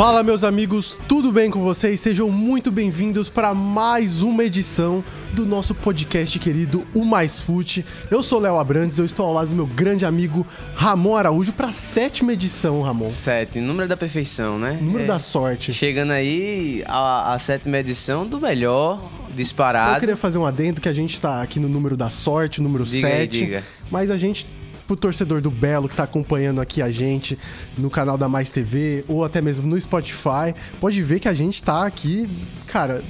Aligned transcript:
Fala, 0.00 0.22
meus 0.22 0.44
amigos, 0.44 0.96
tudo 1.06 1.30
bem 1.30 1.50
com 1.50 1.60
vocês? 1.60 2.00
Sejam 2.00 2.30
muito 2.30 2.72
bem-vindos 2.72 3.28
para 3.28 3.52
mais 3.52 4.22
uma 4.22 4.42
edição 4.42 5.04
do 5.34 5.44
nosso 5.44 5.74
podcast 5.74 6.38
querido 6.38 6.86
O 6.94 7.04
Mais 7.04 7.42
Fute. 7.42 7.84
Eu 8.10 8.22
sou 8.22 8.40
Léo 8.40 8.58
Abrantes, 8.58 8.98
eu 8.98 9.04
estou 9.04 9.26
ao 9.26 9.34
lado 9.34 9.48
do 9.48 9.54
meu 9.54 9.66
grande 9.66 10.06
amigo 10.06 10.46
Ramon 10.74 11.16
Araújo 11.16 11.52
para 11.52 11.68
a 11.68 11.72
sétima 11.72 12.32
edição, 12.32 12.80
Ramon. 12.80 13.10
Sete, 13.10 13.60
número 13.60 13.86
da 13.86 13.94
perfeição, 13.94 14.58
né? 14.58 14.78
Número 14.80 15.04
É. 15.04 15.06
da 15.06 15.18
sorte. 15.18 15.70
Chegando 15.70 16.12
aí 16.12 16.82
a, 16.86 17.34
a 17.34 17.38
sétima 17.38 17.76
edição 17.76 18.26
do 18.26 18.40
melhor, 18.40 19.06
disparado. 19.36 19.96
Eu 19.96 20.00
queria 20.00 20.16
fazer 20.16 20.38
um 20.38 20.46
adendo 20.46 20.80
que 20.80 20.88
a 20.88 20.94
gente 20.94 21.12
está 21.12 21.42
aqui 21.42 21.60
no 21.60 21.68
número 21.68 21.94
da 21.94 22.08
sorte, 22.08 22.62
número 22.62 22.84
Diga 22.84 23.06
aí, 23.06 23.14
7. 23.28 23.38
diga. 23.38 23.64
Mas 23.90 24.10
a 24.10 24.16
gente, 24.16 24.46
pro 24.90 24.96
torcedor 24.96 25.40
do 25.40 25.50
Belo 25.52 25.88
que 25.88 25.94
tá 25.94 26.02
acompanhando 26.02 26.60
aqui 26.60 26.82
a 26.82 26.90
gente 26.90 27.38
no 27.78 27.88
canal 27.88 28.18
da 28.18 28.28
Mais 28.28 28.50
TV 28.50 29.04
ou 29.06 29.24
até 29.24 29.40
mesmo 29.40 29.68
no 29.68 29.80
Spotify, 29.80 30.52
pode 30.80 31.00
ver 31.02 31.20
que 31.20 31.28
a 31.28 31.32
gente 31.32 31.62
tá 31.62 31.86
aqui, 31.86 32.28
cara, 32.66 33.00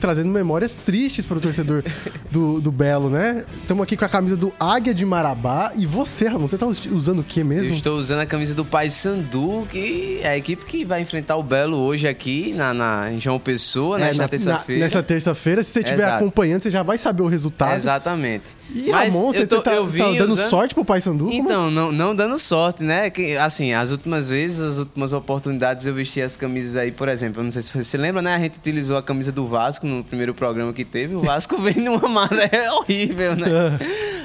trazendo 0.00 0.28
memórias 0.28 0.76
tristes 0.76 1.24
pro 1.24 1.40
torcedor 1.40 1.82
do, 2.30 2.60
do 2.60 2.70
Belo, 2.70 3.10
né? 3.10 3.44
Estamos 3.60 3.82
aqui 3.82 3.96
com 3.96 4.04
a 4.04 4.08
camisa 4.08 4.36
do 4.36 4.52
Águia 4.60 4.94
de 4.94 5.04
Marabá. 5.04 5.72
E 5.76 5.86
você, 5.86 6.28
Ramon, 6.28 6.46
você 6.46 6.56
tá 6.56 6.66
us- 6.66 6.86
usando 6.92 7.18
o 7.18 7.24
que 7.24 7.40
Eu 7.40 7.46
mesmo? 7.46 7.74
estou 7.74 7.96
usando 7.98 8.20
a 8.20 8.26
camisa 8.26 8.54
do 8.54 8.64
Pai 8.64 8.88
Sandu, 8.90 9.66
que 9.70 10.20
é 10.22 10.28
a 10.28 10.36
equipe 10.38 10.64
que 10.64 10.84
vai 10.84 11.00
enfrentar 11.00 11.34
o 11.36 11.42
Belo 11.42 11.76
hoje 11.78 12.06
aqui 12.06 12.52
na, 12.52 12.72
na- 12.72 13.12
em 13.12 13.18
João 13.18 13.40
Pessoa, 13.40 13.98
É, 13.98 14.04
nesta 14.06 14.22
na- 14.22 14.28
terça-feira. 14.28 14.80
Nessa 14.84 15.02
terça-feira, 15.02 15.62
se 15.64 15.70
você 15.72 15.80
estiver 15.80 16.04
acompanhando, 16.04 16.62
você 16.62 16.70
já 16.70 16.82
vai 16.84 16.96
saber 16.96 17.22
o 17.22 17.26
resultado. 17.26 17.74
Exatamente. 17.74 18.44
E 18.72 18.90
Mas 18.90 19.12
Ramon, 19.14 19.32
você 19.32 19.42
eu 19.42 19.46
tô- 19.48 19.60
tá, 19.62 19.72
eu 19.74 19.86
tá 19.86 20.12
dando 20.12 20.32
usando- 20.32 20.48
sorte 20.48 20.74
pro 20.74 20.84
Paysandu? 21.30 21.44
Então, 21.44 21.70
não, 21.70 21.92
não 21.92 22.14
dando 22.14 22.38
sorte, 22.38 22.82
né? 22.82 23.10
Que, 23.10 23.36
assim, 23.36 23.72
as 23.72 23.90
últimas 23.90 24.28
vezes, 24.28 24.60
as 24.60 24.78
últimas 24.78 25.12
oportunidades 25.12 25.86
eu 25.86 25.94
vesti 25.94 26.20
as 26.22 26.36
camisas 26.36 26.76
aí, 26.76 26.90
por 26.92 27.08
exemplo, 27.08 27.40
eu 27.40 27.44
não 27.44 27.50
sei 27.50 27.62
se 27.62 27.72
você 27.72 27.84
se 27.84 27.96
lembra, 27.96 28.22
né? 28.22 28.34
A 28.34 28.38
gente 28.38 28.58
utilizou 28.58 28.96
a 28.96 29.02
camisa 29.02 29.30
do 29.32 29.46
Vasco 29.46 29.86
no 29.86 30.02
primeiro 30.04 30.34
programa 30.34 30.72
que 30.72 30.84
teve. 30.84 31.14
O 31.14 31.20
Vasco 31.20 31.56
vem 31.62 31.74
numa 31.76 32.08
maré 32.08 32.70
horrível, 32.72 33.36
né? 33.36 33.46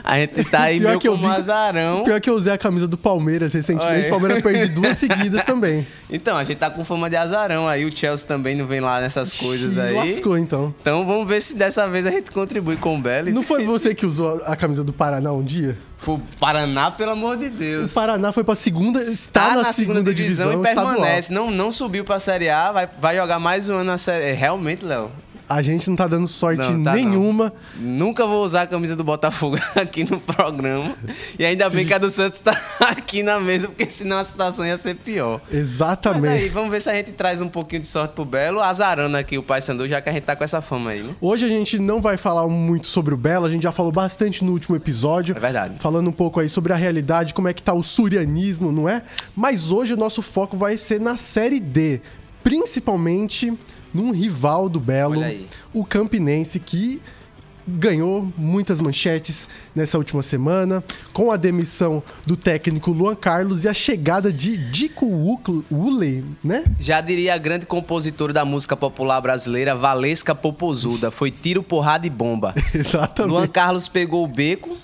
A 0.03 0.17
gente 0.19 0.43
tá 0.45 0.63
aí 0.63 0.79
Pior 0.79 0.89
meio 0.89 0.99
que 0.99 1.07
eu 1.07 1.17
vi- 1.17 1.25
azarão. 1.25 2.03
Pior 2.03 2.19
que 2.21 2.29
eu 2.29 2.33
usei 2.35 2.53
a 2.53 2.57
camisa 2.57 2.87
do 2.87 2.97
Palmeiras 2.97 3.53
recentemente. 3.53 4.07
O 4.07 4.09
Palmeiras 4.09 4.41
perde 4.41 4.67
duas 4.73 4.97
seguidas 4.97 5.43
também. 5.43 5.85
Então, 6.11 6.35
a 6.37 6.43
gente 6.43 6.57
tá 6.57 6.71
com 6.71 6.83
fama 6.83 7.07
de 7.07 7.15
azarão 7.15 7.67
aí. 7.67 7.85
O 7.85 7.95
Chelsea 7.95 8.27
também 8.27 8.55
não 8.55 8.65
vem 8.65 8.79
lá 8.79 8.99
nessas 8.99 9.31
coisas 9.37 9.77
aí. 9.77 9.93
Lascou, 9.93 10.35
então. 10.39 10.73
Então 10.81 11.05
vamos 11.05 11.27
ver 11.27 11.39
se 11.39 11.55
dessa 11.55 11.87
vez 11.87 12.07
a 12.07 12.09
gente 12.09 12.31
contribui 12.31 12.77
com 12.77 12.97
o 12.97 12.99
Belo. 12.99 13.29
Não 13.29 13.43
foi 13.43 13.63
você 13.65 13.93
que 13.93 14.07
usou 14.07 14.41
a 14.45 14.55
camisa 14.55 14.83
do 14.83 14.91
Paraná 14.91 15.31
um 15.31 15.43
dia? 15.43 15.77
Foi 15.99 16.15
o 16.15 16.21
Paraná, 16.39 16.89
pelo 16.89 17.11
amor 17.11 17.35
de 17.35 17.47
O 17.47 17.51
Deus. 17.51 17.93
Paraná 17.93 18.31
foi 18.31 18.43
pra 18.43 18.55
segunda, 18.55 19.01
está, 19.01 19.53
na, 19.55 19.73
segunda, 19.73 20.13
divisão, 20.13 20.53
e 20.53 20.55
estadual. 20.55 20.93
permanece. 20.95 21.33
Não, 21.33 21.51
não 21.51 21.71
subiu 21.71 22.05
pra 22.05 22.19
Série 22.19 22.49
A, 22.49 22.71
vai, 22.71 22.89
vai 22.99 23.17
jogar 23.17 23.37
mais 23.37 23.67
um 23.67 23.75
ano 23.75 23.83
na 23.83 23.97
Série 23.97 24.31
é, 24.31 24.33
Realmente, 24.33 24.85
Léo, 24.85 25.11
A 25.49 25.63
gente 25.63 25.89
não 25.89 25.95
tá 25.95 26.05
dando 26.05 26.27
sorte 26.27 26.71
Não, 26.71 26.83
tá 26.83 26.93
nenhuma. 26.93 27.51
nunca 27.75 28.27
vou 28.27 28.45
usar 28.45 28.61
a 28.61 28.67
camisa 28.67 28.95
do 28.95 29.03
Botafogo 29.03 29.57
aqui 29.75 30.03
no 30.03 30.19
programa. 30.19 30.95
E 31.39 31.43
ainda 31.43 31.67
bem 31.71 31.87
que 31.87 31.93
a 31.93 31.97
do 31.97 32.07
Santos 32.07 32.37
tá 32.39 32.55
aqui 32.79 33.23
na 33.23 33.39
mesa, 33.39 33.67
porque 33.67 33.89
senão 33.89 34.19
a 34.19 34.23
situação 34.23 34.63
ia 34.63 34.77
ser 34.77 34.95
pior. 34.95 35.41
Mas 35.49 35.57
Exatamente. 35.59 36.27
aí, 36.27 36.49
vamos 36.49 36.69
ver 36.69 36.79
se 36.81 36.89
a 36.89 36.93
gente 36.93 37.13
traz 37.13 37.41
um 37.41 37.49
pouquinho 37.49 37.81
de 37.81 37.87
sorte 37.87 38.13
pro 38.13 38.23
Belo, 38.23 38.61
azarando 38.61 39.17
aqui 39.17 39.39
o 39.39 39.43
Paysandu, 39.43 39.87
já 39.87 39.99
que 39.99 40.07
a 40.07 40.11
gente 40.13 40.23
tá 40.23 40.35
com 40.35 40.43
essa 40.43 40.61
fama 40.61 40.91
aí, 40.91 41.01
né? 41.01 41.15
Hoje 41.19 41.45
a 41.45 41.49
gente 41.49 41.79
não 41.79 41.99
vai 41.99 42.15
falar 42.15 42.47
muito 42.47 42.85
sobre 42.85 43.15
o 43.15 43.17
Belo, 43.17 43.47
a 43.47 43.49
gente 43.49 43.63
já 43.63 43.71
falou 43.71 43.91
bastante 43.91 44.43
no 44.45 44.51
último 44.51 44.75
episódio. 44.75 45.35
É 45.35 45.39
verdade. 45.39 45.73
Falando 45.79 46.07
um 46.09 46.13
pouco 46.13 46.39
aí 46.39 46.47
sobre 46.47 46.73
a 46.73 46.75
realidade, 46.75 47.33
como 47.33 47.47
é 47.47 47.53
que 47.53 47.63
tá 47.63 47.73
o 47.73 47.81
surianismo, 47.81 48.71
não 48.71 48.87
é? 48.87 49.01
Mas 49.35 49.71
hoje 49.71 49.95
o 49.95 49.97
nosso 49.97 50.21
foco 50.21 50.55
vai 50.55 50.77
ser 50.77 50.99
na 51.01 51.17
Série 51.17 51.59
D, 51.59 52.01
principalmente 52.43 53.51
num 53.93 54.11
rival 54.11 54.69
do 54.69 54.79
Belo, 54.79 55.21
o 55.73 55.85
Campinense, 55.85 56.59
que 56.59 57.01
ganhou 57.69 58.31
muitas 58.35 58.81
manchetes 58.81 59.47
nessa 59.75 59.97
última 59.97 60.23
semana, 60.23 60.83
com 61.13 61.31
a 61.31 61.37
demissão 61.37 62.01
do 62.25 62.35
técnico 62.35 62.91
Luan 62.91 63.15
Carlos 63.15 63.63
e 63.63 63.67
a 63.67 63.73
chegada 63.73 64.33
de 64.33 64.57
Dico 64.57 65.05
Wule, 65.05 66.25
né? 66.43 66.63
Já 66.79 66.99
diria 67.01 67.35
a 67.35 67.37
grande 67.37 67.65
compositora 67.65 68.33
da 68.33 68.43
música 68.43 68.75
popular 68.75 69.21
brasileira, 69.21 69.75
Valesca 69.75 70.33
Popozuda. 70.33 71.11
Foi 71.11 71.29
tiro, 71.29 71.61
porrada 71.61 72.07
e 72.07 72.09
bomba. 72.09 72.55
Exatamente. 72.73 73.31
Luan 73.31 73.47
Carlos 73.47 73.87
pegou 73.87 74.23
o 74.23 74.27
beco. 74.27 74.77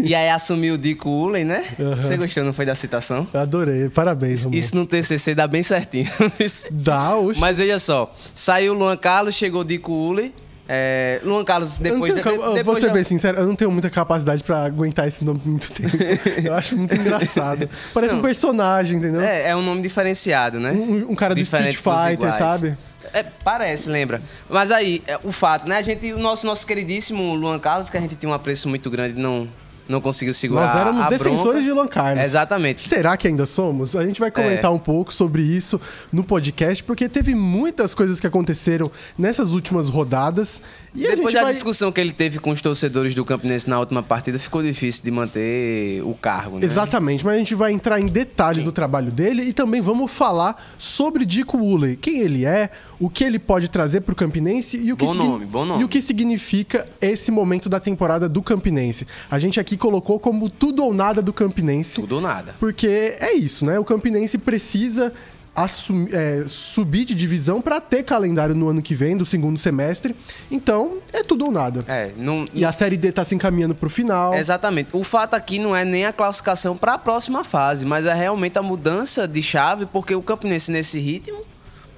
E 0.00 0.14
aí 0.14 0.28
assumiu 0.30 0.74
o 0.74 0.78
Dico 0.78 1.08
Ulen, 1.10 1.44
né? 1.44 1.64
Você 2.00 2.16
gostou, 2.16 2.44
não 2.44 2.52
foi 2.52 2.64
da 2.64 2.74
citação? 2.74 3.26
Adorei, 3.34 3.88
parabéns, 3.88 4.44
Ramon. 4.44 4.56
Isso 4.56 4.76
no 4.76 4.86
TCC 4.86 5.34
dá 5.34 5.46
bem 5.46 5.62
certinho. 5.62 6.08
Dá, 6.70 7.16
oxe. 7.16 7.40
Mas 7.40 7.58
veja 7.58 7.78
só, 7.78 8.14
saiu 8.34 8.74
o 8.74 8.76
Luan 8.76 8.96
Carlos, 8.96 9.34
chegou 9.34 9.62
o 9.62 9.64
Dico 9.64 9.92
Ulen. 9.92 10.32
É, 10.70 11.18
Luan 11.24 11.44
Carlos, 11.44 11.78
Eu 11.78 11.84
depois... 11.94 12.12
tenho 12.12 12.22
de- 12.22 12.28
eu 12.28 12.54
depois 12.54 12.64
vou 12.64 12.76
ser 12.76 12.86
da- 12.88 12.92
bem 12.92 13.02
sincero, 13.02 13.38
eu 13.38 13.46
não 13.46 13.56
tenho 13.56 13.70
muita 13.70 13.88
capacidade 13.88 14.42
pra 14.44 14.64
aguentar 14.66 15.08
esse 15.08 15.24
nome 15.24 15.40
por 15.40 15.48
muito 15.48 15.72
tempo. 15.72 15.96
eu 16.44 16.52
acho 16.54 16.76
muito 16.76 16.94
engraçado. 16.94 17.68
Parece 17.94 18.12
um 18.12 18.16
Não. 18.18 18.22
personagem, 18.22 18.98
entendeu? 18.98 19.22
É, 19.22 19.48
é 19.48 19.56
um 19.56 19.62
nome 19.62 19.80
diferenciado, 19.80 20.60
né? 20.60 20.72
Um, 20.72 21.12
um 21.12 21.14
cara 21.14 21.34
do 21.34 21.38
Diferente 21.42 21.76
Street 21.76 21.96
dos 21.96 22.04
Fighter, 22.06 22.32
sabe? 22.34 22.76
É, 23.14 23.22
parece, 23.22 23.88
lembra. 23.88 24.20
Mas 24.48 24.70
aí, 24.70 25.02
é, 25.06 25.18
o 25.24 25.32
fato, 25.32 25.66
né? 25.66 25.78
A 25.78 25.82
gente, 25.82 26.12
o 26.12 26.18
nosso, 26.18 26.46
nosso 26.46 26.66
queridíssimo 26.66 27.34
Luan 27.34 27.58
Carlos, 27.58 27.88
que 27.88 27.96
a 27.96 28.00
gente 28.00 28.14
tem 28.14 28.28
um 28.28 28.34
apreço 28.34 28.68
muito 28.68 28.90
grande, 28.90 29.18
não, 29.18 29.48
não 29.88 30.00
conseguiu 30.00 30.34
segurar 30.34 30.62
Nós 30.62 30.74
éramos 30.74 31.08
defensores 31.08 31.64
bronca. 31.64 31.82
de 31.82 31.88
Carlos. 31.88 32.24
Exatamente. 32.24 32.86
Será 32.86 33.16
que 33.16 33.26
ainda 33.26 33.46
somos? 33.46 33.96
A 33.96 34.04
gente 34.06 34.20
vai 34.20 34.30
comentar 34.30 34.70
É. 34.70 34.74
um 34.74 34.78
pouco 34.78 35.12
sobre 35.14 35.42
isso 35.42 35.80
no 36.12 36.22
podcast, 36.22 36.82
porque 36.84 37.08
teve 37.08 37.34
muitas 37.34 37.94
coisas 37.94 38.20
que 38.20 38.26
aconteceram 38.26 38.90
nessas 39.18 39.52
últimas 39.52 39.88
rodadas. 39.88 40.60
A 40.94 40.98
Depois 40.98 41.32
da 41.34 41.42
vai... 41.42 41.52
discussão 41.52 41.90
que 41.92 42.00
ele 42.00 42.12
teve 42.12 42.38
com 42.38 42.50
os 42.50 42.60
torcedores 42.60 43.14
do 43.14 43.24
Campinense 43.24 43.68
na 43.68 43.78
última 43.78 44.02
partida, 44.02 44.38
ficou 44.38 44.62
difícil 44.62 45.02
de 45.04 45.10
manter 45.10 46.02
o 46.04 46.14
cargo, 46.14 46.58
né? 46.58 46.64
Exatamente, 46.64 47.24
mas 47.24 47.34
a 47.34 47.38
gente 47.38 47.54
vai 47.54 47.72
entrar 47.72 48.00
em 48.00 48.06
detalhes 48.06 48.64
do 48.64 48.72
trabalho 48.72 49.10
dele 49.10 49.42
e 49.42 49.52
também 49.52 49.80
vamos 49.80 50.10
falar 50.10 50.62
sobre 50.76 51.24
Dico 51.24 51.56
Woolley, 51.56 51.96
quem 51.96 52.20
ele 52.20 52.44
é, 52.44 52.70
o 53.00 53.08
que 53.08 53.22
ele 53.24 53.38
pode 53.38 53.68
trazer 53.68 54.00
para 54.00 54.12
o 54.12 54.16
Campinense 54.16 54.76
e 54.76 54.92
o 54.92 54.96
que 54.96 55.04
Bom 55.04 55.14
nome, 55.14 55.46
bom 55.46 55.64
nome. 55.64 55.80
e 55.80 55.84
o 55.84 55.88
que 55.88 56.02
significa 56.02 56.86
esse 57.00 57.30
momento 57.30 57.68
da 57.68 57.78
temporada 57.78 58.28
do 58.28 58.42
Campinense. 58.42 59.06
A 59.30 59.38
gente 59.38 59.60
aqui 59.60 59.76
colocou 59.78 60.18
como 60.20 60.50
tudo 60.50 60.84
ou 60.84 60.92
nada 60.92 61.22
do 61.22 61.32
Campinense, 61.32 62.00
Tudo 62.00 62.16
ou 62.16 62.20
nada. 62.20 62.54
porque 62.60 63.16
é 63.20 63.32
isso, 63.34 63.64
né? 63.64 63.78
O 63.78 63.84
Campinense 63.84 64.36
precisa 64.38 65.12
assumi- 65.54 66.08
é, 66.12 66.44
subir 66.46 67.04
de 67.04 67.14
divisão 67.16 67.60
para 67.60 67.80
ter 67.80 68.04
calendário 68.04 68.54
no 68.54 68.68
ano 68.68 68.80
que 68.80 68.94
vem, 68.94 69.16
do 69.16 69.26
segundo 69.26 69.58
semestre. 69.58 70.14
Então, 70.50 70.98
é 71.12 71.22
tudo 71.22 71.46
ou 71.46 71.50
nada. 71.50 71.84
É, 71.88 72.12
não, 72.16 72.44
E 72.54 72.64
a 72.64 72.70
Série 72.70 72.96
D 72.96 73.10
tá 73.10 73.24
se 73.24 73.34
encaminhando 73.34 73.74
pro 73.74 73.90
final. 73.90 74.34
Exatamente. 74.34 74.90
O 74.92 75.02
fato 75.02 75.34
aqui 75.34 75.58
não 75.58 75.74
é 75.74 75.84
nem 75.84 76.06
a 76.06 76.12
classificação 76.12 76.76
para 76.76 76.94
a 76.94 76.98
próxima 76.98 77.42
fase, 77.42 77.84
mas 77.84 78.06
é 78.06 78.14
realmente 78.14 78.56
a 78.58 78.62
mudança 78.62 79.26
de 79.26 79.42
chave, 79.42 79.86
porque 79.86 80.14
o 80.14 80.22
Campinense 80.22 80.70
nesse 80.70 81.00
ritmo, 81.00 81.40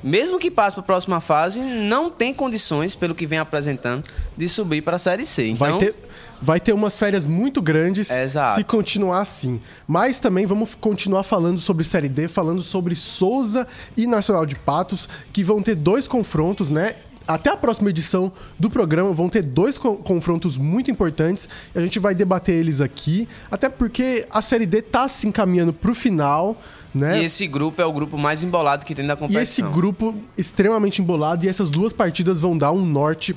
mesmo 0.02 0.38
que 0.38 0.50
passe 0.50 0.74
para 0.76 0.82
a 0.82 0.86
próxima 0.86 1.20
fase, 1.20 1.60
não 1.60 2.10
tem 2.10 2.32
condições, 2.34 2.94
pelo 2.94 3.14
que 3.14 3.26
vem 3.26 3.38
apresentando, 3.38 4.08
de 4.36 4.48
subir 4.48 4.82
para 4.82 4.96
a 4.96 4.98
Série 4.98 5.26
C. 5.26 5.48
Então, 5.48 5.68
Vai 5.70 5.78
ter, 5.78 5.94
vai 6.40 6.60
ter 6.60 6.72
umas 6.72 6.96
férias 6.96 7.26
muito 7.26 7.60
grandes 7.60 8.10
Exato. 8.10 8.56
se 8.58 8.64
continuar 8.64 9.20
assim. 9.20 9.60
Mas 9.86 10.18
também 10.18 10.46
vamos 10.46 10.74
continuar 10.74 11.22
falando 11.22 11.58
sobre 11.58 11.84
Série 11.84 12.08
D, 12.08 12.28
falando 12.28 12.62
sobre 12.62 12.94
Souza 12.96 13.66
e 13.96 14.06
Nacional 14.06 14.46
de 14.46 14.54
Patos, 14.54 15.08
que 15.32 15.44
vão 15.44 15.60
ter 15.62 15.74
dois 15.74 16.08
confrontos, 16.08 16.70
né? 16.70 16.96
Até 17.28 17.50
a 17.50 17.56
próxima 17.56 17.90
edição 17.90 18.32
do 18.58 18.68
programa 18.68 19.12
vão 19.12 19.28
ter 19.28 19.44
dois 19.44 19.78
co- 19.78 19.96
confrontos 19.96 20.58
muito 20.58 20.90
importantes. 20.90 21.48
A 21.72 21.80
gente 21.80 22.00
vai 22.00 22.12
debater 22.12 22.56
eles 22.56 22.80
aqui. 22.80 23.28
Até 23.48 23.68
porque 23.68 24.26
a 24.32 24.42
Série 24.42 24.66
D 24.66 24.82
tá 24.82 25.06
se 25.08 25.28
encaminhando 25.28 25.72
pro 25.72 25.94
final, 25.94 26.60
né? 26.94 27.20
E 27.20 27.24
esse 27.24 27.46
grupo 27.46 27.80
é 27.80 27.86
o 27.86 27.92
grupo 27.92 28.18
mais 28.18 28.42
embolado 28.42 28.84
que 28.84 28.94
tem 28.94 29.06
da 29.06 29.14
E 29.14 29.16
competição. 29.16 29.42
esse 29.42 29.62
grupo 29.62 30.14
extremamente 30.36 31.00
embolado 31.00 31.44
e 31.44 31.48
essas 31.48 31.70
duas 31.70 31.92
partidas 31.92 32.40
vão 32.40 32.56
dar 32.56 32.72
um 32.72 32.84
norte 32.84 33.34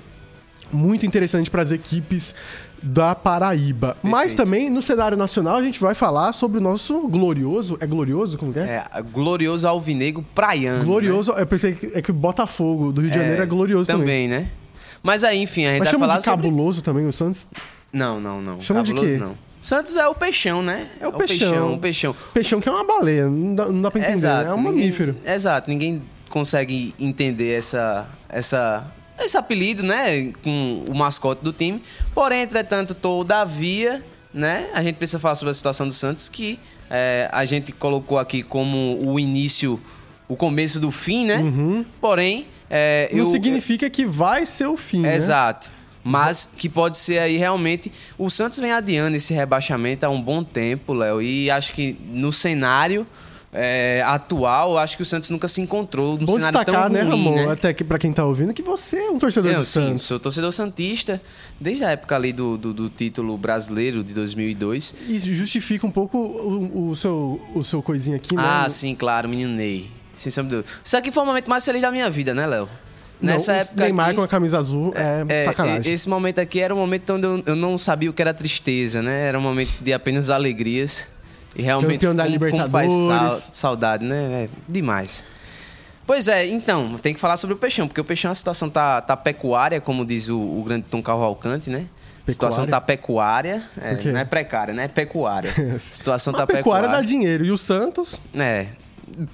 muito 0.72 1.06
interessante 1.06 1.52
para 1.52 1.62
as 1.62 1.72
equipes 1.72 2.34
da 2.82 3.16
Paraíba. 3.16 3.96
Mas 4.04 4.34
também 4.34 4.70
no 4.70 4.82
cenário 4.82 5.16
nacional 5.18 5.56
a 5.56 5.64
gente 5.64 5.80
vai 5.80 5.96
falar 5.96 6.34
sobre 6.34 6.58
o 6.58 6.62
nosso 6.62 7.08
glorioso, 7.08 7.78
é 7.80 7.86
glorioso 7.88 8.38
como 8.38 8.52
é? 8.58 8.84
É, 8.94 9.02
glorioso 9.02 9.68
alvinegro 9.68 10.26
praiano. 10.36 10.84
glorioso, 10.84 11.32
eu 11.32 11.46
pensei 11.48 11.76
que 11.76 11.92
é 11.94 12.02
que 12.02 12.12
o 12.12 12.14
Botafogo 12.14 12.92
do 12.92 13.02
Rio 13.02 13.10
de 13.12 13.18
né? 13.18 13.24
Janeiro 13.24 13.44
é 13.44 13.46
glorioso 13.46 13.88
também. 13.90 14.28
também. 14.28 14.28
né? 14.28 14.50
Mas 15.02 15.24
aí, 15.24 15.42
enfim, 15.42 15.66
a 15.66 15.70
gente 15.72 15.80
Mas 15.80 15.88
vai 15.90 15.92
chama 15.94 16.08
falar 16.08 16.20
de 16.20 16.26
sobre... 16.26 16.44
cabuloso 16.48 16.82
também 16.82 17.06
o 17.06 17.14
Santos? 17.14 17.46
Não, 17.92 18.20
não, 18.20 18.42
não. 18.42 18.60
Chama 18.60 18.84
de 18.84 18.92
Cabuloso, 18.94 19.16
quê? 19.16 19.22
não. 19.24 19.38
Santos 19.64 19.96
é 19.96 20.06
o 20.08 20.14
peixão, 20.14 20.62
né? 20.62 20.90
É 21.00 21.08
o 21.08 21.14
peixão. 21.14 21.74
O 21.76 21.80
peixão. 21.80 22.16
Peixão 22.34 22.60
que 22.60 22.68
é 22.68 22.72
uma 22.72 22.84
baleia, 22.84 23.28
não 23.30 23.56
dá, 23.56 23.66
não 23.68 23.82
dá 23.82 23.90
pra 23.90 24.00
entender, 24.02 24.18
Exato. 24.18 24.44
né? 24.44 24.50
é 24.50 24.54
um 24.54 24.58
ninguém- 24.58 24.74
mamífero. 24.74 25.16
Exato, 25.26 25.70
ninguém 25.70 26.02
consegue 26.30 26.94
entender 27.00 27.54
essa, 27.58 28.06
essa, 28.28 28.86
esse 29.18 29.38
apelido, 29.38 29.82
né? 29.82 30.34
Com 30.44 30.84
o 30.90 30.94
mascote 30.94 31.42
do 31.44 31.54
time. 31.54 31.82
Porém, 32.14 32.42
entretanto, 32.42 32.94
todavia, 32.94 34.04
né? 34.34 34.68
A 34.74 34.84
gente 34.84 34.96
precisa 34.98 35.18
falar 35.20 35.36
sobre 35.36 35.52
a 35.52 35.54
situação 35.54 35.88
do 35.88 35.94
Santos, 35.94 36.28
que 36.28 36.60
é, 36.90 37.30
a 37.32 37.46
gente 37.46 37.72
colocou 37.72 38.20
aqui 38.20 38.44
como 38.44 39.00
o 39.06 39.20
início 39.20 39.80
o 40.28 40.36
começo 40.36 40.80
do 40.80 40.92
fim, 40.92 41.26
né? 41.26 41.86
Porém, 42.02 42.48
é, 42.70 43.08
Não 43.12 43.20
eu, 43.20 43.26
significa 43.28 43.90
que 43.90 44.06
vai 44.06 44.46
ser 44.46 44.66
o 44.68 44.76
fim, 44.76 45.00
né? 45.02 45.16
Mas 46.04 46.50
que 46.58 46.68
pode 46.68 46.98
ser 46.98 47.20
aí 47.20 47.38
realmente. 47.38 47.92
O 48.18 48.30
Santos 48.30 48.60
vem 48.60 48.72
adiando 48.72 49.16
esse 49.16 49.34
rebaixamento 49.34 50.06
há 50.06 50.10
um 50.10 50.22
bom 50.22 50.44
tempo, 50.44 50.94
Léo. 50.94 51.22
E 51.22 51.50
acho 51.50 51.72
que 51.72 51.98
no 52.12 52.32
cenário 52.34 53.08
é, 53.54 54.04
atual, 54.06 54.78
acho 54.78 54.98
que 54.98 55.04
o 55.04 55.06
Santos 55.06 55.30
nunca 55.30 55.48
se 55.48 55.62
encontrou 55.62 56.18
num 56.18 56.26
Bom 56.26 56.34
cenário 56.34 56.58
destacar, 56.60 56.86
tão 56.86 56.94
né, 56.94 57.02
ruim, 57.04 57.10
Ramon? 57.12 57.36
né? 57.36 57.52
Até 57.52 57.74
que 57.74 57.84
pra 57.84 58.00
quem 58.00 58.12
tá 58.12 58.26
ouvindo, 58.26 58.52
que 58.54 58.64
você 58.64 58.98
é 58.98 59.12
um 59.12 59.20
torcedor 59.20 59.52
Eu, 59.52 59.60
do 59.60 59.66
sim, 59.66 59.90
Santos. 59.90 60.06
sou 60.06 60.20
torcedor 60.20 60.52
santista 60.52 61.22
desde 61.62 61.86
a 61.86 61.92
época 61.92 62.16
ali 62.16 62.34
do, 62.34 62.58
do, 62.58 62.74
do 62.74 62.90
título 62.90 63.38
brasileiro 63.38 64.04
de 64.04 64.14
2002. 64.14 64.96
E 65.08 65.20
justifica 65.20 65.86
um 65.86 65.92
pouco 65.92 66.18
o, 66.18 66.90
o 66.90 66.96
seu, 66.96 67.40
o 67.54 67.64
seu 67.64 67.82
coisinha 67.84 68.18
aqui, 68.18 68.36
né? 68.36 68.44
Ah, 68.44 68.68
sim, 68.68 68.96
claro, 68.96 69.30
menino 69.30 69.54
Ney. 69.54 69.90
Sem 70.16 70.32
sombra 70.32 70.50
de 70.50 70.56
dúvida. 70.64 70.80
Isso 70.84 70.98
aqui 70.98 71.12
foi 71.12 71.24
o 71.24 71.26
momento 71.26 71.50
mais 71.50 71.64
feliz 71.64 71.82
da 71.82 71.92
minha 71.92 72.10
vida, 72.10 72.34
né, 72.34 72.46
Léo? 72.48 72.68
Não, 73.22 73.34
Nessa 73.34 73.54
o 73.54 73.56
época 73.56 73.84
Neymar 73.84 74.08
aqui, 74.08 74.16
com 74.18 74.22
a 74.24 74.28
camisa 74.28 74.60
azul 74.60 74.94
é, 74.96 75.24
é, 75.30 75.44
sacanagem. 75.44 75.92
e- 75.92 75.96
Esse 75.96 76.10
momento 76.10 76.40
aqui 76.40 76.60
era 76.60 76.74
um 76.76 76.78
momento 76.78 77.14
onde 77.14 77.26
eu, 77.26 77.44
eu 77.46 77.56
não 77.56 77.78
sabia 77.78 78.10
o 78.10 78.14
que 78.14 78.22
era 78.22 78.34
tristeza, 78.34 79.02
né? 79.02 79.28
Era 79.28 79.40
um 79.40 79.42
momento 79.42 79.72
de 79.82 79.94
apenas 79.94 80.30
alegrias. 80.30 81.08
E 81.56 81.62
realmente 81.62 82.00
Campeão 82.06 82.16
da 82.16 82.24
como- 82.26 82.40
como 82.52 82.68
faz 82.70 82.92
Libertadores. 82.92 83.44
sal- 83.44 83.52
saudade, 83.54 84.04
né? 84.04 84.44
É 84.46 84.50
demais. 84.68 85.24
Pois 86.06 86.28
é, 86.28 86.46
então, 86.48 86.98
tem 87.02 87.14
que 87.14 87.20
falar 87.20 87.38
sobre 87.38 87.54
o 87.54 87.58
Peixão, 87.58 87.88
porque 87.88 88.02
o 88.02 88.04
Peixão 88.04 88.30
a 88.32 88.36
situação 88.36 88.70
tá, 88.70 89.00
tá 89.00 89.16
pecuária, 89.16 89.80
como 89.80 90.06
diz 90.06 90.28
o, 90.28 90.38
o 90.38 90.62
grande 90.66 90.86
Tom 90.90 91.02
Cavalcante, 91.02 91.70
né? 91.70 91.86
A 92.28 92.32
situação 92.32 92.66
tá 92.68 92.82
pecuária, 92.82 93.64
é, 93.82 93.96
não 94.12 94.20
é 94.20 94.26
precária, 94.26 94.74
né? 94.74 94.86
É 94.86 94.88
pecuária. 94.90 95.52
A 95.76 95.80
situação 95.80 96.32
Mas 96.34 96.40
tá 96.42 96.48
pecuária 96.48 96.88
pecuária. 96.88 96.90
dá 96.90 97.02
dinheiro. 97.08 97.46
E 97.46 97.52
o 97.52 97.58
Santos, 97.58 98.20
É. 98.36 98.68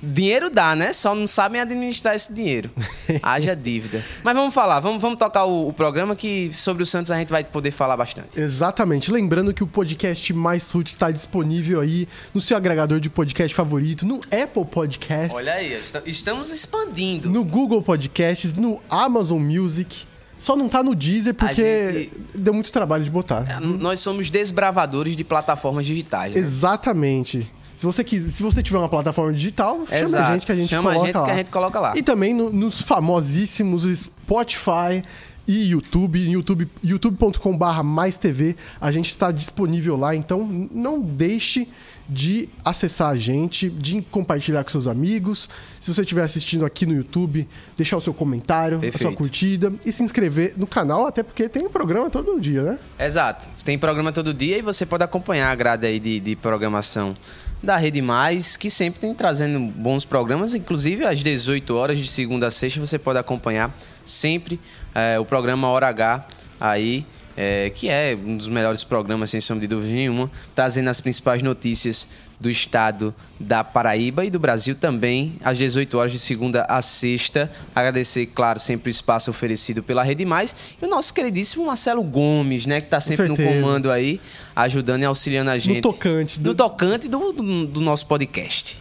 Dinheiro 0.01 0.49
dá, 0.49 0.75
né? 0.75 0.93
Só 0.93 1.13
não 1.15 1.25
sabem 1.27 1.59
administrar 1.61 2.15
esse 2.15 2.33
dinheiro. 2.33 2.69
Haja 3.23 3.55
dívida. 3.55 4.03
Mas 4.23 4.35
vamos 4.35 4.53
falar, 4.53 4.79
vamos, 4.79 5.01
vamos 5.01 5.17
tocar 5.17 5.45
o, 5.45 5.67
o 5.67 5.73
programa 5.73 6.15
que 6.15 6.51
sobre 6.53 6.83
o 6.83 6.85
Santos 6.85 7.11
a 7.11 7.17
gente 7.17 7.29
vai 7.29 7.43
poder 7.43 7.71
falar 7.71 7.95
bastante. 7.97 8.39
exatamente. 8.39 9.11
Lembrando 9.11 9.53
que 9.53 9.63
o 9.63 9.67
podcast 9.67 10.33
Mais 10.33 10.71
Fute 10.71 10.89
está 10.89 11.11
disponível 11.11 11.79
aí 11.81 12.07
no 12.33 12.41
seu 12.41 12.55
agregador 12.57 12.99
de 12.99 13.09
podcast 13.09 13.53
favorito, 13.55 14.05
no 14.05 14.19
Apple 14.31 14.65
Podcasts, 14.65 15.35
Olha 15.35 15.53
aí, 15.53 15.73
est- 15.73 16.01
estamos 16.05 16.51
expandindo. 16.51 17.29
no 17.29 17.43
Google 17.43 17.81
Podcasts, 17.81 18.53
no 18.53 18.81
Amazon 18.89 19.39
Music. 19.41 20.07
Só 20.37 20.55
não 20.55 20.69
tá 20.69 20.81
no 20.81 20.95
Deezer 20.95 21.33
porque 21.33 21.91
gente- 21.91 22.11
deu 22.33 22.53
muito 22.53 22.71
trabalho 22.71 23.03
de 23.03 23.09
botar. 23.11 23.59
Nós 23.59 23.99
somos 23.99 24.29
desbravadores 24.29 25.17
de 25.17 25.23
plataformas 25.25 25.85
digitais. 25.85 26.33
Né? 26.33 26.39
Exatamente. 26.39 27.51
Se 27.79 27.85
você, 27.85 28.03
quiser, 28.03 28.29
se 28.29 28.43
você 28.43 28.61
tiver 28.61 28.77
uma 28.77 28.89
plataforma 28.89 29.31
digital, 29.31 29.85
chama 29.87 29.95
a 29.95 29.99
Exato. 30.01 30.33
gente 30.33 30.45
que 30.45 30.51
a 30.51 30.55
gente 30.55 30.67
Chama 30.69 30.89
a 30.91 30.93
coloca 30.95 31.07
gente 31.07 31.17
lá. 31.17 31.25
que 31.25 31.31
a 31.31 31.35
gente 31.35 31.49
coloca 31.49 31.79
lá. 31.79 31.97
E 31.97 32.03
também 32.03 32.33
no- 32.33 32.51
nos 32.51 32.81
famosíssimos 32.81 33.83
Spotify 33.83 35.01
e 35.47 35.69
YouTube, 35.71 36.19
YouTube 36.29 36.67
youtube.com/barra 36.83 37.81
mais 37.81 38.17
TV, 38.17 38.57
a 38.81 38.91
gente 38.91 39.07
está 39.07 39.31
disponível 39.31 39.95
lá, 39.95 40.13
então 40.13 40.45
não 40.71 40.99
deixe 40.99 41.69
de 42.09 42.49
acessar 42.65 43.09
a 43.09 43.15
gente, 43.15 43.69
de 43.69 44.01
compartilhar 44.01 44.63
com 44.63 44.69
seus 44.71 44.87
amigos. 44.87 45.47
Se 45.79 45.93
você 45.93 46.01
estiver 46.01 46.23
assistindo 46.23 46.65
aqui 46.65 46.85
no 46.85 46.93
YouTube, 46.93 47.47
deixar 47.77 47.97
o 47.97 48.01
seu 48.01 48.13
comentário, 48.13 48.77
a 48.77 48.81
sua 48.81 48.91
Perfeito. 48.91 49.15
curtida 49.15 49.73
e 49.85 49.91
se 49.91 50.01
inscrever 50.01 50.53
no 50.57 50.65
canal, 50.65 51.05
até 51.05 51.21
porque 51.21 51.47
tem 51.47 51.67
um 51.67 51.69
programa 51.69 52.09
todo 52.09 52.39
dia, 52.39 52.63
né? 52.63 52.79
Exato. 52.99 53.47
Tem 53.63 53.77
programa 53.77 54.11
todo 54.11 54.33
dia 54.33 54.57
e 54.57 54.61
você 54.61 54.85
pode 54.85 55.03
acompanhar 55.03 55.51
a 55.51 55.55
grade 55.55 55.85
aí 55.85 55.99
de, 55.99 56.19
de 56.19 56.35
programação 56.35 57.15
da 57.61 57.77
Rede 57.77 58.01
Mais, 58.01 58.57
que 58.57 58.69
sempre 58.69 59.01
tem 59.01 59.13
trazendo 59.13 59.59
bons 59.59 60.05
programas, 60.05 60.55
inclusive 60.55 61.05
às 61.05 61.19
18 61.19 61.75
horas, 61.75 61.97
de 61.97 62.07
segunda 62.07 62.47
a 62.47 62.51
sexta, 62.51 62.79
você 62.79 62.97
pode 62.97 63.19
acompanhar 63.19 63.75
sempre 64.05 64.59
é, 64.95 65.19
o 65.19 65.25
programa 65.25 65.67
Hora 65.67 65.87
H 65.89 66.25
aí. 66.59 67.05
É, 67.37 67.69
que 67.69 67.89
é 67.89 68.17
um 68.21 68.35
dos 68.37 68.47
melhores 68.47 68.83
programas, 68.83 69.29
sem 69.29 69.39
sombra 69.41 69.61
de 69.61 69.67
dúvida 69.67 69.93
nenhuma, 69.93 70.29
trazendo 70.53 70.89
as 70.89 70.99
principais 70.99 71.41
notícias 71.41 72.07
do 72.39 72.49
estado 72.49 73.13
da 73.39 73.63
Paraíba 73.65 74.23
e 74.23 74.29
do 74.29 74.39
Brasil 74.39 74.73
também, 74.73 75.33
às 75.43 75.57
18 75.57 75.97
horas 75.97 76.11
de 76.11 76.19
segunda 76.19 76.65
a 76.69 76.81
sexta. 76.81 77.51
Agradecer, 77.75 78.25
claro, 78.27 78.59
sempre 78.59 78.89
o 78.89 78.91
espaço 78.91 79.29
oferecido 79.29 79.83
pela 79.83 80.03
Rede 80.03 80.25
Mais 80.25 80.55
e 80.81 80.85
o 80.85 80.89
nosso 80.89 81.13
queridíssimo 81.13 81.65
Marcelo 81.65 82.01
Gomes, 82.03 82.65
né, 82.65 82.79
que 82.79 82.87
está 82.87 82.99
sempre 82.99 83.27
no 83.27 83.35
comando 83.35 83.91
aí, 83.91 84.21
ajudando 84.55 85.01
e 85.01 85.05
auxiliando 85.05 85.51
a 85.51 85.57
gente. 85.57 85.81
tocante 85.81 86.39
do- 86.39 86.49
No 86.51 86.55
tocante 86.55 87.09
do, 87.09 87.33
do, 87.33 87.65
do 87.67 87.81
nosso 87.81 88.05
podcast. 88.05 88.79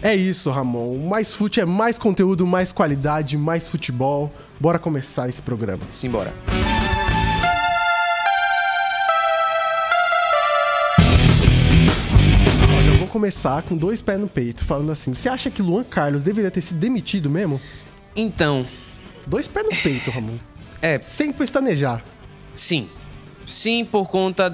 É 0.00 0.14
isso, 0.14 0.50
Ramon. 0.50 0.98
Mais 1.08 1.32
Fute 1.32 1.60
é 1.60 1.64
mais 1.64 1.96
conteúdo, 1.96 2.46
mais 2.46 2.70
qualidade, 2.72 3.38
mais 3.38 3.66
futebol. 3.66 4.30
Bora 4.60 4.78
começar 4.78 5.28
esse 5.30 5.40
programa. 5.40 5.80
Simbora. 5.90 6.30
Olha, 6.48 6.93
começar 13.14 13.62
com 13.62 13.76
dois 13.76 14.02
pés 14.02 14.18
no 14.18 14.26
peito, 14.26 14.64
falando 14.64 14.90
assim: 14.90 15.14
você 15.14 15.28
acha 15.28 15.48
que 15.48 15.62
Luan 15.62 15.84
Carlos 15.84 16.22
deveria 16.24 16.50
ter 16.50 16.60
sido 16.60 16.78
demitido 16.80 17.30
mesmo? 17.30 17.60
Então, 18.16 18.66
Dois 19.26 19.46
pés 19.48 19.64
no 19.64 19.74
peito, 19.76 20.10
Ramon. 20.10 20.36
é, 20.82 20.98
Sem 21.00 21.32
pestanejar. 21.32 22.04
Sim. 22.54 22.88
Sim, 23.46 23.84
por 23.84 24.10
conta 24.10 24.50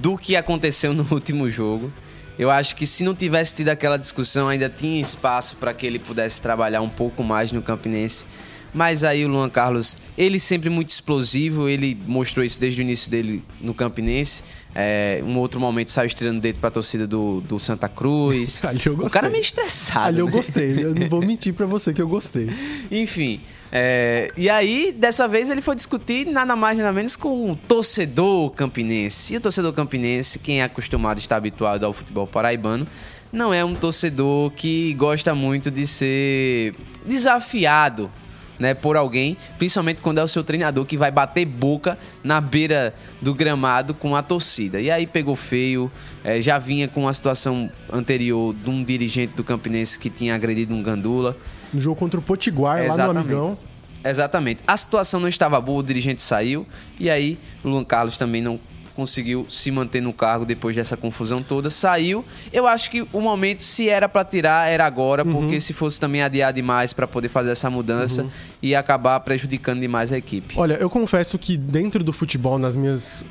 do 0.00 0.16
que 0.16 0.34
aconteceu 0.36 0.94
no 0.94 1.06
último 1.12 1.50
jogo. 1.50 1.92
Eu 2.38 2.50
acho 2.50 2.74
que 2.76 2.86
se 2.86 3.04
não 3.04 3.14
tivesse 3.14 3.54
tido 3.54 3.68
aquela 3.68 3.96
discussão, 3.98 4.48
ainda 4.48 4.68
tinha 4.70 5.00
espaço 5.00 5.56
para 5.56 5.74
que 5.74 5.86
ele 5.86 5.98
pudesse 5.98 6.40
trabalhar 6.40 6.80
um 6.80 6.88
pouco 6.88 7.22
mais 7.22 7.52
no 7.52 7.60
Campinense. 7.60 8.24
Mas 8.72 9.02
aí 9.04 9.24
o 9.24 9.28
Luan 9.28 9.48
Carlos, 9.50 9.96
ele 10.16 10.38
sempre 10.40 10.70
muito 10.70 10.90
explosivo, 10.90 11.68
ele 11.68 11.98
mostrou 12.06 12.44
isso 12.44 12.60
desde 12.60 12.80
o 12.80 12.82
início 12.82 13.10
dele 13.10 13.42
no 13.60 13.74
Campinense. 13.74 14.42
É, 14.74 15.22
um 15.24 15.38
outro 15.38 15.58
momento 15.58 15.90
saiu 15.90 16.06
estrelando 16.06 16.38
o 16.38 16.42
dedo 16.42 16.58
pra 16.58 16.70
torcida 16.70 17.06
do, 17.06 17.40
do 17.40 17.58
Santa 17.58 17.88
Cruz. 17.88 18.62
Ali 18.66 18.80
eu 18.84 18.92
o 18.92 18.96
gostei. 18.96 19.12
cara 19.12 19.26
é 19.26 19.30
meio 19.30 19.42
estressado. 19.42 20.06
Ali 20.06 20.18
eu 20.20 20.26
né? 20.26 20.32
gostei. 20.32 20.84
Eu 20.84 20.94
não 20.94 21.08
vou 21.08 21.20
mentir 21.24 21.54
pra 21.54 21.66
você 21.66 21.92
que 21.92 22.02
eu 22.02 22.08
gostei. 22.08 22.50
Enfim, 22.90 23.40
é, 23.70 24.30
e 24.36 24.48
aí, 24.48 24.92
dessa 24.96 25.28
vez, 25.28 25.50
ele 25.50 25.60
foi 25.60 25.76
discutir 25.76 26.26
nada 26.26 26.56
mais 26.56 26.78
nada 26.78 26.92
menos 26.92 27.16
com 27.16 27.50
o 27.50 27.56
torcedor 27.56 28.50
campinense. 28.50 29.34
E 29.34 29.36
o 29.36 29.40
torcedor 29.40 29.72
campinense, 29.72 30.38
quem 30.38 30.60
é 30.60 30.64
acostumado, 30.64 31.18
está 31.18 31.36
habituado 31.36 31.84
ao 31.84 31.92
futebol 31.92 32.26
paraibano, 32.26 32.86
não 33.32 33.52
é 33.52 33.64
um 33.64 33.74
torcedor 33.74 34.50
que 34.52 34.94
gosta 34.94 35.34
muito 35.34 35.70
de 35.70 35.86
ser 35.86 36.74
desafiado 37.04 38.10
né, 38.58 38.74
por 38.74 38.96
alguém, 38.96 39.36
principalmente 39.58 40.00
quando 40.00 40.18
é 40.18 40.22
o 40.22 40.28
seu 40.28 40.42
treinador 40.42 40.84
que 40.84 40.96
vai 40.96 41.10
bater 41.10 41.44
boca 41.46 41.98
na 42.22 42.40
beira 42.40 42.94
do 43.20 43.34
gramado 43.34 43.94
com 43.94 44.16
a 44.16 44.22
torcida. 44.22 44.80
E 44.80 44.90
aí 44.90 45.06
pegou 45.06 45.36
feio, 45.36 45.90
é, 46.24 46.40
já 46.40 46.58
vinha 46.58 46.88
com 46.88 47.02
uma 47.02 47.12
situação 47.12 47.70
anterior 47.92 48.54
de 48.54 48.68
um 48.68 48.82
dirigente 48.82 49.34
do 49.34 49.44
Campinense 49.44 49.98
que 49.98 50.10
tinha 50.10 50.34
agredido 50.34 50.74
um 50.74 50.82
gandula. 50.82 51.36
No 51.72 51.80
jogo 51.80 51.96
contra 51.96 52.18
o 52.18 52.22
Potiguar, 52.22 52.78
lá 52.78 52.86
no 52.86 52.92
Exatamente. 52.92 53.24
Amigão. 53.26 53.58
Exatamente. 54.04 54.60
A 54.66 54.76
situação 54.76 55.20
não 55.20 55.28
estava 55.28 55.60
boa, 55.60 55.80
o 55.80 55.82
dirigente 55.82 56.22
saiu 56.22 56.66
e 56.98 57.10
aí 57.10 57.38
o 57.64 57.68
Luan 57.68 57.84
Carlos 57.84 58.16
também 58.16 58.40
não 58.40 58.58
conseguiu 58.98 59.46
se 59.48 59.70
manter 59.70 60.00
no 60.00 60.12
cargo 60.12 60.44
depois 60.44 60.74
dessa 60.74 60.96
confusão 60.96 61.40
toda. 61.40 61.70
Saiu. 61.70 62.24
Eu 62.52 62.66
acho 62.66 62.90
que 62.90 63.06
o 63.12 63.20
momento, 63.20 63.62
se 63.62 63.88
era 63.88 64.08
para 64.08 64.24
tirar, 64.24 64.68
era 64.68 64.84
agora, 64.84 65.24
porque 65.24 65.60
se 65.60 65.72
fosse 65.72 66.00
também 66.00 66.20
adiar 66.20 66.52
demais 66.52 66.92
para 66.92 67.06
poder 67.06 67.28
fazer 67.28 67.50
essa 67.52 67.70
mudança, 67.70 68.26
ia 68.60 68.76
acabar 68.76 69.20
prejudicando 69.20 69.78
demais 69.78 70.12
a 70.12 70.18
equipe. 70.18 70.58
Olha, 70.58 70.74
eu 70.74 70.90
confesso 70.90 71.38
que 71.38 71.56
dentro 71.56 72.02
do 72.02 72.12
futebol, 72.12 72.58
nas 72.58 72.74
minhas 72.74 73.24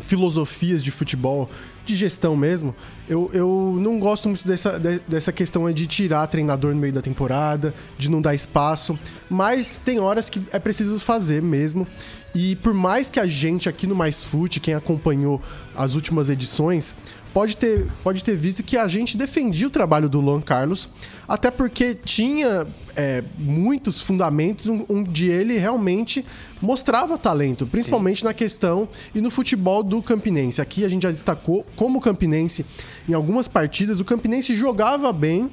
filosofias 0.00 0.82
de 0.82 0.90
futebol, 0.90 1.50
de 1.84 1.94
gestão 1.96 2.34
mesmo, 2.36 2.74
eu, 3.08 3.30
eu 3.34 3.76
não 3.78 3.98
gosto 3.98 4.28
muito 4.28 4.46
dessa, 4.46 4.78
de- 4.78 5.00
dessa 5.06 5.30
questão 5.32 5.70
de 5.72 5.86
tirar 5.86 6.26
treinador 6.26 6.74
no 6.74 6.80
meio 6.80 6.92
da 6.92 7.02
temporada, 7.02 7.74
de 7.98 8.10
não 8.10 8.22
dar 8.22 8.34
espaço, 8.34 8.98
mas 9.28 9.76
tem 9.78 10.00
horas 10.00 10.30
que 10.30 10.40
é 10.52 10.58
preciso 10.58 10.98
fazer 10.98 11.42
mesmo. 11.42 11.86
E 12.34 12.56
por 12.56 12.74
mais 12.74 13.08
que 13.08 13.20
a 13.20 13.26
gente 13.26 13.68
aqui 13.68 13.86
no 13.86 13.94
Mais 13.94 14.24
Fute, 14.24 14.58
quem 14.60 14.74
acompanhou 14.74 15.40
as 15.76 15.94
últimas 15.94 16.30
edições, 16.30 16.94
pode 17.34 17.56
ter, 17.56 17.88
pode 18.04 18.22
ter 18.22 18.36
visto 18.36 18.62
que 18.62 18.78
a 18.78 18.86
gente 18.86 19.16
defendia 19.16 19.66
o 19.66 19.70
trabalho 19.70 20.08
do 20.08 20.20
Luan 20.20 20.40
Carlos, 20.40 20.88
até 21.26 21.50
porque 21.50 21.94
tinha 21.94 22.64
é, 22.94 23.24
muitos 23.36 24.00
fundamentos 24.00 24.68
onde 24.88 25.28
ele 25.28 25.58
realmente 25.58 26.24
mostrava 26.62 27.18
talento, 27.18 27.66
principalmente 27.66 28.24
na 28.24 28.32
questão 28.32 28.88
e 29.12 29.20
no 29.20 29.30
futebol 29.30 29.82
do 29.82 30.00
Campinense. 30.00 30.60
Aqui 30.60 30.84
a 30.84 30.88
gente 30.88 31.02
já 31.02 31.10
destacou 31.10 31.66
como 31.74 31.98
o 31.98 32.00
Campinense, 32.00 32.64
em 33.08 33.12
algumas 33.12 33.48
partidas, 33.48 34.00
o 34.00 34.04
Campinense 34.04 34.54
jogava 34.54 35.12
bem, 35.12 35.50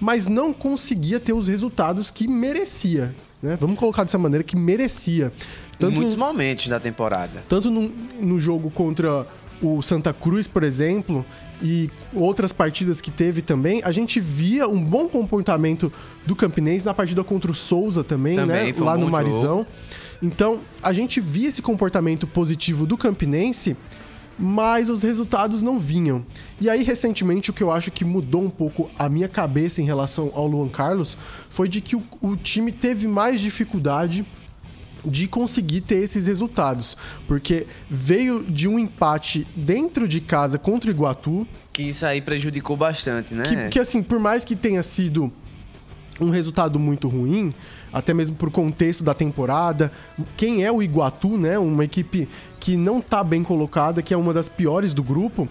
mas 0.00 0.28
não 0.28 0.52
conseguia 0.52 1.18
ter 1.18 1.32
os 1.32 1.48
resultados 1.48 2.10
que 2.10 2.28
merecia. 2.28 3.14
Né? 3.42 3.56
Vamos 3.60 3.78
colocar 3.78 4.04
dessa 4.04 4.18
maneira, 4.18 4.44
que 4.44 4.56
merecia. 4.56 5.32
Em 5.74 5.78
Tanto 5.78 5.94
muitos 5.96 6.16
momentos 6.16 6.68
da 6.68 6.78
temporada. 6.78 7.42
tanto 7.48 7.70
no, 7.70 7.92
no 8.20 8.38
jogo 8.38 8.70
contra 8.70 9.26
o 9.62 9.80
Santa 9.82 10.12
Cruz, 10.12 10.46
por 10.46 10.62
exemplo, 10.62 11.24
e 11.62 11.90
outras 12.12 12.52
partidas 12.52 13.00
que 13.00 13.10
teve 13.10 13.40
também, 13.42 13.80
a 13.84 13.92
gente 13.92 14.20
via 14.20 14.68
um 14.68 14.82
bom 14.82 15.08
comportamento 15.08 15.92
do 16.26 16.34
Campinense 16.36 16.84
na 16.84 16.92
partida 16.94 17.22
contra 17.24 17.50
o 17.50 17.54
Souza 17.54 18.02
também, 18.04 18.36
Também, 18.36 18.66
né? 18.66 18.72
foi 18.72 18.82
um 18.82 18.86
Lá 18.86 18.94
bom 18.96 19.04
no 19.04 19.10
Marizão. 19.10 19.58
jogo. 19.58 19.66
Então, 20.22 20.60
a 20.82 20.92
gente 20.92 21.20
via 21.20 21.48
esse 21.48 21.60
comportamento 21.62 22.26
positivo 22.26 22.86
do 22.86 22.96
Campinense, 22.96 23.76
mas 24.38 24.88
os 24.90 25.02
resultados 25.02 25.62
não 25.62 25.78
vinham. 25.78 26.24
E 26.60 26.68
aí, 26.68 26.82
recentemente, 26.82 27.50
o 27.50 27.52
que 27.52 27.62
eu 27.62 27.70
acho 27.70 27.90
que 27.90 28.04
mudou 28.04 28.42
um 28.42 28.50
pouco 28.50 28.88
a 28.98 29.08
minha 29.08 29.28
cabeça 29.28 29.80
em 29.80 29.84
relação 29.84 30.32
ao 30.34 30.46
Luan 30.46 30.68
Carlos 30.68 31.16
foi 31.50 31.68
de 31.68 31.80
que 31.80 31.94
o, 31.94 32.02
o 32.20 32.36
time 32.36 32.72
teve 32.72 33.06
mais 33.06 33.40
dificuldade 33.40 34.26
de 35.04 35.28
conseguir 35.28 35.82
ter 35.82 35.96
esses 35.96 36.26
resultados. 36.26 36.96
Porque 37.26 37.66
veio 37.90 38.42
de 38.42 38.68
um 38.68 38.78
empate 38.78 39.46
dentro 39.54 40.06
de 40.08 40.20
casa 40.20 40.58
contra 40.58 40.90
o 40.90 40.94
Iguatu, 40.94 41.46
Que 41.72 41.82
isso 41.82 42.06
aí 42.06 42.20
prejudicou 42.20 42.76
bastante, 42.76 43.34
né? 43.34 43.44
que, 43.44 43.68
que, 43.70 43.80
assim, 43.80 44.02
por 44.02 44.18
mais 44.18 44.44
que 44.44 44.54
tenha 44.54 44.82
sido 44.82 45.32
um 46.20 46.30
resultado 46.30 46.78
muito 46.78 47.08
ruim, 47.08 47.52
até 47.92 48.14
mesmo 48.14 48.36
por 48.36 48.50
contexto 48.50 49.02
da 49.04 49.14
temporada, 49.14 49.90
quem 50.36 50.64
é 50.64 50.70
o 50.70 50.82
Iguatu, 50.82 51.36
né? 51.36 51.58
Uma 51.58 51.84
equipe 51.84 52.28
que 52.58 52.76
não 52.76 53.00
tá 53.00 53.22
bem 53.22 53.42
colocada, 53.42 54.02
que 54.02 54.12
é 54.12 54.16
uma 54.16 54.32
das 54.32 54.48
piores 54.48 54.92
do 54.92 55.02
grupo. 55.02 55.48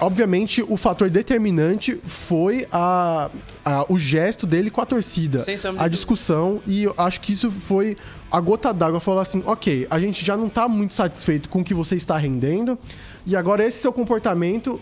Obviamente, 0.00 0.62
o 0.68 0.76
fator 0.76 1.08
determinante 1.08 2.00
foi 2.04 2.66
a, 2.72 3.30
a- 3.64 3.86
o 3.88 3.96
gesto 3.98 4.46
dele 4.46 4.70
com 4.70 4.80
a 4.80 4.86
torcida, 4.86 5.38
a 5.80 5.88
discussão, 5.88 6.60
e 6.66 6.82
eu 6.82 6.94
acho 6.98 7.20
que 7.20 7.32
isso 7.32 7.50
foi 7.50 7.96
a 8.30 8.40
gota 8.40 8.74
d'água. 8.74 8.98
Falou 9.00 9.20
assim: 9.20 9.42
ok, 9.46 9.86
a 9.88 10.00
gente 10.00 10.24
já 10.24 10.36
não 10.36 10.48
tá 10.48 10.68
muito 10.68 10.94
satisfeito 10.94 11.48
com 11.48 11.60
o 11.60 11.64
que 11.64 11.72
você 11.72 11.94
está 11.94 12.16
rendendo, 12.18 12.76
e 13.24 13.36
agora 13.36 13.64
esse 13.64 13.78
seu 13.78 13.92
comportamento 13.92 14.80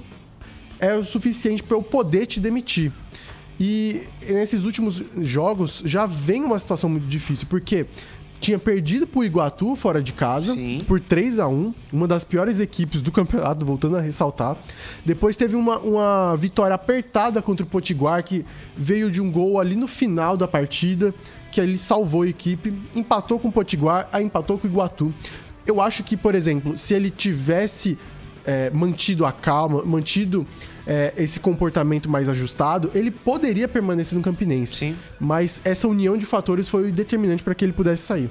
é 0.81 0.95
o 0.95 1.05
suficiente 1.05 1.63
para 1.63 1.77
eu 1.77 1.83
poder 1.83 2.27
te 2.27 2.41
demitir. 2.41 2.91
E 3.61 4.03
nesses 4.29 4.65
últimos 4.65 5.03
jogos 5.21 5.83
já 5.85 6.07
vem 6.07 6.43
uma 6.43 6.59
situação 6.59 6.89
muito 6.91 7.07
difícil, 7.07 7.47
porque 7.49 7.87
tinha 8.43 8.59
perdido 8.59 9.07
pro 9.07 9.25
Iguatu 9.25 9.77
fora 9.77 10.03
de 10.03 10.13
casa 10.13 10.53
Sim. 10.53 10.79
por 10.85 10.99
3 10.99 11.39
a 11.39 11.47
1 11.47 11.73
uma 11.93 12.09
das 12.09 12.25
piores 12.25 12.59
equipes 12.59 13.01
do 13.01 13.13
campeonato, 13.13 13.65
voltando 13.65 13.97
a 13.97 14.01
ressaltar. 14.01 14.57
Depois 15.07 15.37
teve 15.37 15.55
uma, 15.55 15.79
uma 15.79 16.37
vitória 16.37 16.75
apertada 16.75 17.41
contra 17.41 17.65
o 17.65 17.69
Potiguar, 17.69 18.23
que 18.25 18.45
veio 18.77 19.11
de 19.11 19.23
um 19.23 19.31
gol 19.31 19.61
ali 19.61 19.77
no 19.77 19.87
final 19.87 20.37
da 20.37 20.49
partida, 20.49 21.15
que 21.53 21.61
ele 21.61 21.79
salvou 21.79 22.23
a 22.23 22.29
equipe, 22.29 22.75
empatou 22.97 23.39
com 23.39 23.49
o 23.49 23.53
Potiguar, 23.53 24.09
aí 24.13 24.25
empatou 24.25 24.59
com 24.59 24.67
o 24.67 24.71
Iguatu. 24.71 25.15
Eu 25.65 25.81
acho 25.81 26.03
que, 26.03 26.17
por 26.17 26.35
exemplo, 26.35 26.77
se 26.77 26.95
ele 26.95 27.11
tivesse 27.11 27.97
é, 28.45 28.71
mantido 28.71 29.25
a 29.25 29.31
calma, 29.31 29.85
mantido 29.85 30.45
é, 30.87 31.13
esse 31.17 31.39
comportamento 31.41 32.09
mais 32.11 32.29
ajustado, 32.29 32.91
ele 32.95 33.11
poderia 33.11 33.69
permanecer 33.69 34.17
no 34.17 34.23
Campinense. 34.25 34.75
Sim. 34.77 34.97
Mas 35.21 35.61
essa 35.65 35.87
união 35.89 36.17
de 36.17 36.27
fatores 36.27 36.69
foi 36.69 36.91
determinante 36.91 37.43
para 37.43 37.55
que 37.55 37.65
ele 37.65 37.73
pudesse 37.73 38.03
sair. 38.03 38.29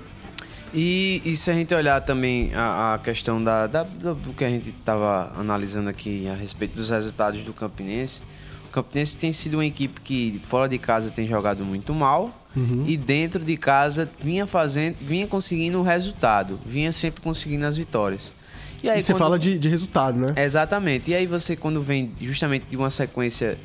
E, 0.74 1.22
e 1.25 1.36
se 1.36 1.51
a 1.51 1.53
gente 1.53 1.74
olhar 1.75 2.00
também 2.01 2.51
a, 2.55 2.93
a 2.93 3.00
questão 3.00 3.43
da, 3.43 3.67
da- 3.67 3.84
do, 3.84 4.34
que 4.34 4.43
a 4.46 4.50
gente 4.50 4.70
estava 4.70 5.31
analisando 5.38 5.89
aqui 5.89 6.27
a 6.29 6.34
respeito 6.34 6.75
dos 6.75 6.89
resultados 6.89 7.43
do 7.43 7.51
Campinense, 7.53 8.24
o 8.67 8.72
Campinense 8.72 9.17
tem 9.17 9.34
sido 9.34 9.55
uma 9.55 9.65
equipe 9.65 10.00
que 10.00 10.41
fora 10.48 10.70
de 10.70 10.77
casa 10.77 11.12
tem 11.12 11.27
jogado 11.27 11.65
muito 11.65 11.93
mal 11.93 12.38
e 12.86 12.98
dentro 12.98 13.43
de 13.46 13.55
casa 13.55 14.10
vinha 14.22 14.46
fazendo, 14.46 14.96
vinha 15.01 15.25
conseguindo 15.25 15.79
o 15.79 15.84
resultado, 15.84 16.60
vinha 16.65 16.91
sempre 16.91 17.22
conseguindo 17.22 17.65
as 17.65 17.75
vitórias. 17.77 18.31
E 18.84 18.90
aí 18.90 19.00
e 19.00 19.02
você 19.02 19.14
quando- 19.14 19.20
fala 19.20 19.40
de, 19.40 19.58
de 19.60 19.70
resultado, 19.70 20.20
né? 20.20 20.34
Exatamente. 20.38 21.12
E 21.12 21.16
aí 21.16 21.28
você, 21.28 21.56
quando 21.56 21.82
vem 21.82 22.12
justamente 22.20 22.66
de 22.70 22.76
uma 22.78 22.90
sequência 22.90 23.58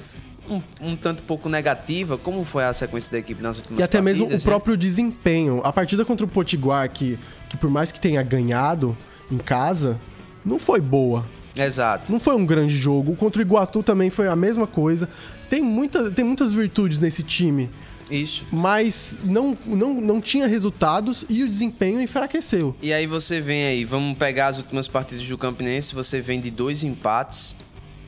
um, 0.49 0.61
um 0.81 0.97
tanto 0.97 1.23
pouco 1.25 1.49
negativa, 1.49 2.17
como 2.17 2.45
foi 2.45 2.65
a 2.65 2.73
sequência 2.73 3.11
da 3.11 3.19
equipe 3.19 3.43
nas 3.43 3.57
últimas 3.59 3.79
E 3.79 3.83
até 3.83 4.01
mesmo 4.01 4.25
o 4.25 4.27
partidas, 4.27 4.45
né? 4.45 4.51
próprio 4.51 4.77
desempenho. 4.77 5.61
A 5.65 5.73
partida 5.73 6.05
contra 6.05 6.25
o 6.25 6.29
Potiguar, 6.29 6.89
que, 6.91 7.19
que 7.49 7.57
por 7.57 7.69
mais 7.71 7.91
que 7.91 7.99
tenha 7.99 8.23
ganhado 8.23 8.97
em 9.31 9.39
casa, 9.39 9.99
não 10.45 10.59
foi 10.59 10.81
boa. 10.81 11.27
Exato. 11.57 12.13
Não 12.13 12.21
foi 12.21 12.37
um 12.37 12.45
grande 12.47 12.77
jogo. 12.77 13.17
Contra 13.17 13.41
o 13.41 13.43
Iguatu 13.43 13.83
também 13.83 14.11
foi 14.11 14.29
a 14.29 14.37
mesma 14.37 14.67
coisa. 14.67 15.09
Tem, 15.49 15.63
muita, 15.63 16.11
tem 16.11 16.25
muitas 16.25 16.53
virtudes 16.53 16.99
nesse 16.99 17.23
time, 17.23 17.71
Isso. 18.11 18.47
mas 18.53 19.17
não, 19.25 19.57
não, 19.67 19.95
não 20.01 20.21
tinha 20.21 20.47
resultados 20.47 21.25
e 21.29 21.43
o 21.43 21.49
desempenho 21.49 22.01
enfraqueceu. 22.01 22.75
E 22.81 22.93
aí 22.93 23.07
você 23.07 23.41
vem 23.41 23.65
aí, 23.65 23.85
vamos 23.85 24.17
pegar 24.17 24.49
as 24.49 24.59
últimas 24.59 24.87
partidas 24.87 25.27
do 25.27 25.37
Campinense, 25.39 25.95
você 25.95 26.21
vem 26.21 26.41
de 26.41 26.51
dois 26.51 26.83
empates, 26.83 27.57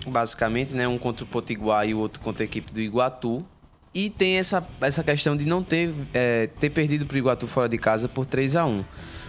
basicamente, 0.06 0.74
né? 0.74 0.86
Um 0.86 0.98
contra 0.98 1.24
o 1.24 1.28
Potiguar 1.28 1.88
e 1.88 1.94
o 1.94 1.98
outro 1.98 2.20
contra 2.20 2.42
a 2.42 2.46
equipe 2.46 2.72
do 2.72 2.80
Iguatu. 2.80 3.44
E 3.94 4.08
tem 4.10 4.36
essa, 4.36 4.66
essa 4.80 5.02
questão 5.02 5.36
de 5.36 5.46
não 5.46 5.62
ter, 5.62 5.92
é, 6.14 6.46
ter 6.60 6.70
perdido 6.70 7.04
para 7.06 7.14
o 7.14 7.18
Iguatu 7.18 7.46
fora 7.46 7.68
de 7.68 7.78
casa 7.78 8.06
por 8.08 8.24
3 8.26 8.54
a 8.54 8.64
1 8.66 8.84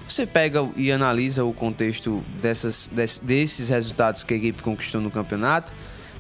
Você 0.07 0.27
pega 0.27 0.67
e 0.75 0.91
analisa 0.91 1.43
o 1.45 1.53
contexto 1.53 2.23
dessas, 2.41 2.89
des- 2.91 3.19
desses 3.19 3.69
resultados 3.69 4.23
que 4.23 4.33
a 4.33 4.37
equipe 4.37 4.61
conquistou 4.61 4.99
no 5.01 5.09
campeonato, 5.09 5.71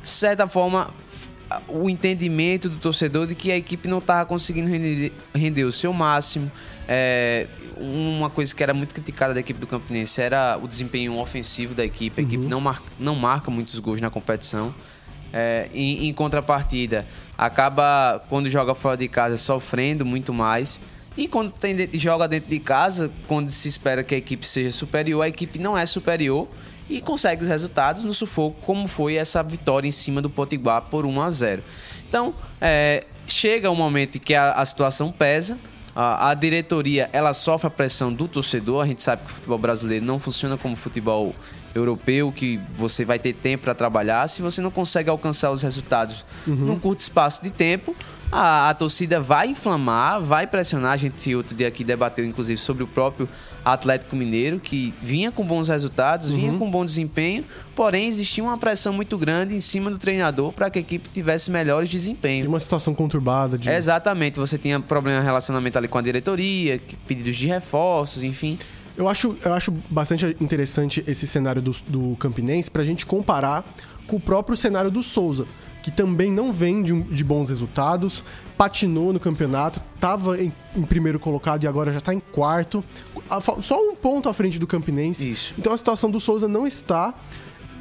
de 0.01 0.07
certa 0.09 0.47
forma, 0.47 0.93
o 1.67 1.89
entendimento 1.89 2.69
do 2.69 2.77
torcedor 2.77 3.27
de 3.27 3.35
que 3.35 3.51
a 3.51 3.57
equipe 3.57 3.87
não 3.87 3.97
estava 3.97 4.25
conseguindo 4.25 4.69
render, 4.69 5.11
render 5.33 5.63
o 5.63 5.71
seu 5.71 5.91
máximo. 5.91 6.51
É, 6.87 7.47
uma 7.77 8.29
coisa 8.29 8.53
que 8.53 8.61
era 8.61 8.73
muito 8.73 8.93
criticada 8.93 9.33
da 9.33 9.39
equipe 9.39 9.59
do 9.59 9.67
Campinense 9.67 10.21
era 10.21 10.57
o 10.61 10.67
desempenho 10.67 11.17
ofensivo 11.17 11.73
da 11.73 11.83
equipe. 11.85 12.21
A 12.21 12.23
equipe 12.23 12.47
não 12.47 12.59
marca, 12.59 12.85
não 12.99 13.15
marca 13.15 13.49
muitos 13.49 13.77
gols 13.79 14.01
na 14.01 14.09
competição. 14.09 14.73
É, 15.31 15.69
em, 15.73 16.07
em 16.07 16.13
contrapartida, 16.13 17.07
acaba, 17.37 18.23
quando 18.29 18.49
joga 18.49 18.73
fora 18.73 18.97
de 18.97 19.07
casa, 19.07 19.37
sofrendo 19.37 20.05
muito 20.05 20.33
mais. 20.33 20.81
E 21.17 21.27
quando 21.27 21.51
tem 21.51 21.89
joga 21.93 22.27
dentro 22.27 22.49
de 22.49 22.59
casa, 22.59 23.11
quando 23.27 23.49
se 23.49 23.67
espera 23.67 24.03
que 24.03 24.15
a 24.15 24.17
equipe 24.17 24.45
seja 24.45 24.71
superior, 24.71 25.21
a 25.21 25.27
equipe 25.27 25.59
não 25.59 25.77
é 25.77 25.85
superior 25.85 26.47
e 26.89 26.99
consegue 27.01 27.43
os 27.43 27.47
resultados 27.47 28.03
no 28.03 28.13
sufoco, 28.13 28.59
como 28.65 28.87
foi 28.87 29.15
essa 29.15 29.43
vitória 29.43 29.87
em 29.87 29.91
cima 29.91 30.21
do 30.21 30.29
Potiguar 30.29 30.83
por 30.83 31.05
1 31.05 31.21
a 31.21 31.29
0. 31.29 31.63
Então, 32.07 32.33
é, 32.59 33.03
chega 33.27 33.69
um 33.69 33.75
momento 33.75 34.15
em 34.15 34.19
que 34.19 34.33
a, 34.33 34.53
a 34.53 34.65
situação 34.65 35.11
pesa, 35.11 35.57
a, 35.95 36.33
diretoria 36.33 37.09
ela 37.11 37.33
sofre 37.33 37.67
a 37.67 37.69
pressão 37.69 38.11
do 38.11 38.27
torcedor. 38.27 38.83
A 38.83 38.87
gente 38.87 39.03
sabe 39.03 39.23
que 39.25 39.31
o 39.31 39.35
futebol 39.35 39.57
brasileiro 39.57 40.05
não 40.05 40.17
funciona 40.17 40.57
como 40.57 40.73
o 40.73 40.77
futebol 40.77 41.35
europeu, 41.75 42.31
que 42.31 42.59
você 42.73 43.05
vai 43.05 43.19
ter 43.19 43.33
tempo 43.33 43.65
para 43.65 43.75
trabalhar. 43.75 44.27
Se 44.27 44.41
você 44.41 44.61
não 44.61 44.71
consegue 44.71 45.09
alcançar 45.09 45.51
os 45.51 45.61
resultados 45.61 46.25
num 46.47 46.79
curto 46.79 46.99
espaço 46.99 47.43
de 47.43 47.51
tempo, 47.51 47.95
a, 48.31 48.69
a 48.69 48.73
torcida 48.73 49.19
vai 49.19 49.49
inflamar, 49.49 50.21
vai 50.21 50.47
pressionar. 50.47 50.93
A 50.93 50.97
gente 50.97 51.35
outro 51.35 51.55
dia 51.55 51.67
aqui 51.67 51.83
debateu, 51.83 52.25
inclusive, 52.25 52.59
sobre 52.59 52.83
o 52.83 52.87
próprio 52.87 53.27
Atlético 53.63 54.15
Mineiro, 54.15 54.59
que 54.59 54.93
vinha 54.99 55.31
com 55.31 55.45
bons 55.45 55.67
resultados, 55.67 56.29
vinha 56.29 56.53
com 56.53 56.69
bom 56.69 56.85
desempenho, 56.85 57.43
porém 57.75 58.07
existia 58.07 58.43
uma 58.43 58.57
pressão 58.57 58.93
muito 58.93 59.17
grande 59.17 59.55
em 59.55 59.59
cima 59.59 59.89
do 59.89 59.97
treinador 59.97 60.51
para 60.53 60.69
que 60.69 60.79
a 60.79 60.81
equipe 60.81 61.09
tivesse 61.09 61.51
melhores 61.51 61.89
E 61.89 61.91
desempenhos. 61.91 62.47
uma 62.47 62.59
situação 62.59 62.95
conturbada 62.95 63.57
de. 63.57 63.69
Exatamente, 63.69 64.39
você 64.39 64.57
tinha 64.57 64.79
problema 64.79 65.19
de 65.19 65.25
relacionamento 65.25 65.77
ali 65.77 65.87
com 65.87 65.97
a 65.97 66.01
diretoria, 66.01 66.79
pedidos 67.07 67.35
de 67.35 67.47
reforços, 67.47 68.23
enfim. 68.23 68.57
Eu 68.97 69.07
acho, 69.07 69.37
eu 69.45 69.53
acho 69.53 69.71
bastante 69.89 70.25
interessante 70.41 71.03
esse 71.07 71.25
cenário 71.25 71.61
do, 71.61 71.75
do 71.87 72.15
Campinense 72.17 72.69
pra 72.69 72.83
gente 72.83 73.05
comparar 73.05 73.63
com 74.07 74.17
o 74.17 74.19
próprio 74.19 74.57
cenário 74.57 74.89
do 74.91 75.01
Souza, 75.03 75.45
que 75.81 75.89
também 75.91 76.31
não 76.31 76.51
vem 76.51 76.83
de, 76.83 76.93
de 77.03 77.23
bons 77.23 77.49
resultados, 77.49 78.21
patinou 78.57 79.13
no 79.13 79.19
campeonato, 79.19 79.81
tava 79.99 80.37
em, 80.41 80.51
em 80.75 80.83
primeiro 80.83 81.19
colocado 81.19 81.63
e 81.63 81.67
agora 81.67 81.93
já 81.93 82.01
tá 82.01 82.13
em 82.13 82.19
quarto, 82.19 82.83
A- 83.29 83.39
só 83.61 83.79
um 83.79 83.95
ponto 83.95 84.27
à 84.27 84.33
frente 84.33 84.59
do 84.59 84.67
Campinense. 84.67 85.27
Isso. 85.29 85.53
Então 85.57 85.71
a 85.71 85.77
situação 85.77 86.11
do 86.11 86.19
Souza 86.19 86.47
não 86.47 86.67
está 86.67 87.13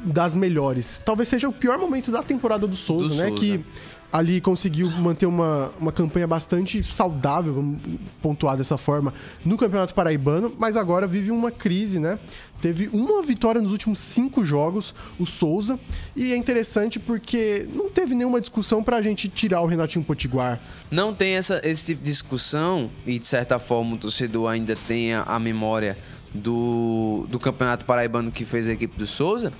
das 0.03 0.33
melhores. 0.33 1.01
Talvez 1.03 1.27
seja 1.27 1.49
o 1.49 1.53
pior 1.53 1.77
momento 1.77 2.09
da 2.11 2.23
temporada 2.23 2.65
do 2.65 2.75
Souza, 2.75 3.09
Do 3.09 3.15
né? 3.15 3.27
Souza. 3.27 3.41
Que 3.41 3.65
ali 4.11 4.41
conseguiu 4.41 4.89
manter 4.91 5.25
uma, 5.25 5.71
uma 5.79 5.91
campanha 5.91 6.27
bastante 6.27 6.83
saudável, 6.83 7.53
vamos 7.53 7.81
pontuar 8.21 8.57
dessa 8.57 8.77
forma, 8.77 9.13
no 9.45 9.57
Campeonato 9.57 9.93
Paraibano, 9.93 10.53
mas 10.57 10.75
agora 10.75 11.05
vive 11.05 11.31
uma 11.31 11.51
crise, 11.51 11.99
né? 11.99 12.17
Teve 12.61 12.89
uma 12.91 13.21
vitória 13.21 13.61
nos 13.61 13.71
últimos 13.71 13.99
cinco 13.99 14.43
jogos, 14.43 14.93
o 15.17 15.25
Souza, 15.25 15.79
e 16.15 16.33
é 16.33 16.35
interessante 16.35 16.99
porque 16.99 17.67
não 17.73 17.89
teve 17.89 18.13
nenhuma 18.13 18.41
discussão 18.41 18.83
pra 18.83 19.01
gente 19.01 19.29
tirar 19.29 19.61
o 19.61 19.65
Renatinho 19.65 20.03
Potiguar. 20.03 20.59
Não 20.91 21.13
tem 21.13 21.35
essa, 21.35 21.61
esse 21.63 21.85
tipo 21.85 22.03
de 22.03 22.09
discussão 22.09 22.89
e, 23.05 23.17
de 23.17 23.27
certa 23.27 23.59
forma, 23.59 23.95
o 23.95 23.97
torcedor 23.97 24.49
ainda 24.49 24.75
tem 24.75 25.13
a, 25.13 25.23
a 25.23 25.39
memória 25.39 25.97
do, 26.33 27.25
do 27.29 27.39
Campeonato 27.39 27.85
Paraibano 27.85 28.31
que 28.31 28.43
fez 28.43 28.67
a 28.67 28.73
equipe 28.73 28.97
do 28.97 29.07
Souza. 29.07 29.53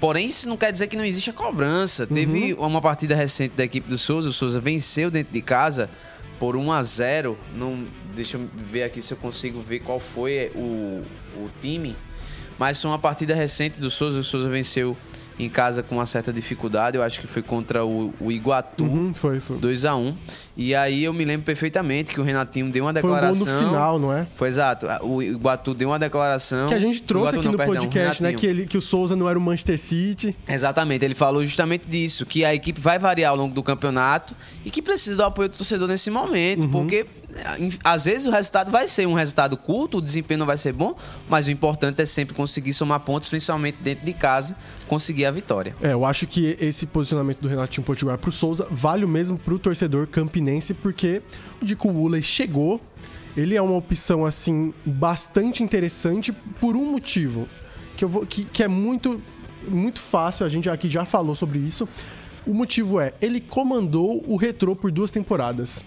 Porém, 0.00 0.28
isso 0.28 0.48
não 0.48 0.56
quer 0.56 0.72
dizer 0.72 0.88
que 0.88 0.96
não 0.96 1.04
existe 1.04 1.30
a 1.30 1.32
cobrança. 1.32 2.06
Teve 2.06 2.54
uma 2.54 2.80
partida 2.80 3.14
recente 3.14 3.54
da 3.56 3.64
equipe 3.64 3.88
do 3.88 3.96
Souza. 3.96 4.28
O 4.28 4.32
Souza 4.32 4.60
venceu 4.60 5.10
dentro 5.10 5.32
de 5.32 5.40
casa 5.40 5.88
por 6.38 6.56
1 6.56 6.72
a 6.72 6.82
0 6.82 7.38
não, 7.54 7.86
Deixa 8.14 8.36
eu 8.36 8.48
ver 8.66 8.82
aqui 8.82 9.00
se 9.00 9.12
eu 9.12 9.16
consigo 9.16 9.60
ver 9.60 9.80
qual 9.80 10.00
foi 10.00 10.50
o, 10.54 11.02
o 11.36 11.50
time. 11.60 11.94
Mas 12.58 12.80
foi 12.80 12.90
uma 12.90 12.98
partida 12.98 13.34
recente 13.34 13.78
do 13.78 13.88
Souza. 13.90 14.18
O 14.18 14.24
Souza 14.24 14.48
venceu 14.48 14.96
em 15.44 15.48
casa 15.48 15.82
com 15.82 15.96
uma 15.96 16.06
certa 16.06 16.32
dificuldade. 16.32 16.96
Eu 16.96 17.02
acho 17.02 17.20
que 17.20 17.26
foi 17.26 17.42
contra 17.42 17.84
o, 17.84 18.12
o 18.20 18.30
Iguatu. 18.32 18.84
Uhum, 18.84 19.14
foi, 19.14 19.40
foi. 19.40 19.56
2x1. 19.58 20.14
E 20.56 20.74
aí 20.74 21.04
eu 21.04 21.12
me 21.12 21.24
lembro 21.24 21.44
perfeitamente 21.46 22.12
que 22.12 22.20
o 22.20 22.24
Renatinho 22.24 22.70
deu 22.70 22.84
uma 22.84 22.92
declaração. 22.92 23.44
Foi 23.44 23.52
um 23.52 23.56
gol 23.56 23.64
no 23.64 23.70
final, 23.70 23.98
não 23.98 24.12
é? 24.12 24.26
Foi 24.36 24.48
exato. 24.48 24.86
O 25.02 25.22
Iguatu 25.22 25.72
deu 25.74 25.88
uma 25.88 25.98
declaração. 25.98 26.68
Que 26.68 26.74
a 26.74 26.78
gente 26.78 27.02
trouxe 27.02 27.32
Iguatu 27.34 27.38
aqui 27.38 27.46
não, 27.46 27.52
no 27.52 27.58
perdão, 27.58 27.74
podcast, 27.82 28.22
né? 28.22 28.32
Que, 28.32 28.46
ele, 28.46 28.66
que 28.66 28.76
o 28.76 28.80
Souza 28.80 29.16
não 29.16 29.28
era 29.28 29.38
o 29.38 29.42
Manchester 29.42 29.78
City. 29.78 30.36
Exatamente, 30.48 31.04
ele 31.04 31.14
falou 31.14 31.44
justamente 31.44 31.86
disso, 31.88 32.26
que 32.26 32.44
a 32.44 32.54
equipe 32.54 32.80
vai 32.80 32.98
variar 32.98 33.30
ao 33.30 33.36
longo 33.36 33.54
do 33.54 33.62
campeonato 33.62 34.34
e 34.64 34.70
que 34.70 34.82
precisa 34.82 35.16
do 35.16 35.24
apoio 35.24 35.48
do 35.48 35.56
torcedor 35.56 35.88
nesse 35.88 36.10
momento, 36.10 36.64
Uhum. 36.64 36.70
porque 36.70 37.06
às 37.84 38.04
vezes 38.04 38.26
o 38.26 38.30
resultado 38.30 38.70
vai 38.70 38.86
ser 38.86 39.06
um 39.06 39.14
resultado 39.14 39.56
curto, 39.56 39.98
o 39.98 40.02
desempenho 40.02 40.38
não 40.38 40.46
vai 40.46 40.56
ser 40.56 40.72
bom, 40.72 40.96
mas 41.28 41.46
o 41.46 41.50
importante 41.50 42.00
é 42.00 42.04
sempre 42.04 42.34
conseguir 42.34 42.72
somar 42.72 43.00
pontos, 43.00 43.28
principalmente 43.28 43.78
dentro 43.80 44.04
de 44.04 44.12
casa, 44.12 44.56
conseguir 44.86 45.26
a 45.26 45.30
vitória. 45.30 45.74
É, 45.82 45.92
eu 45.92 46.04
acho 46.04 46.26
que 46.26 46.56
esse 46.60 46.86
posicionamento 46.86 47.40
do 47.40 47.48
Renatinho 47.48 47.84
Potiguar 47.84 48.18
pro 48.18 48.32
Souza 48.32 48.66
vale 48.70 49.04
o 49.04 49.08
mesmo 49.08 49.38
pro 49.38 49.58
torcedor 49.58 50.06
campinense, 50.06 50.74
porque 50.74 51.22
o 51.60 51.64
Dico 51.64 51.88
Woolley 51.88 52.22
chegou, 52.22 52.80
ele 53.36 53.56
é 53.56 53.62
uma 53.62 53.76
opção, 53.76 54.24
assim, 54.24 54.74
bastante 54.84 55.62
interessante 55.62 56.32
por 56.60 56.76
um 56.76 56.90
motivo, 56.90 57.48
que, 57.96 58.04
eu 58.04 58.08
vou, 58.08 58.26
que, 58.26 58.44
que 58.44 58.62
é 58.62 58.68
muito, 58.68 59.20
muito 59.68 60.00
fácil, 60.00 60.44
a 60.44 60.48
gente 60.48 60.68
aqui 60.68 60.88
já 60.88 61.04
falou 61.04 61.34
sobre 61.34 61.58
isso. 61.58 61.88
O 62.46 62.54
motivo 62.54 62.98
é, 62.98 63.12
ele 63.20 63.40
comandou 63.40 64.24
o 64.26 64.36
Retrô 64.36 64.74
por 64.74 64.90
duas 64.90 65.10
temporadas. 65.10 65.84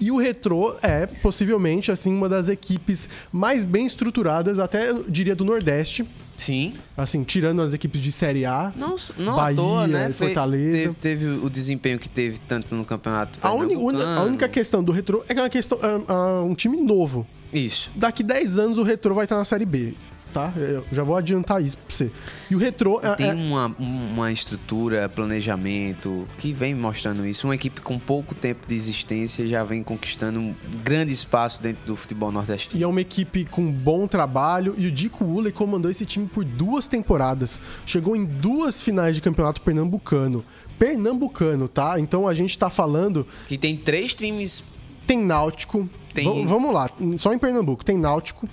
E 0.00 0.10
o 0.10 0.18
Retrô 0.18 0.74
é, 0.82 1.06
possivelmente, 1.06 1.90
assim, 1.90 2.12
uma 2.12 2.28
das 2.28 2.48
equipes 2.48 3.08
mais 3.32 3.64
bem 3.64 3.86
estruturadas, 3.86 4.58
até, 4.58 4.90
eu 4.90 5.04
diria, 5.08 5.34
do 5.34 5.44
Nordeste. 5.44 6.04
Sim, 6.36 6.74
Assim, 6.98 7.24
tirando 7.24 7.62
as 7.62 7.72
equipes 7.72 7.98
de 8.02 8.12
Série 8.12 8.44
A. 8.44 8.70
não, 8.76 8.94
não 9.16 9.36
Bahia, 9.36 9.56
toa, 9.56 9.86
né? 9.86 10.10
Foi- 10.10 10.28
Fortaleza. 10.28 10.76
Teve, 10.76 10.94
teve 11.24 11.26
o 11.46 11.48
desempenho 11.48 11.98
que 11.98 12.10
teve 12.10 12.38
tanto 12.38 12.74
no 12.74 12.84
campeonato. 12.84 13.38
A, 13.40 13.54
uni- 13.54 13.74
a 13.74 14.22
única 14.22 14.46
questão 14.46 14.84
do 14.84 14.92
Retrô 14.92 15.24
é 15.28 15.32
que 15.32 15.40
é 15.40 15.42
uma 15.42 15.48
questão, 15.48 15.78
é, 15.82 16.12
é 16.12 16.42
um 16.42 16.54
time 16.54 16.76
novo. 16.78 17.26
Isso. 17.52 17.90
Daqui 17.94 18.22
10 18.22 18.58
anos 18.58 18.76
o 18.76 18.82
Retrô 18.82 19.14
vai 19.14 19.24
estar 19.24 19.36
na 19.36 19.46
Série 19.46 19.64
B, 19.64 19.94
tá? 20.36 20.52
Eu 20.56 20.84
já 20.92 21.02
vou 21.02 21.16
adiantar 21.16 21.62
isso 21.64 21.78
pra 21.78 21.86
você. 21.88 22.10
E 22.50 22.54
o 22.54 22.58
Retrô 22.58 23.00
é, 23.02 23.14
Tem 23.14 23.30
é- 23.30 23.32
uma, 23.32 23.74
uma 23.78 24.30
estrutura, 24.30 25.08
planejamento 25.08 26.26
que 26.38 26.52
vem 26.52 26.74
mostrando 26.74 27.24
isso. 27.26 27.46
Uma 27.46 27.54
equipe 27.54 27.80
com 27.80 27.98
pouco 27.98 28.34
tempo 28.34 28.66
de 28.66 28.74
existência 28.74 29.46
já 29.46 29.64
vem 29.64 29.82
conquistando 29.82 30.38
um 30.38 30.54
grande 30.84 31.12
espaço 31.12 31.62
dentro 31.62 31.86
do 31.86 31.96
futebol 31.96 32.30
nordestino. 32.30 32.78
e 32.78 32.84
é 32.84 32.86
uma 32.86 33.00
equipe 33.00 33.46
com 33.46 33.70
bom 33.72 34.06
trabalho. 34.06 34.74
E 34.76 34.86
o 34.86 34.92
Dico 34.92 35.24
Woolley 35.24 35.52
comandou 35.52 35.90
esse 35.90 36.04
time 36.04 36.26
por 36.26 36.44
duas 36.44 36.86
temporadas. 36.86 37.62
Chegou 37.86 38.14
em 38.14 38.24
duas 38.26 38.82
finais 38.82 39.16
de 39.16 39.22
campeonato 39.22 39.60
pernambucano. 39.62 40.44
Pernambucano, 40.78 41.66
tá? 41.68 41.98
Então 41.98 42.28
a 42.28 42.34
gente 42.34 42.58
tá 42.58 42.68
falando. 42.70 43.26
Que 43.46 43.56
tem 43.56 43.76
três 43.76 44.14
times. 44.14 44.62
Tem 45.06 45.18
Náutico. 45.18 45.88
Tem- 46.12 46.24
Va- 46.44 46.48
vamos 46.50 46.72
lá, 46.74 46.90
só 47.18 47.32
em 47.32 47.38
Pernambuco. 47.38 47.84
Tem 47.84 47.98
Náutico, 47.98 48.48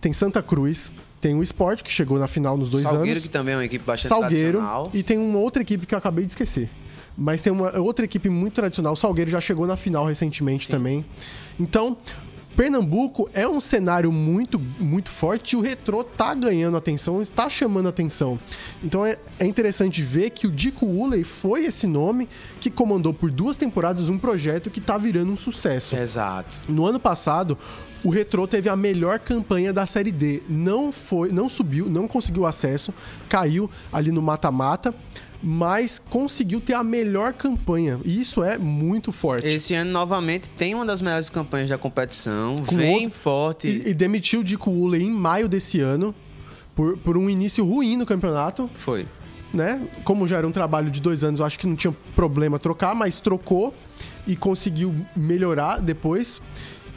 tem 0.00 0.12
Santa 0.12 0.42
Cruz, 0.42 0.90
tem 1.26 1.34
o 1.34 1.42
Sport, 1.42 1.82
que 1.82 1.90
chegou 1.90 2.20
na 2.20 2.28
final 2.28 2.56
nos 2.56 2.68
dois 2.68 2.84
Salgueiro, 2.84 3.10
anos. 3.10 3.22
que 3.24 3.28
também 3.28 3.54
é 3.54 3.56
uma 3.56 3.64
equipe 3.64 3.84
bastante 3.84 4.08
Salgueiro 4.08 4.58
tradicional. 4.58 4.90
e 4.94 5.02
tem 5.02 5.18
uma 5.18 5.40
outra 5.40 5.60
equipe 5.60 5.84
que 5.84 5.92
eu 5.92 5.98
acabei 5.98 6.24
de 6.24 6.30
esquecer. 6.30 6.68
Mas 7.18 7.42
tem 7.42 7.52
uma 7.52 7.76
outra 7.80 8.04
equipe 8.04 8.28
muito 8.28 8.54
tradicional. 8.54 8.92
O 8.92 8.96
Salgueiro 8.96 9.28
já 9.28 9.40
chegou 9.40 9.66
na 9.66 9.76
final 9.76 10.06
recentemente 10.06 10.68
também. 10.68 11.04
Então, 11.58 11.96
Pernambuco 12.56 13.28
é 13.34 13.46
um 13.46 13.60
cenário 13.60 14.12
muito, 14.12 14.58
muito 14.78 15.10
forte 15.10 15.52
e 15.52 15.56
o 15.56 15.60
retrô 15.60 16.04
tá 16.04 16.32
ganhando 16.32 16.76
atenção, 16.76 17.20
está 17.20 17.50
chamando 17.50 17.88
atenção. 17.88 18.38
Então 18.82 19.04
é, 19.04 19.18
é 19.38 19.46
interessante 19.46 20.00
ver 20.00 20.30
que 20.30 20.46
o 20.46 20.50
Dico 20.50 20.86
Woolley 20.86 21.22
foi 21.22 21.66
esse 21.66 21.86
nome 21.86 22.28
que 22.58 22.70
comandou 22.70 23.12
por 23.12 23.30
duas 23.30 23.56
temporadas 23.56 24.08
um 24.08 24.16
projeto 24.18 24.70
que 24.70 24.80
tá 24.80 24.96
virando 24.96 25.32
um 25.32 25.36
sucesso. 25.36 25.96
Exato. 25.96 26.48
No 26.66 26.86
ano 26.86 26.98
passado, 26.98 27.58
o 28.04 28.10
Retrô 28.10 28.46
teve 28.46 28.68
a 28.68 28.76
melhor 28.76 29.18
campanha 29.18 29.72
da 29.72 29.86
Série 29.86 30.12
D. 30.12 30.42
Não 30.48 30.92
foi, 30.92 31.30
não 31.32 31.48
subiu, 31.48 31.88
não 31.88 32.06
conseguiu 32.06 32.46
acesso, 32.46 32.92
caiu 33.28 33.70
ali 33.92 34.10
no 34.12 34.22
mata-mata, 34.22 34.94
mas 35.42 35.98
conseguiu 35.98 36.60
ter 36.60 36.74
a 36.74 36.82
melhor 36.82 37.32
campanha. 37.32 38.00
E 38.04 38.20
isso 38.20 38.42
é 38.42 38.56
muito 38.58 39.12
forte. 39.12 39.46
Esse 39.46 39.74
ano, 39.74 39.90
novamente, 39.90 40.48
tem 40.50 40.74
uma 40.74 40.84
das 40.84 41.00
melhores 41.02 41.28
campanhas 41.28 41.68
da 41.68 41.76
competição. 41.78 42.56
Com 42.66 42.76
vem 42.76 43.04
outro- 43.04 43.10
forte. 43.18 43.68
E, 43.68 43.90
e 43.90 43.94
demitiu 43.94 44.40
o 44.40 44.44
Dico 44.44 44.70
Woolley 44.70 45.02
em 45.02 45.10
maio 45.10 45.48
desse 45.48 45.80
ano 45.80 46.14
por, 46.74 46.96
por 46.98 47.16
um 47.16 47.28
início 47.28 47.64
ruim 47.64 47.96
no 47.96 48.06
campeonato. 48.06 48.68
Foi. 48.76 49.06
né? 49.52 49.80
Como 50.04 50.26
já 50.26 50.38
era 50.38 50.46
um 50.46 50.52
trabalho 50.52 50.90
de 50.90 51.00
dois 51.00 51.22
anos, 51.24 51.40
eu 51.40 51.46
acho 51.46 51.58
que 51.58 51.66
não 51.66 51.76
tinha 51.76 51.94
problema 52.14 52.58
trocar, 52.58 52.94
mas 52.94 53.20
trocou 53.20 53.74
e 54.26 54.34
conseguiu 54.36 54.94
melhorar 55.14 55.80
depois. 55.80 56.40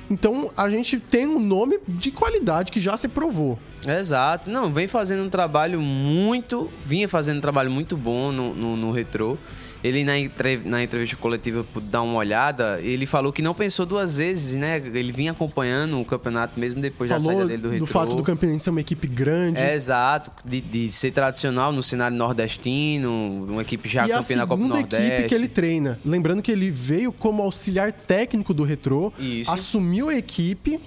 Então 0.09 0.51
a 0.57 0.69
gente 0.69 0.99
tem 0.99 1.27
um 1.27 1.39
nome 1.39 1.79
de 1.87 2.11
qualidade 2.11 2.71
que 2.71 2.81
já 2.81 2.97
se 2.97 3.07
provou. 3.07 3.59
Exato. 3.85 4.49
Não, 4.49 4.71
vem 4.71 4.87
fazendo 4.87 5.23
um 5.23 5.29
trabalho 5.29 5.79
muito. 5.79 6.69
Vinha 6.85 7.07
fazendo 7.07 7.37
um 7.37 7.41
trabalho 7.41 7.69
muito 7.69 7.95
bom 7.95 8.31
no, 8.31 8.55
no, 8.55 8.75
no 8.75 8.91
retrô. 8.91 9.37
Ele, 9.81 10.03
na, 10.03 10.17
entre- 10.19 10.57
na 10.65 10.83
entrevista 10.83 11.15
coletiva, 11.15 11.65
dar 11.83 12.01
uma 12.01 12.15
olhada, 12.15 12.81
ele 12.81 13.05
falou 13.05 13.31
que 13.31 13.41
não 13.41 13.53
pensou 13.53 13.85
duas 13.85 14.17
vezes, 14.17 14.57
né? 14.57 14.75
Ele 14.77 15.11
vinha 15.13 15.31
acompanhando 15.31 15.99
o 16.01 16.03
campeonato 16.03 16.59
mesmo 16.59 16.81
depois 16.81 17.09
da 17.09 17.17
Falou 17.17 17.31
saída 17.31 17.45
dele 17.47 17.61
do 17.61 17.67
do, 17.69 17.71
retrô. 17.71 17.87
fato 17.87 18.13
do 18.13 18.21
Campinense 18.23 18.65
ser 18.65 18.71
uma 18.71 18.81
equipe 18.81 19.07
grande. 19.07 19.57
É, 19.57 19.73
exato. 19.73 20.31
De, 20.43 20.59
de 20.59 20.91
ser 20.91 21.11
tradicional 21.11 21.71
no 21.71 21.81
cenário 21.81 22.17
nordestino, 22.17 23.45
uma 23.47 23.61
equipe 23.61 23.87
já 23.87 24.05
e 24.07 24.11
a 24.11 24.19
campeã 24.19 24.37
da 24.37 24.43
Copa 24.47 24.55
do 24.57 24.61
segunda 24.63 24.79
Nordeste. 24.81 25.07
equipe 25.13 25.29
que 25.29 25.35
ele 25.35 25.47
treina. 25.47 25.99
Lembrando 26.05 26.41
que 26.41 26.51
ele 26.51 26.69
veio 26.69 27.11
como 27.13 27.41
auxiliar 27.41 27.91
técnico 27.91 28.53
do 28.53 28.63
Retrô, 28.63 29.13
Isso. 29.17 29.49
assumiu 29.51 30.09
a 30.09 30.15
equipe 30.15 30.79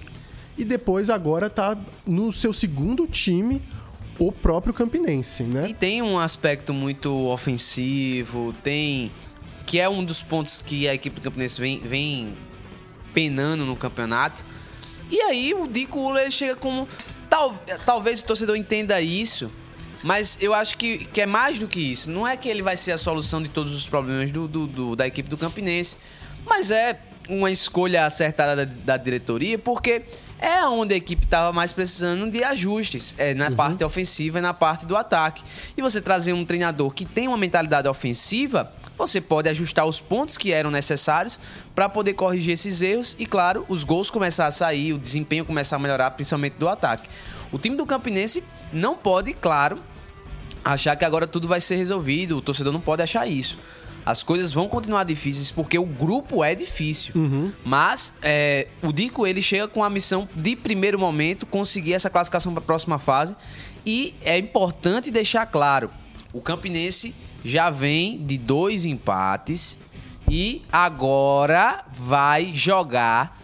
e 0.55 0.63
depois 0.63 1.09
agora 1.09 1.49
tá 1.49 1.75
no 2.05 2.31
seu 2.31 2.53
segundo 2.53 3.07
time, 3.07 3.59
o 4.19 4.31
próprio 4.31 4.73
Campinense, 4.73 5.43
né? 5.43 5.67
E 5.69 5.73
tem 5.73 6.01
um 6.01 6.17
aspecto 6.19 6.73
muito 6.73 7.11
ofensivo, 7.27 8.53
tem. 8.63 9.11
Que 9.65 9.79
é 9.79 9.87
um 9.89 10.03
dos 10.03 10.21
pontos 10.21 10.61
que 10.61 10.87
a 10.87 10.93
equipe 10.93 11.19
do 11.19 11.23
Campinense 11.23 11.59
vem, 11.59 11.79
vem 11.79 12.33
penando 13.13 13.65
no 13.65 13.75
campeonato. 13.75 14.43
E 15.09 15.19
aí 15.21 15.53
o 15.53 15.67
Dico 15.67 15.99
Uller 15.99 16.29
chega 16.31 16.55
como. 16.55 16.87
Tal, 17.29 17.55
talvez 17.85 18.21
o 18.21 18.25
torcedor 18.25 18.55
entenda 18.55 19.01
isso, 19.01 19.49
mas 20.03 20.37
eu 20.39 20.53
acho 20.53 20.77
que, 20.77 20.99
que 21.05 21.21
é 21.21 21.25
mais 21.25 21.57
do 21.57 21.67
que 21.67 21.79
isso. 21.79 22.09
Não 22.11 22.27
é 22.27 22.37
que 22.37 22.47
ele 22.47 22.61
vai 22.61 22.77
ser 22.77 22.91
a 22.91 22.97
solução 22.97 23.41
de 23.41 23.49
todos 23.49 23.73
os 23.73 23.87
problemas 23.87 24.29
do, 24.29 24.47
do- 24.47 24.67
do- 24.67 24.95
da 24.95 25.07
equipe 25.07 25.27
do 25.29 25.37
Campinense, 25.37 25.97
mas 26.45 26.69
é 26.69 26.99
uma 27.27 27.49
escolha 27.49 28.05
acertada 28.05 28.65
da, 28.65 28.71
da 28.85 28.97
diretoria, 28.97 29.57
porque 29.57 30.03
é 30.43 30.67
onde 30.67 30.93
a 30.93 30.97
equipe 30.97 31.23
estava 31.23 31.53
mais 31.53 31.71
precisando 31.71 32.29
de 32.29 32.43
ajustes, 32.43 33.15
é 33.17 33.33
na 33.33 33.49
parte 33.49 33.81
ofensiva 33.81 34.39
e 34.39 34.41
na 34.41 34.53
parte 34.53 34.85
do 34.85 34.97
ataque. 34.97 35.41
E 35.77 35.81
você 35.81 36.01
trazer 36.01 36.33
um 36.33 36.43
treinador 36.43 36.91
que 36.91 37.05
tem 37.05 37.29
uma 37.29 37.37
mentalidade 37.37 37.87
ofensiva, 37.87 38.69
você 38.97 39.21
pode 39.21 39.47
ajustar 39.47 39.85
os 39.85 40.01
pontos 40.01 40.37
que 40.37 40.51
eram 40.51 40.69
necessários 40.69 41.39
para 41.73 41.87
poder 41.87 42.13
corrigir 42.15 42.53
esses 42.53 42.81
erros 42.81 43.15
e, 43.17 43.25
claro, 43.25 43.65
os 43.69 43.85
gols 43.85 44.11
começar 44.11 44.45
a 44.45 44.51
sair, 44.51 44.91
o 44.91 44.97
desempenho 44.97 45.45
começar 45.45 45.77
a 45.77 45.79
melhorar, 45.79 46.11
principalmente 46.11 46.55
do 46.55 46.67
ataque. 46.67 47.09
O 47.49 47.57
time 47.57 47.77
do 47.77 47.85
Campinense 47.85 48.43
não 48.73 48.97
pode, 48.97 49.33
claro, 49.33 49.79
achar 50.63 50.95
que 50.97 51.05
agora 51.05 51.25
tudo 51.25 51.47
vai 51.47 51.61
ser 51.61 51.77
resolvido. 51.77 52.37
O 52.37 52.41
torcedor 52.41 52.73
não 52.73 52.81
pode 52.81 53.01
achar 53.01 53.25
isso. 53.25 53.57
As 54.05 54.21
coisas 54.21 54.51
vão 54.51 54.67
continuar 54.67 55.03
difíceis 55.03 55.49
porque 55.51 55.77
o 55.77 55.85
grupo 55.85 56.43
é 56.43 56.53
difícil. 56.53 57.13
Mas 57.63 58.13
é, 58.21 58.67
o 58.81 58.91
Dico 58.91 59.25
ele 59.25 59.41
chega 59.41 59.67
com 59.67 59.83
a 59.83 59.89
missão 59.89 60.27
de 60.35 60.55
primeiro 60.55 60.99
momento 60.99 61.45
conseguir 61.45 61.93
essa 61.93 62.09
classificação 62.09 62.53
para 62.53 62.61
a 62.63 62.65
próxima 62.65 62.99
fase. 62.99 63.35
E 63.85 64.13
é 64.23 64.37
importante 64.37 65.11
deixar 65.11 65.45
claro: 65.45 65.89
o 66.33 66.41
Campinense 66.41 67.15
já 67.43 67.69
vem 67.69 68.17
de 68.25 68.37
dois 68.37 68.85
empates 68.85 69.77
e 70.29 70.63
agora 70.71 71.83
vai 71.93 72.53
jogar 72.53 73.41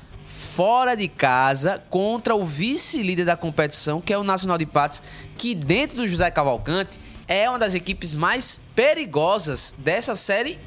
fora 0.60 0.95
de 0.95 1.08
casa 1.08 1.82
contra 1.89 2.36
o 2.36 2.45
vice-líder 2.45 3.26
da 3.26 3.38
competição, 3.38 4.02
que 4.02 4.12
é 4.12 4.17
o 4.17 4.24
Nacional 4.24 4.58
de 4.58 4.65
Patos, 4.65 5.02
que 5.38 5.56
dentro 5.56 5.98
do 5.98 6.08
José 6.08 6.30
Cavalcante 6.32 7.00
é 7.29 7.47
uma 7.49 7.57
das 7.59 7.73
equipes 7.75 8.13
mais 8.15 8.59
perigosas 8.75 9.73
dessa 9.77 10.15
série 10.15 10.59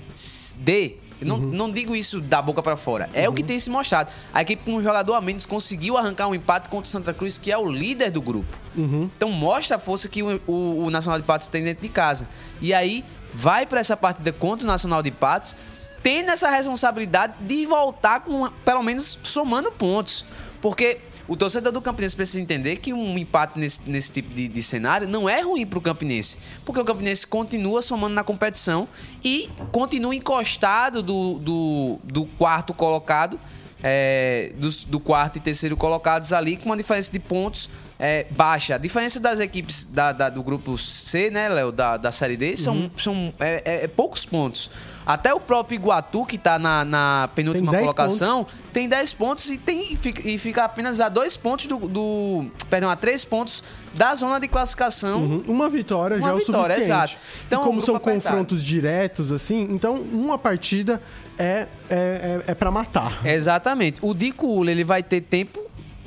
D. 0.57 0.96
Não, 1.20 1.37
não 1.38 1.70
digo 1.70 1.94
isso 1.94 2.20
da 2.20 2.42
boca 2.42 2.61
pra 2.62 2.77
fora. 2.77 3.09
É 3.14 3.29
o 3.29 3.33
que 3.33 3.44
tem 3.44 3.59
se 3.61 3.70
mostrado. 3.70 4.11
A 4.35 4.42
equipe 4.42 4.64
com 4.64 4.75
um 4.79 4.83
jogador 4.83 5.14
a 5.14 5.20
menos 5.20 5.46
conseguiu 5.46 5.96
arrancar 5.96 6.27
um 6.27 6.35
empate 6.35 6.68
contra 6.68 6.87
o 6.87 6.88
Santa 6.90 7.14
Cruz, 7.14 7.38
que 7.38 7.53
é 7.53 7.57
o 7.57 7.64
líder 7.70 8.11
do 8.11 8.20
grupo. 8.20 8.57
Então 8.77 9.31
mostra 9.31 9.77
a 9.77 9.79
força 9.79 10.09
que 10.09 10.20
o, 10.22 10.40
o- 10.48 10.85
o 10.87 10.90
Nacional 10.90 11.20
de 11.20 11.25
Patos 11.27 11.46
tem 11.46 11.62
dentro 11.62 11.83
de 11.83 11.88
casa. 11.88 12.27
E 12.61 12.75
aí 12.75 13.05
vai 13.33 13.66
pra 13.66 13.79
essa 13.79 13.96
partida 13.96 14.33
contra 14.33 14.64
o 14.64 14.66
Nacional 14.66 15.01
de 15.03 15.11
Patos 15.12 15.55
tendo 16.03 16.33
essa 16.33 16.51
responsabilidade 16.51 17.35
de 17.40 17.64
voltar 17.66 18.20
com 18.20 18.51
pelo 18.64 18.83
menos 18.83 19.16
somando 19.22 19.70
pontos. 19.70 20.25
Porque 20.61 20.98
o 21.33 21.37
torcedor 21.37 21.73
do 21.73 21.81
Campinense 21.81 22.14
precisa 22.14 22.42
entender 22.42 22.77
que 22.77 22.92
um 22.92 23.16
empate 23.16 23.59
nesse, 23.59 23.81
nesse 23.87 24.11
tipo 24.11 24.35
de, 24.35 24.49
de 24.49 24.62
cenário 24.62 25.09
não 25.09 25.27
é 25.27 25.40
ruim 25.40 25.64
para 25.64 25.79
o 25.79 25.83
Campinense. 25.83 26.37
Porque 26.62 26.79
o 26.79 26.85
Campinense 26.85 27.27
continua 27.27 27.81
somando 27.81 28.14
na 28.14 28.23
competição 28.23 28.87
e 29.25 29.49
continua 29.73 30.14
encostado 30.14 31.03
do, 31.03 31.38
do, 31.38 31.99
do 32.05 32.27
quarto 32.27 32.75
colocado, 32.75 33.40
é, 33.83 34.53
do, 34.57 34.68
do 34.88 35.01
quarto 35.01 35.38
e 35.38 35.40
terceiro 35.40 35.75
colocados 35.75 36.35
ali, 36.35 36.59
com 36.59 36.66
uma 36.66 36.77
diferença 36.77 37.11
de 37.11 37.18
pontos 37.18 37.71
é, 37.99 38.27
baixa. 38.31 38.75
A 38.75 38.79
diferença 38.79 39.18
das 39.18 39.40
equipes 39.40 39.87
da, 39.87 40.12
da, 40.12 40.29
do 40.29 40.42
grupo 40.42 40.77
C, 40.77 41.31
né, 41.31 41.49
Léo, 41.49 41.73
da, 41.73 41.97
da 41.97 42.12
Série 42.12 42.37
D, 42.37 42.59
são, 42.59 42.75
uhum. 42.75 42.90
são 42.95 43.35
é, 43.40 43.62
é, 43.64 43.85
é 43.85 43.88
poucos 43.88 44.27
pontos. 44.27 44.71
Até 45.07 45.35
o 45.35 45.41
próprio 45.41 45.77
Iguatu, 45.77 46.25
que 46.25 46.37
está 46.37 46.59
na, 46.59 46.85
na, 46.85 47.31
penúltima 47.35 47.73
tem 47.73 47.81
colocação, 47.81 48.45
pontos. 48.45 48.55
tem 48.73 48.88
10 48.88 49.12
pontos 49.15 49.51
e, 49.51 49.59
tem, 49.59 49.93
e 49.93 49.97
fica, 49.97 50.29
e, 50.29 50.38
fica, 50.38 50.65
apenas 50.65 51.01
a 51.01 51.09
2 51.09 51.37
pontos 51.37 51.67
do, 51.67 51.77
do, 51.77 52.47
Perdão, 52.71 52.88
a 52.88 52.97
3 52.97 53.25
pontos 53.25 53.62
da 53.93 54.15
zona 54.15 54.38
de 54.38 54.49
classificação. 54.49 55.21
Uhum. 55.21 55.45
Uma 55.49 55.69
vitória 55.69 56.17
uma 56.17 56.29
já 56.29 56.35
vitória, 56.35 56.75
é 56.75 56.77
o 56.77 56.83
suficiente. 56.83 57.15
Exato. 57.15 57.17
Então, 57.47 57.62
e 57.62 57.65
como 57.65 57.83
são 57.83 57.99
confrontos 57.99 58.62
diretos, 58.62 59.33
assim, 59.33 59.69
então 59.71 59.97
uma 59.97 60.38
partida 60.38 61.03
é, 61.38 61.67
é, 61.91 61.97
é, 61.97 62.43
é 62.47 62.55
para 62.55 62.71
matar. 62.71 63.27
Exatamente. 63.27 63.99
O 64.03 64.15
Dico 64.15 64.65
ele 64.65 64.85
vai 64.85 65.03
ter 65.03 65.21
tempo 65.21 65.61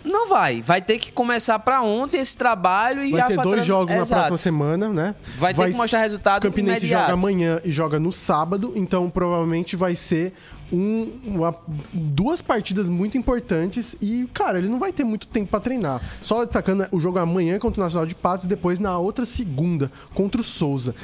não 0.05 0.29
vai. 0.29 0.61
Vai 0.61 0.81
ter 0.81 0.99
que 0.99 1.11
começar 1.11 1.59
para 1.59 1.81
ontem 1.81 2.19
esse 2.19 2.37
trabalho 2.37 3.03
e 3.03 3.11
vai 3.11 3.21
já 3.21 3.27
ser 3.27 3.35
faturando... 3.35 3.55
dois 3.57 3.67
jogos 3.67 3.93
Exato. 3.93 4.09
na 4.09 4.17
próxima 4.17 4.37
semana, 4.37 4.89
né? 4.89 5.15
Vai 5.37 5.53
ter 5.53 5.61
vai... 5.61 5.71
que 5.71 5.77
mostrar 5.77 5.99
resultado 5.99 6.41
Campinense 6.43 6.81
imediato. 6.81 7.03
joga 7.03 7.13
amanhã 7.13 7.61
e 7.63 7.71
joga 7.71 7.99
no 7.99 8.11
sábado, 8.11 8.71
então 8.75 9.09
provavelmente 9.09 9.75
vai 9.75 9.95
ser 9.95 10.33
um, 10.71 11.11
uma, 11.25 11.55
duas 11.93 12.41
partidas 12.41 12.89
muito 12.89 13.17
importantes 13.17 13.95
e, 14.01 14.27
cara, 14.33 14.57
ele 14.57 14.67
não 14.67 14.79
vai 14.79 14.91
ter 14.91 15.03
muito 15.03 15.27
tempo 15.27 15.49
para 15.49 15.59
treinar. 15.59 16.01
Só 16.21 16.43
destacando 16.43 16.87
o 16.91 16.99
jogo 16.99 17.19
amanhã 17.19 17.59
contra 17.59 17.81
o 17.81 17.83
Nacional 17.83 18.05
de 18.05 18.15
Patos, 18.15 18.45
depois 18.45 18.79
na 18.79 18.97
outra 18.97 19.25
segunda 19.25 19.91
contra 20.13 20.41
o 20.41 20.43
Souza. 20.43 20.95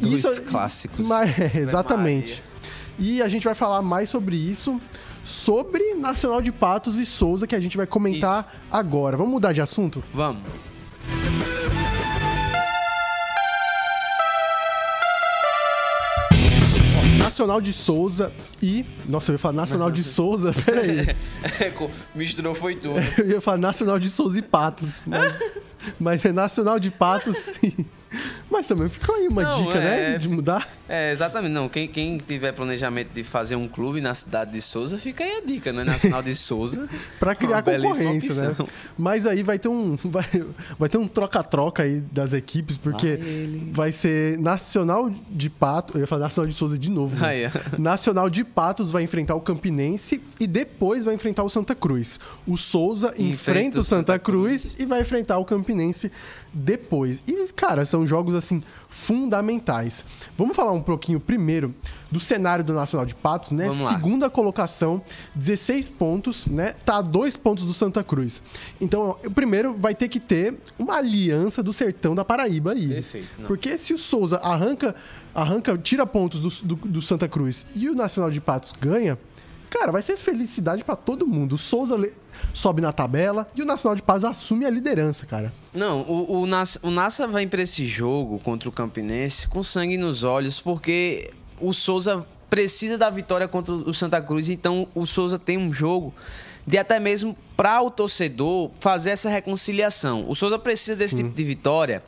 Dois 0.00 0.24
isso, 0.24 0.42
clássicos. 0.44 1.06
Mas, 1.08 1.38
é, 1.38 1.58
exatamente. 1.58 2.42
E 2.98 3.22
a 3.22 3.28
gente 3.28 3.44
vai 3.44 3.54
falar 3.54 3.82
mais 3.82 4.08
sobre 4.08 4.36
isso 4.36 4.80
sobre 5.24 5.94
Nacional 5.94 6.40
de 6.40 6.52
Patos 6.52 6.98
e 6.98 7.06
Souza, 7.06 7.46
que 7.46 7.54
a 7.54 7.60
gente 7.60 7.76
vai 7.76 7.86
comentar 7.86 8.48
Isso. 8.48 8.66
agora. 8.70 9.16
Vamos 9.16 9.32
mudar 9.32 9.52
de 9.52 9.60
assunto? 9.60 10.02
Vamos. 10.12 10.42
Nacional 17.18 17.60
de 17.62 17.72
Souza 17.72 18.30
e. 18.62 18.84
Nossa, 19.08 19.30
eu 19.30 19.34
ia 19.34 19.38
falar 19.38 19.54
Nacional 19.54 19.90
de 19.90 20.04
Souza, 20.04 20.52
peraí. 20.64 21.16
Misturou 22.14 22.54
foi 22.54 22.76
tudo. 22.76 22.96
Eu 23.16 23.30
ia 23.30 23.40
falar 23.40 23.56
Nacional 23.56 23.98
de 23.98 24.10
Souza 24.10 24.38
e 24.38 24.42
Patos. 24.42 25.00
Mas, 25.06 25.32
mas 25.98 26.24
é 26.26 26.32
Nacional 26.32 26.78
de 26.78 26.90
Patos 26.90 27.52
e. 27.62 27.86
Mas 28.50 28.66
também 28.66 28.88
ficou 28.90 29.14
aí 29.14 29.28
uma 29.28 29.42
não, 29.42 29.64
dica, 29.64 29.80
né, 29.80 29.98
é... 29.98 30.12
né? 30.12 30.18
De 30.18 30.28
mudar. 30.28 30.68
É, 30.92 31.10
exatamente. 31.10 31.52
Não, 31.52 31.70
quem, 31.70 31.88
quem 31.88 32.18
tiver 32.18 32.52
planejamento 32.52 33.14
de 33.14 33.24
fazer 33.24 33.56
um 33.56 33.66
clube 33.66 34.02
na 34.02 34.12
cidade 34.12 34.52
de 34.52 34.60
Souza, 34.60 34.98
fica 34.98 35.24
aí 35.24 35.38
a 35.38 35.40
dica, 35.40 35.72
né? 35.72 35.84
Nacional 35.84 36.22
de 36.22 36.34
Souza. 36.34 36.86
para 37.18 37.34
criar 37.34 37.62
concorrência, 37.62 38.34
né? 38.34 38.54
Mas 38.98 39.26
aí 39.26 39.42
vai 39.42 39.58
ter 39.58 39.68
um 39.68 39.96
vai, 40.04 40.26
vai 40.78 40.90
ter 40.90 40.98
um 40.98 41.08
troca-troca 41.08 41.84
aí 41.84 42.02
das 42.12 42.34
equipes, 42.34 42.76
porque 42.76 43.18
vai 43.72 43.90
ser 43.90 44.38
Nacional 44.38 45.10
de 45.30 45.48
Patos, 45.48 45.94
eu 45.94 46.02
ia 46.02 46.06
falar 46.06 46.24
Nacional 46.24 46.46
de 46.46 46.54
Souza 46.54 46.78
de 46.78 46.90
novo. 46.90 47.16
Né? 47.16 47.26
Ah, 47.26 47.32
é. 47.34 47.50
Nacional 47.78 48.28
de 48.28 48.44
Patos 48.44 48.92
vai 48.92 49.02
enfrentar 49.02 49.34
o 49.34 49.40
Campinense 49.40 50.20
e 50.38 50.46
depois 50.46 51.06
vai 51.06 51.14
enfrentar 51.14 51.42
o 51.42 51.48
Santa 51.48 51.74
Cruz. 51.74 52.20
O 52.46 52.58
Souza 52.58 53.14
enfrenta, 53.16 53.30
enfrenta 53.30 53.80
o 53.80 53.84
Santa, 53.84 54.12
Santa 54.12 54.18
Cruz, 54.18 54.62
Cruz 54.72 54.76
e 54.78 54.84
vai 54.84 55.00
enfrentar 55.00 55.38
o 55.38 55.44
Campinense 55.46 56.12
depois. 56.52 57.22
E, 57.26 57.50
cara, 57.54 57.86
são 57.86 58.06
jogos, 58.06 58.34
assim, 58.34 58.62
fundamentais. 58.88 60.04
Vamos 60.36 60.54
falar 60.54 60.72
um 60.72 60.81
pouquinho 60.82 61.20
primeiro 61.20 61.74
do 62.10 62.20
cenário 62.20 62.64
do 62.64 62.72
Nacional 62.72 63.06
de 63.06 63.14
Patos, 63.14 63.50
né? 63.50 63.70
Segunda 63.88 64.28
colocação, 64.28 65.02
16 65.34 65.88
pontos, 65.88 66.46
né? 66.46 66.74
Tá 66.84 66.96
a 66.96 67.02
dois 67.02 67.36
pontos 67.36 67.64
do 67.64 67.72
Santa 67.72 68.04
Cruz. 68.04 68.42
Então, 68.80 69.16
o 69.24 69.30
primeiro 69.30 69.74
vai 69.74 69.94
ter 69.94 70.08
que 70.08 70.20
ter 70.20 70.54
uma 70.78 70.96
aliança 70.96 71.62
do 71.62 71.72
sertão 71.72 72.14
da 72.14 72.24
Paraíba 72.24 72.72
aí. 72.72 72.88
Perfeito. 72.88 73.28
Não. 73.38 73.46
Porque 73.46 73.78
se 73.78 73.94
o 73.94 73.98
Souza 73.98 74.38
arranca, 74.38 74.94
arranca 75.34 75.76
tira 75.78 76.06
pontos 76.06 76.40
do, 76.40 76.76
do, 76.76 76.88
do 76.88 77.02
Santa 77.02 77.28
Cruz 77.28 77.64
e 77.74 77.88
o 77.88 77.94
Nacional 77.94 78.30
de 78.30 78.40
Patos 78.40 78.72
ganha, 78.78 79.18
cara, 79.70 79.90
vai 79.90 80.02
ser 80.02 80.16
felicidade 80.16 80.84
para 80.84 80.96
todo 80.96 81.26
mundo. 81.26 81.54
O 81.54 81.58
Souza 81.58 81.98
sobe 82.52 82.82
na 82.82 82.92
tabela 82.92 83.50
e 83.54 83.62
o 83.62 83.64
Nacional 83.64 83.96
de 83.96 84.02
Paz 84.02 84.24
assume 84.24 84.66
a 84.66 84.70
liderança, 84.70 85.24
cara. 85.24 85.52
Não, 85.74 86.02
o, 86.02 86.42
o, 86.42 86.46
Nassa, 86.46 86.78
o 86.82 86.90
Nassa 86.90 87.26
vai 87.26 87.46
para 87.46 87.62
esse 87.62 87.86
jogo 87.86 88.38
contra 88.40 88.68
o 88.68 88.72
Campinense 88.72 89.48
com 89.48 89.62
sangue 89.62 89.96
nos 89.96 90.22
olhos, 90.22 90.60
porque 90.60 91.30
o 91.60 91.72
Souza 91.72 92.26
precisa 92.50 92.98
da 92.98 93.08
vitória 93.08 93.48
contra 93.48 93.72
o 93.72 93.94
Santa 93.94 94.20
Cruz, 94.20 94.50
então 94.50 94.86
o 94.94 95.06
Souza 95.06 95.38
tem 95.38 95.56
um 95.56 95.72
jogo 95.72 96.14
de 96.66 96.76
até 96.76 97.00
mesmo 97.00 97.36
para 97.56 97.80
o 97.80 97.90
torcedor 97.90 98.70
fazer 98.78 99.10
essa 99.10 99.30
reconciliação. 99.30 100.28
O 100.28 100.34
Souza 100.34 100.58
precisa 100.58 100.94
desse 100.96 101.16
Sim. 101.16 101.24
tipo 101.24 101.36
de 101.36 101.44
vitória. 101.44 102.02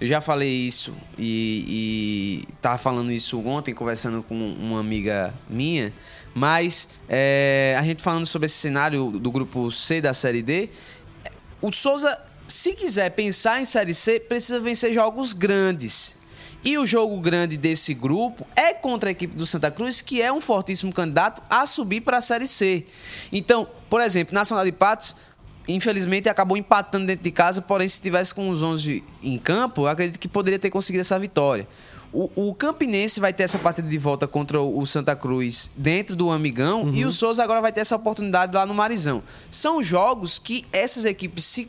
Eu 0.00 0.08
já 0.08 0.20
falei 0.20 0.48
isso 0.48 0.94
e, 1.18 2.44
e 2.48 2.54
tava 2.62 2.78
falando 2.78 3.12
isso 3.12 3.38
ontem, 3.46 3.74
conversando 3.74 4.22
com 4.22 4.34
uma 4.34 4.80
amiga 4.80 5.34
minha. 5.48 5.92
Mas 6.32 6.88
é, 7.08 7.76
a 7.78 7.82
gente 7.82 8.02
falando 8.02 8.24
sobre 8.24 8.46
esse 8.46 8.54
cenário 8.54 9.10
do 9.10 9.30
grupo 9.30 9.70
C 9.70 10.00
da 10.00 10.14
Série 10.14 10.42
D, 10.42 10.70
o 11.60 11.70
Souza, 11.70 12.18
se 12.50 12.74
quiser 12.74 13.10
pensar 13.10 13.62
em 13.62 13.64
Série 13.64 13.94
C, 13.94 14.18
precisa 14.20 14.58
vencer 14.60 14.92
jogos 14.92 15.32
grandes. 15.32 16.16
E 16.62 16.76
o 16.76 16.84
jogo 16.84 17.18
grande 17.18 17.56
desse 17.56 17.94
grupo 17.94 18.46
é 18.54 18.74
contra 18.74 19.08
a 19.08 19.12
equipe 19.12 19.34
do 19.34 19.46
Santa 19.46 19.70
Cruz, 19.70 20.02
que 20.02 20.20
é 20.20 20.30
um 20.30 20.40
fortíssimo 20.40 20.92
candidato 20.92 21.40
a 21.48 21.64
subir 21.64 22.02
para 22.02 22.18
a 22.18 22.20
Série 22.20 22.46
C. 22.46 22.84
Então, 23.32 23.66
por 23.88 24.02
exemplo, 24.02 24.34
Nacional 24.34 24.64
de 24.64 24.72
Patos, 24.72 25.16
infelizmente, 25.66 26.28
acabou 26.28 26.56
empatando 26.56 27.06
dentro 27.06 27.24
de 27.24 27.30
casa, 27.30 27.62
porém, 27.62 27.88
se 27.88 28.00
tivesse 28.00 28.34
com 28.34 28.50
os 28.50 28.62
11 28.62 29.02
em 29.22 29.38
campo, 29.38 29.82
eu 29.82 29.86
acredito 29.86 30.18
que 30.18 30.28
poderia 30.28 30.58
ter 30.58 30.68
conseguido 30.68 31.00
essa 31.00 31.18
vitória. 31.18 31.66
O, 32.12 32.48
o, 32.48 32.54
Campinense 32.54 33.20
vai 33.20 33.32
ter 33.32 33.44
essa 33.44 33.58
partida 33.58 33.88
de 33.88 33.98
volta 33.98 34.26
contra 34.26 34.60
o 34.60 34.84
Santa 34.84 35.14
Cruz 35.14 35.70
dentro 35.76 36.16
do 36.16 36.30
Amigão 36.30 36.82
uhum. 36.82 36.94
e 36.94 37.04
o 37.04 37.12
Souza 37.12 37.42
agora 37.42 37.60
vai 37.60 37.72
ter 37.72 37.80
essa 37.80 37.94
oportunidade 37.94 38.52
lá 38.52 38.66
no 38.66 38.74
Marizão. 38.74 39.22
São 39.48 39.80
jogos 39.80 40.38
que 40.38 40.66
essas 40.72 41.04
equipes, 41.04 41.44
se, 41.44 41.68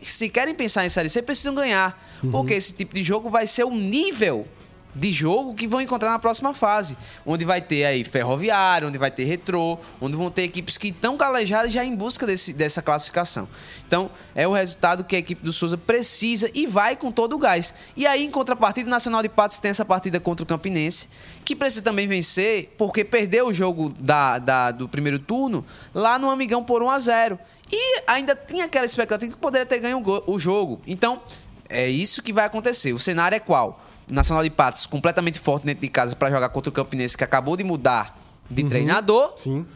se 0.00 0.28
querem 0.30 0.54
pensar 0.54 0.86
em 0.86 0.88
Série 0.88 1.10
C, 1.10 1.20
precisam 1.20 1.54
ganhar. 1.54 2.02
Uhum. 2.22 2.30
Porque 2.30 2.54
esse 2.54 2.72
tipo 2.72 2.94
de 2.94 3.02
jogo 3.02 3.28
vai 3.28 3.46
ser 3.46 3.64
o 3.64 3.70
nível 3.70 4.46
de 4.94 5.12
jogo 5.12 5.54
que 5.54 5.66
vão 5.66 5.80
encontrar 5.80 6.10
na 6.10 6.18
próxima 6.18 6.52
fase. 6.52 6.96
Onde 7.24 7.44
vai 7.44 7.60
ter 7.60 7.84
aí 7.84 8.04
Ferroviário, 8.04 8.88
onde 8.88 8.98
vai 8.98 9.10
ter 9.10 9.24
Retrô, 9.24 9.78
onde 10.00 10.16
vão 10.16 10.30
ter 10.30 10.42
equipes 10.42 10.76
que 10.76 10.88
estão 10.88 11.16
calejadas 11.16 11.72
já 11.72 11.84
em 11.84 11.94
busca 11.94 12.26
desse, 12.26 12.52
dessa 12.52 12.82
classificação. 12.82 13.48
Então, 13.86 14.10
é 14.34 14.46
o 14.46 14.52
resultado 14.52 15.04
que 15.04 15.16
a 15.16 15.18
equipe 15.18 15.44
do 15.44 15.52
Souza 15.52 15.76
precisa 15.76 16.50
e 16.54 16.66
vai 16.66 16.96
com 16.96 17.10
todo 17.10 17.34
o 17.34 17.38
gás. 17.38 17.74
E 17.96 18.06
aí, 18.06 18.24
em 18.24 18.30
contrapartida, 18.30 18.88
o 18.88 18.90
Nacional 18.90 19.22
de 19.22 19.28
Patos 19.28 19.58
tem 19.58 19.70
essa 19.70 19.84
partida 19.84 20.18
contra 20.20 20.44
o 20.44 20.46
Campinense, 20.46 21.08
que 21.44 21.54
precisa 21.54 21.82
também 21.82 22.06
vencer, 22.06 22.74
porque 22.78 23.04
perdeu 23.04 23.48
o 23.48 23.52
jogo 23.52 23.92
da, 23.98 24.38
da 24.38 24.70
do 24.70 24.88
primeiro 24.88 25.18
turno 25.18 25.64
lá 25.94 26.18
no 26.18 26.30
Amigão 26.30 26.62
por 26.62 26.82
1 26.82 26.90
a 26.90 26.98
0 26.98 27.38
E 27.70 28.02
ainda 28.06 28.34
tinha 28.34 28.64
aquela 28.64 28.86
expectativa 28.86 29.32
que 29.32 29.38
poderia 29.38 29.66
ter 29.66 29.78
ganho 29.78 30.02
o 30.26 30.38
jogo. 30.38 30.80
Então, 30.86 31.20
é 31.68 31.88
isso 31.88 32.22
que 32.22 32.32
vai 32.32 32.44
acontecer. 32.44 32.92
O 32.92 32.98
cenário 32.98 33.34
é 33.34 33.40
qual? 33.40 33.80
Nacional 34.08 34.42
de 34.42 34.50
Patos 34.50 34.86
completamente 34.86 35.38
forte 35.38 35.64
dentro 35.64 35.80
de 35.80 35.88
casa 35.88 36.14
para 36.16 36.30
jogar 36.30 36.48
contra 36.50 36.70
o 36.70 36.72
Campinense, 36.72 37.16
que 37.16 37.24
acabou 37.24 37.56
de 37.56 37.64
mudar 37.64 38.18
de 38.50 38.62
uhum, 38.62 38.68
treinador. 38.68 39.34
Sim. 39.36 39.66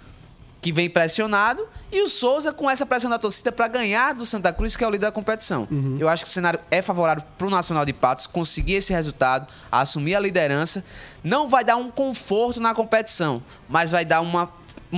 Que 0.61 0.73
vem 0.73 0.91
pressionado. 0.91 1.65
E 1.93 2.03
o 2.03 2.09
Souza 2.09 2.53
com 2.53 2.69
essa 2.69 2.85
pressão 2.85 3.09
da 3.09 3.19
torcida 3.19 3.53
para 3.53 3.69
ganhar 3.69 4.15
do 4.15 4.27
Santa 4.27 4.53
Cruz, 4.53 4.75
que 4.75 4.83
é 4.83 4.87
o 4.87 4.91
líder 4.91 5.07
da 5.07 5.13
competição. 5.13 5.69
Uhum. 5.71 5.97
Eu 6.01 6.09
acho 6.09 6.25
que 6.25 6.31
o 6.31 6.33
cenário 6.33 6.59
é 6.71 6.83
favorável 6.83 7.23
para 7.39 7.47
o 7.47 7.51
Nacional 7.51 7.85
de 7.85 7.93
Patos 7.93 8.27
conseguir 8.27 8.75
esse 8.75 8.93
resultado, 8.93 9.47
assumir 9.71 10.17
a 10.17 10.21
liderança. 10.21 10.85
Não 11.23 11.47
vai 11.47 11.65
dar 11.65 11.77
um 11.77 11.89
conforto 11.89 12.61
na 12.61 12.75
competição, 12.75 13.41
mas 13.69 13.93
vai 13.93 14.05
dar 14.05 14.21
uma 14.21 14.37
uma, 14.37 14.51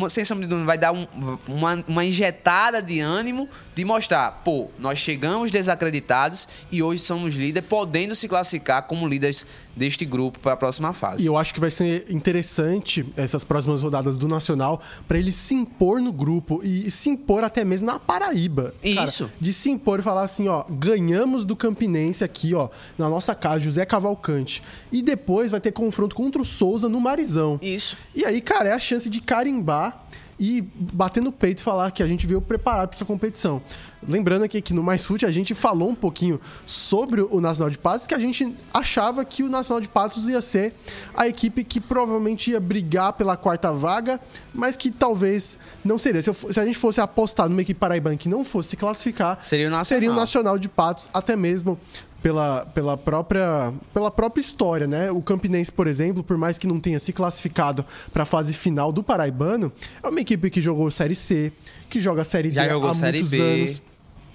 sem 0.08 0.24
sombra 0.24 0.44
de 0.44 0.50
dúvida, 0.50 0.66
vai 0.66 0.78
dar 0.78 0.92
um, 0.92 1.06
uma, 1.46 1.84
uma 1.86 2.04
injetada 2.04 2.82
de 2.82 3.00
ânimo 3.00 3.48
de 3.74 3.84
mostrar, 3.84 4.30
pô, 4.44 4.70
nós 4.78 4.98
chegamos 4.98 5.50
desacreditados 5.50 6.48
e 6.70 6.82
hoje 6.82 7.02
somos 7.02 7.34
líderes, 7.34 7.68
podendo 7.68 8.14
se 8.14 8.28
classificar 8.28 8.82
como 8.82 9.06
líderes 9.06 9.46
deste 9.78 10.04
grupo 10.04 10.38
para 10.40 10.52
a 10.52 10.56
próxima 10.56 10.92
fase. 10.92 11.22
E 11.22 11.26
eu 11.26 11.36
acho 11.38 11.54
que 11.54 11.60
vai 11.60 11.70
ser 11.70 12.06
interessante 12.10 13.06
essas 13.16 13.44
próximas 13.44 13.82
rodadas 13.82 14.18
do 14.18 14.26
Nacional 14.26 14.82
para 15.06 15.18
ele 15.18 15.32
se 15.32 15.54
impor 15.54 16.00
no 16.00 16.12
grupo 16.12 16.60
e 16.64 16.90
se 16.90 17.08
impor 17.08 17.44
até 17.44 17.64
mesmo 17.64 17.86
na 17.86 17.98
Paraíba. 17.98 18.74
Isso. 18.82 19.24
Cara, 19.24 19.36
de 19.40 19.52
se 19.52 19.70
impor 19.70 20.00
e 20.00 20.02
falar 20.02 20.22
assim, 20.22 20.48
ó, 20.48 20.64
ganhamos 20.68 21.44
do 21.44 21.54
Campinense 21.54 22.24
aqui, 22.24 22.54
ó, 22.54 22.68
na 22.98 23.08
nossa 23.08 23.34
casa, 23.34 23.60
José 23.60 23.86
Cavalcante. 23.86 24.62
E 24.90 25.00
depois 25.00 25.52
vai 25.52 25.60
ter 25.60 25.72
confronto 25.72 26.16
contra 26.16 26.42
o 26.42 26.44
Souza 26.44 26.88
no 26.88 27.00
Marizão. 27.00 27.58
Isso. 27.62 27.96
E 28.14 28.24
aí, 28.24 28.40
cara, 28.40 28.70
é 28.70 28.72
a 28.72 28.78
chance 28.78 29.08
de 29.08 29.20
carimbar 29.20 30.07
e 30.38 30.62
bater 30.78 31.22
no 31.22 31.32
peito 31.32 31.58
e 31.58 31.62
falar 31.62 31.90
que 31.90 32.02
a 32.02 32.06
gente 32.06 32.26
veio 32.26 32.40
preparado 32.40 32.88
para 32.88 32.96
essa 32.96 33.04
competição. 33.04 33.60
Lembrando 34.06 34.44
aqui 34.44 34.62
que 34.62 34.72
no 34.72 34.82
Mais 34.82 35.04
Fute 35.04 35.26
a 35.26 35.30
gente 35.30 35.54
falou 35.54 35.88
um 35.90 35.94
pouquinho 35.94 36.40
sobre 36.64 37.20
o 37.20 37.40
Nacional 37.40 37.68
de 37.68 37.78
Patos, 37.78 38.06
que 38.06 38.14
a 38.14 38.18
gente 38.18 38.54
achava 38.72 39.24
que 39.24 39.42
o 39.42 39.48
Nacional 39.48 39.80
de 39.80 39.88
Patos 39.88 40.28
ia 40.28 40.40
ser 40.40 40.72
a 41.16 41.26
equipe 41.26 41.64
que 41.64 41.80
provavelmente 41.80 42.52
ia 42.52 42.60
brigar 42.60 43.14
pela 43.14 43.36
quarta 43.36 43.72
vaga, 43.72 44.20
mas 44.54 44.76
que 44.76 44.90
talvez 44.92 45.58
não 45.84 45.98
seria. 45.98 46.22
Se, 46.22 46.30
eu, 46.30 46.34
se 46.34 46.60
a 46.60 46.64
gente 46.64 46.78
fosse 46.78 47.00
apostar 47.00 47.48
numa 47.48 47.62
equipe 47.62 47.78
paraibana 47.78 48.16
que 48.16 48.28
não 48.28 48.44
fosse 48.44 48.70
se 48.70 48.76
classificar, 48.76 49.38
Seria 49.42 49.66
o 49.66 49.70
Nacional. 49.70 49.84
seria 49.84 50.12
o 50.12 50.14
Nacional 50.14 50.58
de 50.58 50.68
Patos, 50.68 51.10
até 51.12 51.34
mesmo 51.34 51.78
pela, 52.22 52.66
pela, 52.66 52.96
própria, 52.96 53.72
pela 53.94 54.10
própria 54.10 54.40
história, 54.40 54.86
né? 54.86 55.10
O 55.10 55.22
Campinense, 55.22 55.70
por 55.70 55.86
exemplo, 55.86 56.22
por 56.24 56.36
mais 56.36 56.58
que 56.58 56.66
não 56.66 56.80
tenha 56.80 56.98
se 56.98 57.12
classificado 57.12 57.84
para 58.12 58.24
a 58.24 58.26
fase 58.26 58.52
final 58.52 58.90
do 58.92 59.02
Paraibano, 59.02 59.72
é 60.02 60.08
uma 60.08 60.20
equipe 60.20 60.50
que 60.50 60.60
jogou 60.60 60.90
Série 60.90 61.14
C, 61.14 61.52
que 61.88 62.00
joga 62.00 62.24
Série 62.24 62.52
Já 62.52 62.64
D 62.64 62.70
jogou 62.70 62.90
há 62.90 62.92
Série 62.92 63.18
muitos 63.20 63.38
B. 63.38 63.40
anos. 63.62 63.82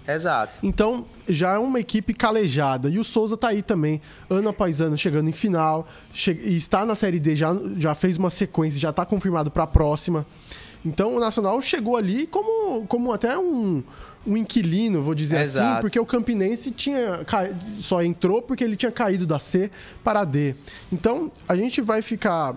Exato. 0.06 0.60
Então, 0.62 1.06
já 1.30 1.54
é 1.54 1.58
uma 1.58 1.80
equipe 1.80 2.14
calejada. 2.14 2.90
E 2.90 3.00
o 3.00 3.06
Souza 3.06 3.38
tá 3.38 3.48
aí 3.50 3.62
também, 3.62 4.02
ano 4.30 4.50
após 4.50 4.82
ano, 4.82 4.98
chegando 4.98 5.30
em 5.30 5.34
final. 5.34 5.88
che- 6.14 6.38
E 6.44 6.58
está 6.58 6.86
na 6.86 6.94
Série 6.94 7.22
D, 7.22 7.36
já, 7.38 7.56
já 7.78 7.96
fez 7.96 8.18
uma 8.18 8.30
sequência, 8.30 8.80
já 8.82 8.92
tá 8.92 9.06
confirmado 9.06 9.50
para 9.50 9.64
a 9.64 9.68
próxima. 9.68 10.26
Então, 10.86 11.16
o 11.16 11.20
Nacional 11.22 11.62
chegou 11.62 11.96
ali 11.96 12.28
como, 12.28 12.86
como 12.88 13.14
até 13.14 13.38
um, 13.38 13.82
um 14.26 14.38
inquilino, 14.38 15.02
vou 15.02 15.14
dizer 15.16 15.38
assim, 15.38 15.58
Exato. 15.60 15.82
porque 15.82 16.00
o 16.00 16.06
Campinense 16.06 16.72
tinha 16.72 17.24
ca- 17.26 17.50
só 17.80 18.02
entrou 18.04 18.42
porque 18.42 18.64
ele 18.64 18.76
tinha 18.76 18.92
caído 18.92 19.26
da 19.28 19.38
C 19.40 19.70
para 20.04 20.22
a 20.22 20.26
D. 20.26 20.56
Então, 20.92 21.32
a 21.48 21.56
gente 21.56 21.82
vai 21.82 22.02
ficar 22.02 22.56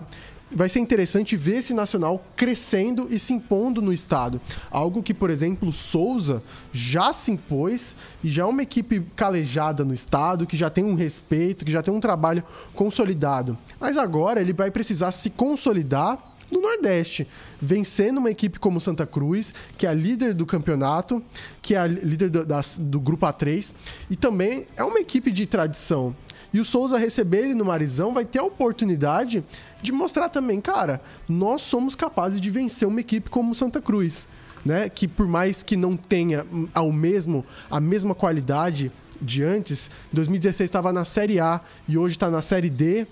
vai 0.49 0.69
ser 0.69 0.79
interessante 0.79 1.35
ver 1.35 1.57
esse 1.57 1.73
Nacional 1.73 2.25
crescendo 2.33 3.05
e 3.09 3.19
se 3.19 3.33
impondo 3.33 3.81
no 3.81 3.91
estado. 3.91 4.39
Algo 4.71 5.03
que, 5.03 5.13
por 5.13 5.29
exemplo, 5.29 5.67
o 5.67 5.73
Souza 5.73 6.41
já 6.71 7.11
se 7.11 7.31
impôs 7.31 7.93
e 8.23 8.29
já 8.29 8.43
é 8.43 8.45
uma 8.45 8.63
equipe 8.63 9.01
calejada 9.13 9.83
no 9.83 9.93
estado, 9.93 10.47
que 10.47 10.55
já 10.55 10.69
tem 10.69 10.85
um 10.85 10.95
respeito, 10.95 11.65
que 11.65 11.71
já 11.73 11.83
tem 11.83 11.93
um 11.93 11.99
trabalho 11.99 12.41
consolidado. 12.73 13.57
Mas 13.77 13.97
agora 13.97 14.39
ele 14.39 14.53
vai 14.53 14.71
precisar 14.71 15.11
se 15.11 15.29
consolidar 15.31 16.17
no 16.51 16.61
Nordeste, 16.61 17.27
vencendo 17.61 18.19
uma 18.19 18.31
equipe 18.31 18.59
como 18.59 18.79
Santa 18.79 19.05
Cruz, 19.05 19.53
que 19.77 19.85
é 19.85 19.89
a 19.89 19.93
líder 19.93 20.33
do 20.33 20.45
campeonato, 20.45 21.21
que 21.61 21.75
é 21.75 21.77
a 21.77 21.87
líder 21.87 22.29
do, 22.29 22.45
do 22.79 22.99
grupo 22.99 23.25
A3, 23.25 23.73
e 24.09 24.15
também 24.15 24.67
é 24.75 24.83
uma 24.83 24.99
equipe 24.99 25.31
de 25.31 25.45
tradição. 25.45 26.15
E 26.53 26.59
o 26.59 26.65
Souza 26.65 26.97
receber 26.97 27.39
ele 27.39 27.55
no 27.55 27.65
Marizão 27.65 28.13
vai 28.13 28.23
ter 28.23 28.39
a 28.39 28.43
oportunidade 28.43 29.43
de 29.81 29.91
mostrar 29.91 30.29
também, 30.29 30.61
cara, 30.61 31.01
nós 31.27 31.61
somos 31.61 31.93
capazes 31.93 32.39
de 32.39 32.49
vencer 32.49 32.87
uma 32.87 33.01
equipe 33.01 33.29
como 33.29 33.53
Santa 33.53 33.81
Cruz, 33.81 34.27
né? 34.65 34.89
Que 34.89 35.07
por 35.07 35.27
mais 35.27 35.61
que 35.61 35.75
não 35.75 35.97
tenha 35.97 36.45
ao 36.73 36.91
mesmo 36.91 37.45
a 37.69 37.79
mesma 37.79 38.15
qualidade 38.15 38.91
de 39.21 39.43
antes, 39.43 39.91
2016 40.13 40.67
estava 40.67 40.93
na 40.93 41.03
Série 41.03 41.39
A 41.39 41.59
e 41.87 41.97
hoje 41.97 42.15
está 42.15 42.29
na 42.31 42.41
Série 42.41 42.69
D. 42.69 43.05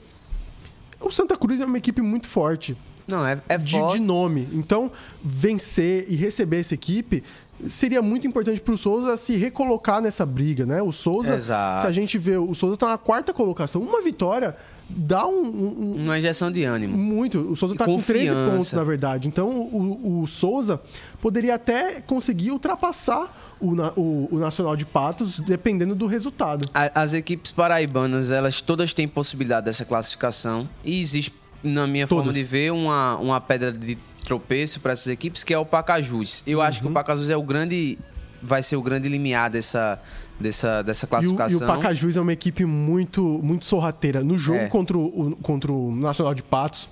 O 1.00 1.12
Santa 1.12 1.36
Cruz 1.36 1.60
é 1.60 1.66
uma 1.66 1.78
equipe 1.78 2.02
muito 2.02 2.28
forte 2.28 2.76
Não, 3.08 3.26
é, 3.26 3.40
é 3.50 3.58
de, 3.58 3.76
de 3.92 4.00
nome. 4.00 4.48
Então, 4.54 4.92
vencer 5.24 6.06
e 6.10 6.16
receber 6.16 6.60
essa 6.60 6.74
equipe 6.74 7.24
seria 7.70 8.02
muito 8.02 8.28
importante 8.28 8.60
para 8.60 8.74
o 8.74 8.78
Souza 8.78 9.16
se 9.16 9.36
recolocar 9.38 10.02
nessa 10.02 10.26
briga, 10.26 10.66
né? 10.66 10.82
O 10.82 10.92
Souza, 10.92 11.36
Exato. 11.36 11.82
se 11.82 11.88
a 11.88 11.92
gente 11.92 12.18
vê, 12.18 12.36
o 12.38 12.54
Souza 12.54 12.76
tá 12.76 12.88
na 12.90 12.98
quarta 12.98 13.34
colocação, 13.34 13.82
uma 13.82 14.02
vitória 14.02 14.56
dá 14.90 15.26
um, 15.26 15.32
um- 15.42 15.82
um- 15.96 16.04
Uma 16.04 16.18
injeção 16.18 16.52
de 16.52 16.64
ânimo. 16.64 16.96
muito. 16.98 17.40
O 17.40 17.56
Souza 17.56 17.74
E 17.74 17.78
tá 17.78 17.86
com 17.86 18.00
13 18.00 18.28
confiança. 18.36 18.52
pontos, 18.52 18.74
na 18.74 18.84
verdade. 18.84 19.28
Então, 19.30 19.50
o, 19.50 20.22
o 20.22 20.28
Souza 20.28 20.80
poderia 21.22 21.56
até 21.56 22.02
conseguir 22.02 22.52
ultrapassar 22.52 23.56
o, 23.60 23.70
o- 24.00 24.28
o 24.34 24.38
Nacional 24.38 24.76
de 24.76 24.86
Patos, 24.86 25.40
dependendo 25.40 25.96
do 25.96 26.06
resultado. 26.08 26.70
As 26.94 27.14
equipes 27.14 27.52
paraibanas, 27.52 28.32
elas 28.32 28.60
todas 28.62 28.94
têm 28.94 29.08
possibilidade 29.08 29.66
dessa 29.66 29.86
classificação. 29.86 30.68
E 30.84 31.00
existe, 31.00 31.34
na 31.66 31.86
minha 31.88 32.08
forma 32.08 32.32
de 32.32 32.44
ver, 32.44 32.72
uma, 32.72 33.18
uma 33.18 33.42
pedra 33.42 33.72
de 33.72 33.98
tropeço 34.24 34.80
para 34.80 34.94
essas 34.94 35.08
equipes, 35.08 35.44
que 35.44 35.54
é 35.54 35.58
o 35.58 35.66
Pacajus. 35.66 36.44
Eu 36.48 36.62
acho 36.62 36.80
Uhum. 36.80 36.86
que 36.88 36.92
o 36.92 36.94
Pacajus 36.94 37.30
é 37.30 37.38
o 37.38 37.44
grande. 37.44 37.98
Vai 38.42 38.62
ser 38.64 38.76
o 38.76 38.82
grande 38.82 39.10
limiar 39.10 39.50
dessa, 39.50 40.00
dessa, 40.40 40.82
dessa 40.84 41.06
E 41.06 41.08
o, 41.08 41.10
classificação. 41.10 41.60
e 41.60 41.64
o 41.64 41.68
Pacajus 41.68 42.16
é 42.18 42.22
uma 42.22 42.34
equipe 42.34 42.64
muito, 42.66 43.22
muito 43.42 43.66
sorrateira. 43.66 44.22
No 44.24 44.38
jogo 44.38 44.60
É. 44.60 44.68
contra, 44.68 44.98
o, 44.98 45.36
contra 45.42 45.72
o 45.72 45.96
Nacional 45.96 46.34
de 46.36 46.44
Patos, 46.44 46.88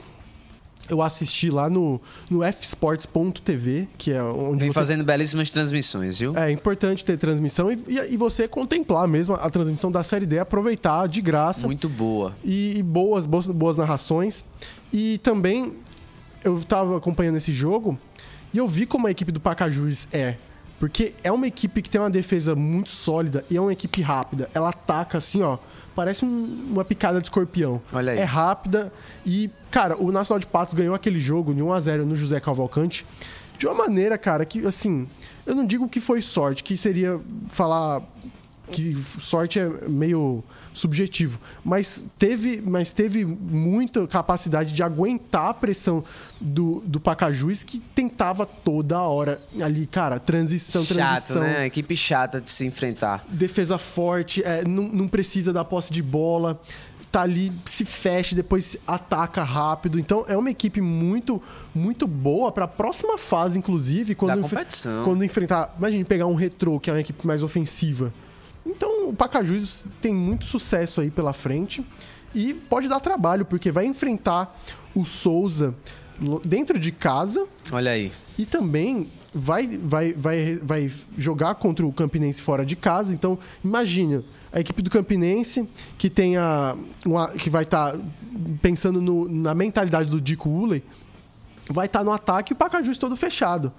eu 0.90 1.02
assisti 1.02 1.50
lá 1.50 1.70
no, 1.70 2.00
no 2.30 2.42
fsports.tv, 2.44 3.88
que 3.98 4.12
é 4.12 4.22
onde 4.22 4.60
Vem 4.60 4.70
você 4.70 4.80
fazendo 4.80 5.04
belíssimas 5.04 5.50
transmissões, 5.50 6.20
viu? 6.20 6.38
É 6.38 6.52
importante 6.52 7.06
ter 7.06 7.18
transmissão 7.18 7.72
e, 7.72 7.82
e, 7.88 8.14
e 8.14 8.18
você 8.18 8.48
contemplar 8.48 9.08
mesmo 9.08 9.36
a 9.36 9.50
transmissão 9.50 9.92
da 9.92 10.04
Série 10.04 10.26
D, 10.26 10.40
aproveitar 10.40 11.08
de 11.08 11.22
graça 11.22 11.66
Muito 11.66 11.88
boa. 11.88 12.34
e, 12.44 12.78
e 12.78 12.84
boas, 12.84 13.26
boas, 13.26 13.48
boas 13.48 13.78
narrações. 13.78 14.44
E 14.92 15.20
também 15.20 15.74
eu 16.44 16.62
tava 16.64 16.98
acompanhando 16.98 17.38
esse 17.38 17.52
jogo 17.52 17.98
e 18.54 18.58
eu 18.58 18.68
vi 18.68 18.86
como 18.86 19.08
a 19.08 19.12
equipe 19.12 19.32
do 19.32 19.40
Pacajus 19.40 20.08
é. 20.12 20.36
Porque 20.80 21.14
é 21.24 21.32
uma 21.32 21.48
equipe 21.48 21.82
que 21.82 21.90
tem 21.90 22.02
uma 22.02 22.10
defesa 22.10 22.56
muito 22.56 22.90
sólida 22.90 23.46
e 23.50 23.56
é 23.56 23.62
uma 23.62 23.72
equipe 23.72 24.02
rápida. 24.02 24.50
Ela 24.54 24.70
ataca 24.70 25.18
assim, 25.18 25.42
ó. 25.42 25.58
Parece 25.96 26.26
um- 26.26 26.68
uma 26.72 26.84
picada 26.84 27.20
de 27.20 27.26
escorpião. 27.28 27.82
Olha 27.94 28.14
aí. 28.14 28.20
É 28.20 28.24
rápida 28.24 28.92
e, 29.26 29.50
cara, 29.70 29.96
o 29.98 30.12
Nacional 30.12 30.40
de 30.40 30.48
Patos 30.48 30.74
ganhou 30.74 30.96
aquele 30.96 31.20
jogo 31.20 31.54
de 31.54 31.62
1 31.62 31.72
a 31.72 31.80
0 31.80 32.06
no 32.06 32.16
José 32.16 32.40
Cavalcante 32.40 33.06
de 33.58 33.68
uma 33.68 33.76
maneira, 33.76 34.18
cara, 34.18 34.44
que 34.46 34.66
assim, 34.66 35.08
eu 35.46 35.56
não 35.56 35.66
digo 35.66 35.88
que 35.88 36.02
foi 36.02 36.22
sorte, 36.22 36.64
que 36.64 36.76
seria 36.76 37.20
falar 37.50 38.02
que 38.72 38.96
sorte 39.20 39.60
é 39.60 39.70
meio 39.88 40.44
subjetivo, 40.74 41.40
mas 41.64 42.04
teve, 42.18 42.62
mas 42.66 42.92
teve 42.92 43.24
muita 43.26 44.08
capacidade 44.08 44.74
de 44.74 44.82
aguentar 44.84 45.50
a 45.50 45.54
pressão 45.54 46.04
do, 46.42 46.82
do 46.86 47.00
Pacajus 47.00 47.64
que 47.64 47.80
tentava 47.80 48.46
toda 48.46 49.00
hora 49.02 49.40
ali, 49.62 49.86
cara, 49.86 50.20
transição, 50.20 50.84
Chato, 50.84 50.96
transição, 50.96 51.42
né? 51.44 51.66
Equipe 51.66 51.96
chata 51.96 52.42
de 52.42 52.50
se 52.50 52.66
enfrentar. 52.66 53.24
defesa 53.30 53.78
forte, 53.78 54.42
é, 54.44 54.64
não, 54.68 54.84
não 54.88 55.08
precisa 55.08 55.54
da 55.54 55.64
posse 55.64 55.92
de 55.94 56.02
bola, 56.02 56.60
tá 57.12 57.22
ali, 57.22 57.54
se 57.66 57.86
fecha, 57.86 58.36
depois 58.36 58.76
ataca 58.88 59.44
rápido. 59.44 60.00
Então 60.00 60.26
é 60.28 60.36
uma 60.36 60.50
equipe 60.50 60.82
muito, 60.82 61.40
muito 61.76 62.08
boa 62.08 62.52
para 62.52 62.66
a 62.66 62.68
próxima 62.68 63.18
fase, 63.20 63.60
inclusive, 63.60 64.16
quando, 64.16 64.32
enf- 64.40 64.50
quando 65.06 65.24
enfrentar. 65.24 65.76
Imagine 65.78 66.04
pegar 66.04 66.26
um 66.26 66.34
retrô, 66.34 66.80
que 66.80 66.90
é 66.90 66.94
uma 66.94 67.00
equipe 67.02 67.28
mais 67.28 67.44
ofensiva. 67.44 68.12
Então 68.66 69.10
o 69.10 69.14
Pacajus 69.14 69.86
tem 70.02 70.14
muito 70.14 70.46
sucesso 70.46 71.02
aí 71.02 71.12
pela 71.12 71.34
frente 71.34 71.84
e 72.34 72.54
pode 72.54 72.88
dar 72.88 73.00
trabalho, 73.00 73.46
porque 73.46 73.72
vai 73.72 73.86
enfrentar 73.86 74.58
o 74.96 75.04
Souza 75.04 75.74
dentro 76.46 76.80
de 76.80 76.92
casa 76.92 77.46
Olha 77.72 77.92
aí. 77.92 78.12
e 78.38 78.46
também 78.46 79.08
vai, 79.34 79.68
vai, 79.68 80.14
vai, 80.14 80.56
vai 80.58 80.92
jogar 81.18 81.56
contra 81.56 81.86
o 81.86 81.92
Campinense 81.92 82.42
fora 82.42 82.66
de 82.66 82.76
casa. 82.76 83.14
Então, 83.14 83.38
imagina 83.64 84.24
a 84.52 84.60
equipe 84.60 84.82
do 84.82 84.90
Campinense 84.90 85.68
que 85.98 86.10
tem 86.10 86.38
a, 86.38 86.76
uma- 87.06 87.30
que 87.32 87.50
vai 87.50 87.64
estar 87.64 87.96
pensando 88.62 89.02
no- 89.02 89.28
na 89.28 89.54
mentalidade 89.56 90.10
do 90.10 90.22
Dico 90.22 90.50
Uley, 90.50 90.84
vai 91.70 91.88
estar 91.88 92.04
no 92.04 92.12
ataque 92.12 92.54
e 92.54 92.56
o 92.56 92.58
Pacajus 92.58 92.98
todo 92.98 93.16
fechado. 93.18 93.72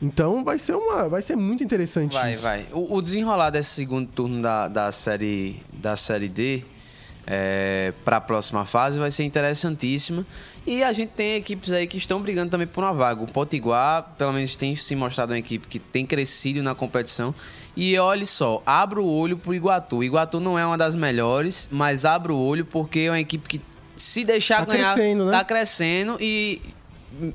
Então 0.00 0.44
vai 0.44 0.58
ser 0.58 0.74
uma, 0.74 1.08
vai 1.08 1.20
ser 1.22 1.34
muito 1.36 1.64
interessante 1.64 2.12
Vai, 2.12 2.32
isso. 2.34 2.42
vai. 2.42 2.66
O, 2.72 2.96
o 2.96 3.02
desenrolar 3.02 3.50
desse 3.50 3.70
segundo 3.70 4.08
turno 4.08 4.40
da, 4.40 4.68
da, 4.68 4.92
série, 4.92 5.60
da 5.72 5.96
série 5.96 6.28
D 6.28 6.62
para 8.04 8.16
a 8.16 8.20
próxima 8.20 8.64
fase 8.64 8.98
vai 8.98 9.10
ser 9.10 9.24
interessantíssima. 9.24 10.24
E 10.66 10.82
a 10.82 10.92
gente 10.92 11.10
tem 11.10 11.36
equipes 11.36 11.72
aí 11.72 11.86
que 11.86 11.96
estão 11.96 12.20
brigando 12.20 12.50
também 12.50 12.66
por 12.66 12.84
uma 12.84 12.92
vaga. 12.92 13.22
O 13.22 13.26
Potiguar, 13.26 14.14
pelo 14.18 14.32
menos, 14.32 14.54
tem 14.54 14.76
se 14.76 14.94
mostrado 14.94 15.32
uma 15.32 15.38
equipe 15.38 15.66
que 15.66 15.78
tem 15.78 16.04
crescido 16.04 16.62
na 16.62 16.74
competição. 16.74 17.34
E 17.76 17.98
olhe 17.98 18.26
só, 18.26 18.62
abra 18.66 19.00
o 19.00 19.06
olho 19.06 19.38
pro 19.38 19.54
Iguatu. 19.54 19.98
O 19.98 20.04
Iguatu 20.04 20.40
não 20.40 20.58
é 20.58 20.66
uma 20.66 20.76
das 20.76 20.96
melhores, 20.96 21.68
mas 21.70 22.04
abra 22.04 22.32
o 22.32 22.38
olho 22.38 22.64
porque 22.64 23.00
é 23.00 23.10
uma 23.10 23.20
equipe 23.20 23.48
que, 23.48 23.60
se 23.96 24.24
deixar 24.24 24.64
Tá 24.66 24.72
ganhar, 24.72 24.94
crescendo, 24.94 25.24
né? 25.26 25.32
tá 25.32 25.44
crescendo 25.44 26.16
e 26.20 26.60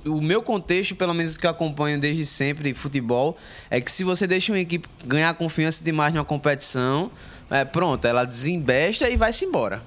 o 0.05 0.21
meu 0.21 0.41
contexto, 0.41 0.95
pelo 0.95 1.13
menos 1.13 1.37
que 1.37 1.45
eu 1.45 1.49
acompanho 1.49 1.99
desde 1.99 2.25
sempre 2.25 2.73
futebol, 2.73 3.37
é 3.69 3.81
que 3.81 3.91
se 3.91 4.03
você 4.03 4.27
deixa 4.27 4.51
uma 4.51 4.59
equipe 4.59 4.87
ganhar 5.05 5.33
confiança 5.33 5.83
demais 5.83 6.13
numa 6.13 6.25
competição, 6.25 7.11
é, 7.49 7.65
pronto, 7.65 8.05
ela 8.05 8.23
desembesta 8.23 9.09
e 9.09 9.17
vai-se 9.17 9.45
embora. 9.45 9.81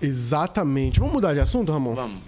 Exatamente. 0.00 0.98
Vamos 1.00 1.14
mudar 1.14 1.34
de 1.34 1.40
assunto, 1.40 1.72
Ramon? 1.72 1.94
Vamos. 1.94 2.22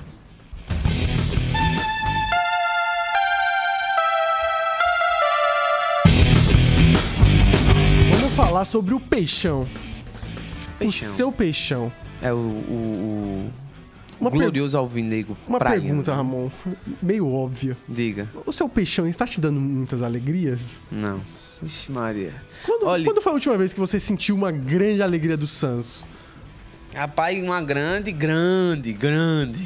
Vamos 8.11 8.33
falar 8.35 8.64
sobre 8.64 8.94
o 8.94 9.01
peixão. 9.01 9.66
Peixão. 10.79 11.09
O 11.09 11.12
seu 11.12 11.33
peixão. 11.33 11.92
É 12.23 12.33
o, 12.33 12.37
o, 12.37 12.40
o, 12.40 13.53
Uma 14.20 14.30
per- 14.30 14.40
glorioso 14.40 14.76
alvinegro 14.76 15.37
Uma 15.48 15.59
praiano. 15.59 15.83
pergunta, 15.83 16.14
Ramon, 16.14 16.50
meio 17.02 17.26
óbvia. 17.28 17.76
Diga. 17.88 18.28
O 18.44 18.52
seu 18.52 18.68
peixão 18.68 19.06
está 19.06 19.26
te 19.26 19.40
dando 19.40 19.59
muitas 19.61 20.02
alegrias? 20.02 20.83
Não. 20.92 21.20
Vixe 21.62 21.90
Maria. 21.92 22.33
Quando, 22.64 22.87
Olha- 22.87 23.04
quando 23.04 23.20
foi 23.22 23.33
a 23.33 23.35
última 23.35 23.56
vez 23.56 23.72
que 23.72 23.80
você 23.80 23.98
sentiu 23.98 24.35
uma 24.35 24.50
grande 24.52 25.02
alegria 25.02 25.37
do 25.37 25.46
Santos? 25.46 26.04
Rapaz, 26.94 27.40
uma 27.42 27.61
grande, 27.62 28.11
grande, 28.12 28.92
grande. 28.92 29.64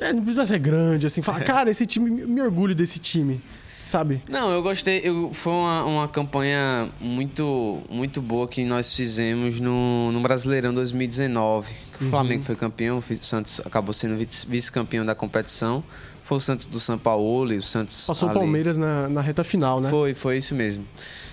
É, 0.00 0.12
não 0.12 0.22
precisa 0.22 0.46
ser 0.46 0.58
grande, 0.58 1.06
assim, 1.06 1.20
falar, 1.20 1.40
cara, 1.44 1.70
esse 1.70 1.84
time, 1.86 2.08
me 2.10 2.40
orgulho 2.40 2.74
desse 2.74 2.98
time, 2.98 3.40
sabe? 3.88 4.22
Não, 4.28 4.50
eu 4.50 4.62
gostei. 4.62 5.00
Eu, 5.02 5.30
foi 5.32 5.52
uma, 5.52 5.84
uma 5.84 6.08
campanha 6.08 6.88
muito, 7.00 7.78
muito 7.90 8.20
boa 8.22 8.46
que 8.46 8.64
nós 8.64 8.94
fizemos 8.94 9.58
no, 9.60 10.12
no 10.12 10.20
Brasileirão 10.20 10.72
2019. 10.74 11.72
Que 11.96 12.02
Uhum. 12.04 12.06
o 12.06 12.10
Flamengo 12.10 12.44
foi 12.44 12.54
campeão, 12.54 12.98
o 12.98 13.16
Santos 13.16 13.60
acabou 13.64 13.92
sendo 13.92 14.16
vice- 14.16 14.46
vice-campeão 14.46 15.04
da 15.04 15.14
competição. 15.14 15.82
Foi 16.22 16.36
o 16.36 16.40
Santos 16.40 16.66
do 16.66 16.78
São 16.78 16.98
Paulo 16.98 17.52
e 17.52 17.56
o 17.56 17.62
Santos. 17.62 18.06
Passou 18.06 18.28
o. 18.28 18.32
Palmeiras 18.34 18.76
na, 18.76 19.08
na 19.08 19.20
reta 19.20 19.42
final, 19.42 19.80
né? 19.80 19.88
Foi, 19.90 20.14
foi 20.14 20.36
isso 20.36 20.54
mesmo. 20.54 20.84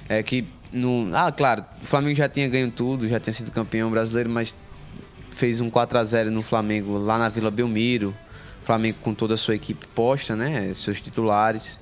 É 0.10 0.24
que 0.24 0.46
no, 0.72 1.10
ah, 1.14 1.32
claro, 1.32 1.64
o 1.84 1.86
Flamengo 1.86 2.16
já 2.16 2.28
tinha 2.30 2.48
ganho 2.48 2.72
tudo, 2.72 3.08
já 3.08 3.20
tinha 3.20 3.34
sido 3.34 3.52
campeão 3.52 3.92
brasileiro, 3.92 4.30
mas 4.30 4.56
fez 5.32 5.60
um 5.62 5.70
4 5.70 5.98
a 6.00 6.04
0 6.04 6.32
no 6.32 6.42
Flamengo 6.42 6.98
lá 6.98 7.18
na 7.18 7.28
Vila 7.30 7.52
Belmiro. 7.52 8.16
Flamengo 8.64 8.98
com 9.04 9.14
toda 9.14 9.36
a 9.36 9.38
sua 9.38 9.54
equipe 9.54 9.86
posta, 9.94 10.36
né, 10.36 10.72
seus 10.74 11.00
titulares. 11.00 11.80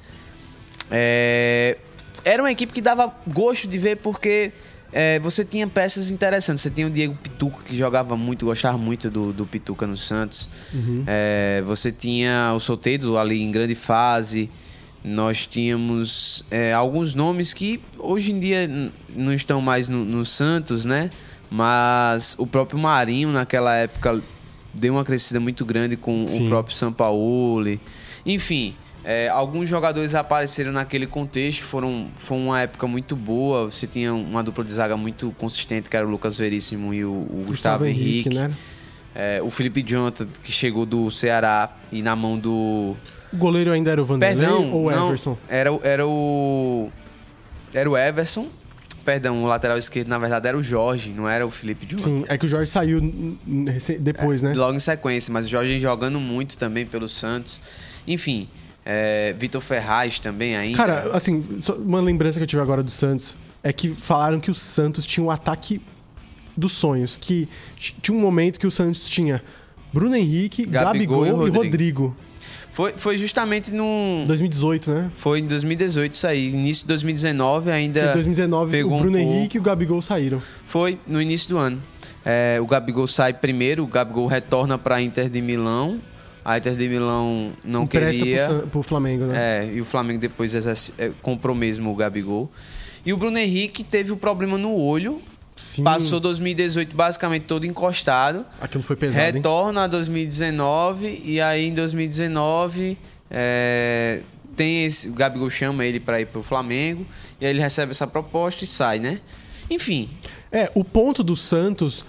É, 0.96 1.78
era 2.24 2.42
uma 2.44 2.52
equipe 2.52 2.72
que 2.72 2.82
dava 2.82 3.12
gosto 3.28 3.68
de 3.68 3.80
ver 3.80 3.98
porque 3.98 4.52
é, 4.94 5.18
você 5.20 5.44
tinha 5.44 5.68
peças 5.68 6.12
interessantes. 6.12 6.62
Você 6.62 6.70
tinha 6.70 6.86
o 6.86 6.90
Diego 6.90 7.16
Pituca, 7.16 7.58
que 7.66 7.76
jogava 7.76 8.16
muito, 8.16 8.46
gostava 8.46 8.78
muito 8.78 9.10
do, 9.10 9.34
do 9.34 9.46
Pituca 9.46 9.88
no 9.88 9.98
Santos. 9.98 10.48
É, 11.08 11.64
você 11.66 11.92
tinha 11.92 12.54
o 12.56 12.60
Soteldo 12.60 13.18
ali 13.18 13.42
em 13.42 13.52
grande 13.52 13.74
fase. 13.74 14.50
Nós 15.04 15.48
tínhamos 15.48 16.46
é, 16.50 16.72
alguns 16.72 17.14
nomes 17.16 17.54
que 17.54 17.82
hoje 17.98 18.32
em 18.32 18.40
dia 18.40 18.70
não 19.10 19.34
estão 19.34 19.60
mais 19.60 19.90
no, 19.90 20.06
no 20.06 20.24
Santos, 20.24 20.86
né? 20.86 21.10
Mas 21.52 22.36
o 22.38 22.48
próprio 22.48 22.80
Marinho, 22.80 23.30
naquela 23.30 23.76
época, 23.76 24.22
deu 24.74 24.94
uma 24.94 25.04
crescida 25.04 25.40
muito 25.40 25.66
grande 25.66 25.98
com 25.98 26.26
Sim. 26.26 26.46
o 26.46 26.50
próprio 26.50 26.76
Sampaoli. 26.76 27.82
Enfim, 28.26 28.76
é, 29.06 29.28
alguns 29.30 29.68
jogadores 29.70 30.16
apareceram 30.16 30.72
naquele 30.72 31.06
contexto. 31.08 31.62
Foram, 31.64 32.08
foi 32.16 32.38
uma 32.38 32.62
época 32.62 32.88
muito 32.88 33.16
boa. 33.16 33.66
Você 33.70 33.86
tinha 33.88 34.14
uma 34.14 34.42
dupla 34.44 34.64
de 34.64 34.72
zaga 34.72 34.96
muito 34.98 35.34
consistente, 35.38 35.90
que 35.90 35.98
era 35.98 36.08
o 36.08 36.10
Lucas 36.10 36.38
Veríssimo 36.38 36.94
e 36.94 37.04
o, 37.04 37.10
o 37.12 37.44
Gustavo, 37.48 37.86
Henrique. 37.86 38.34
né? 38.34 38.52
É, 39.16 39.42
o 39.44 39.50
Felipe 39.50 39.84
Jonathan, 39.84 40.28
que 40.44 40.52
chegou 40.52 40.86
do 40.86 41.12
Ceará 41.12 41.70
e 41.92 42.02
na 42.02 42.16
mão 42.16 42.38
do. 42.38 42.96
O 43.32 43.38
goleiro 43.38 43.72
ainda 43.72 43.92
era 43.92 44.02
o 44.02 44.06
Vanderlei 44.06 44.38
Perdão, 44.48 44.72
ou 44.72 44.84
o 44.86 44.92
Everson? 44.92 45.38
Era, 45.50 45.72
o- 45.74 45.82
era 45.84 46.08
o. 46.08 46.90
Era 47.74 47.90
o 47.90 47.98
Everson. 47.98 48.48
Perdão, 49.06 49.44
o 49.44 49.48
lateral 49.48 49.78
esquerdo, 49.78 50.08
na 50.08 50.18
verdade, 50.18 50.48
era 50.48 50.58
o 50.58 50.64
Jorge, 50.64 51.10
não 51.12 51.28
era 51.28 51.46
o 51.46 51.52
Felipe 51.52 51.86
Jonathan. 51.86 52.20
Sim, 52.20 52.26
é 52.30 52.38
que 52.38 52.46
o 52.46 52.50
Jorge 52.50 52.72
saiu 52.72 53.02
depois, 54.00 54.42
né? 54.42 54.54
Logo 54.54 54.76
em 54.78 54.80
sequência, 54.80 55.32
mas 55.34 55.46
o 55.46 55.50
Jorge 55.50 55.78
jogando 55.80 56.20
muito 56.20 56.58
também 56.58 56.86
pelo 56.86 57.08
Santos. 57.10 57.60
Enfim, 58.08 58.48
é, 58.86 59.34
Vitor 59.38 59.62
Ferraz 59.62 60.20
também 60.20 60.56
ainda. 60.56 60.78
Cara, 60.78 61.10
assim, 61.14 61.44
uma 61.80 62.02
lembrança 62.02 62.40
que 62.40 62.44
eu 62.44 62.48
tive 62.48 62.62
agora 62.62 62.84
do 62.84 62.92
Santos 62.92 63.36
é 63.64 63.72
que 63.72 63.90
falaram 63.90 64.40
que 64.40 64.52
o 64.52 64.54
Santos 64.54 65.06
tinha 65.06 65.24
o 65.24 65.32
ataque 65.32 65.82
dos 66.56 66.74
sonhos. 66.74 67.18
Que 67.18 67.48
tinha 67.78 68.18
um 68.18 68.22
momento 68.22 68.60
que 68.60 68.68
o 68.68 68.72
Santos 68.72 69.10
tinha 69.10 69.42
Bruno 69.94 70.16
Henrique, 70.16 70.66
Gabigol 70.66 71.22
Gabigol, 71.22 71.48
e 71.48 71.50
Rodrigo. 71.50 71.58
Rodrigo. 71.64 72.18
foi, 72.74 72.94
foi 72.98 73.18
justamente 73.18 73.72
no. 73.72 74.24
2018, 74.26 74.92
né? 74.92 75.12
Foi 75.14 75.40
em 75.40 75.48
2018 75.48 76.14
isso 76.14 76.28
aí. 76.28 76.50
Início 76.50 76.84
de 76.84 76.90
2019 76.90 77.72
ainda. 77.72 78.10
Em 78.10 78.14
2019 78.14 78.72
pegou 78.72 78.92
o 78.92 78.96
um 78.96 79.00
Bruno 79.00 79.18
pouco. 79.18 79.34
Henrique 79.34 79.58
e 79.58 79.60
o 79.60 79.64
Gabigol 79.64 80.02
saíram. 80.02 80.42
Foi 80.68 81.00
no 81.08 81.22
início 81.22 81.50
do 81.50 81.58
ano. 81.58 81.82
É, 82.26 82.58
o 82.62 82.66
Gabigol 82.66 83.08
sai 83.08 83.34
primeiro, 83.34 83.84
o 83.84 83.88
Gabigol 83.88 84.28
retorna 84.28 84.78
para 84.78 85.02
Inter 85.02 85.30
de 85.30 85.42
Milão. 85.42 86.00
A 86.46 86.58
Inter 86.58 86.74
de 86.76 86.88
Milão 86.90 87.52
não 87.64 87.84
Empresta 87.84 88.24
queria. 88.24 88.46
pro, 88.48 88.68
pro 88.68 88.84
Flamengo, 88.84 89.26
né? 89.26 89.66
É, 89.66 89.74
e 89.74 89.80
o 89.82 89.86
Flamengo 89.86 90.20
depois 90.20 90.54
exerce- 90.54 90.94
é, 90.98 91.12
comprou 91.22 91.56
mesmo 91.56 91.92
o 91.92 91.96
Gabigol. 91.96 92.52
E 93.06 93.14
o 93.14 93.18
Bruno 93.18 93.38
Henrique 93.38 93.84
teve 93.84 94.12
o 94.12 94.18
problema 94.18 94.58
no 94.58 94.76
olho. 94.76 95.22
Sim. 95.56 95.84
Passou 95.84 96.20
2018 96.20 96.96
basicamente 96.96 97.44
todo 97.44 97.66
encostado. 97.66 98.46
Aquilo 98.60 98.84
foi 98.84 98.96
pesado, 98.96 99.26
hein? 99.28 99.34
retorna 99.36 99.84
a 99.84 99.88
2019 99.88 101.22
e 101.24 101.40
aí 101.40 101.68
em 101.68 101.74
2019 101.74 102.98
é, 103.30 104.22
tem 104.56 104.86
esse, 104.86 105.10
o 105.10 105.14
Gabigol 105.14 105.50
chama 105.50 105.86
ele 105.86 106.00
para 106.00 106.20
ir 106.22 106.26
pro 106.28 106.42
Flamengo 106.44 107.06
e 107.40 107.46
aí 107.46 107.52
ele 107.52 107.60
recebe 107.62 107.92
essa 107.92 108.08
proposta 108.08 108.64
e 108.64 108.68
sai, 108.68 109.00
né? 109.00 109.20
Enfim, 109.70 110.10
É, 110.52 110.70
o 110.76 110.84
ponto 110.84 111.24
do 111.24 111.36
Santos 111.36 112.06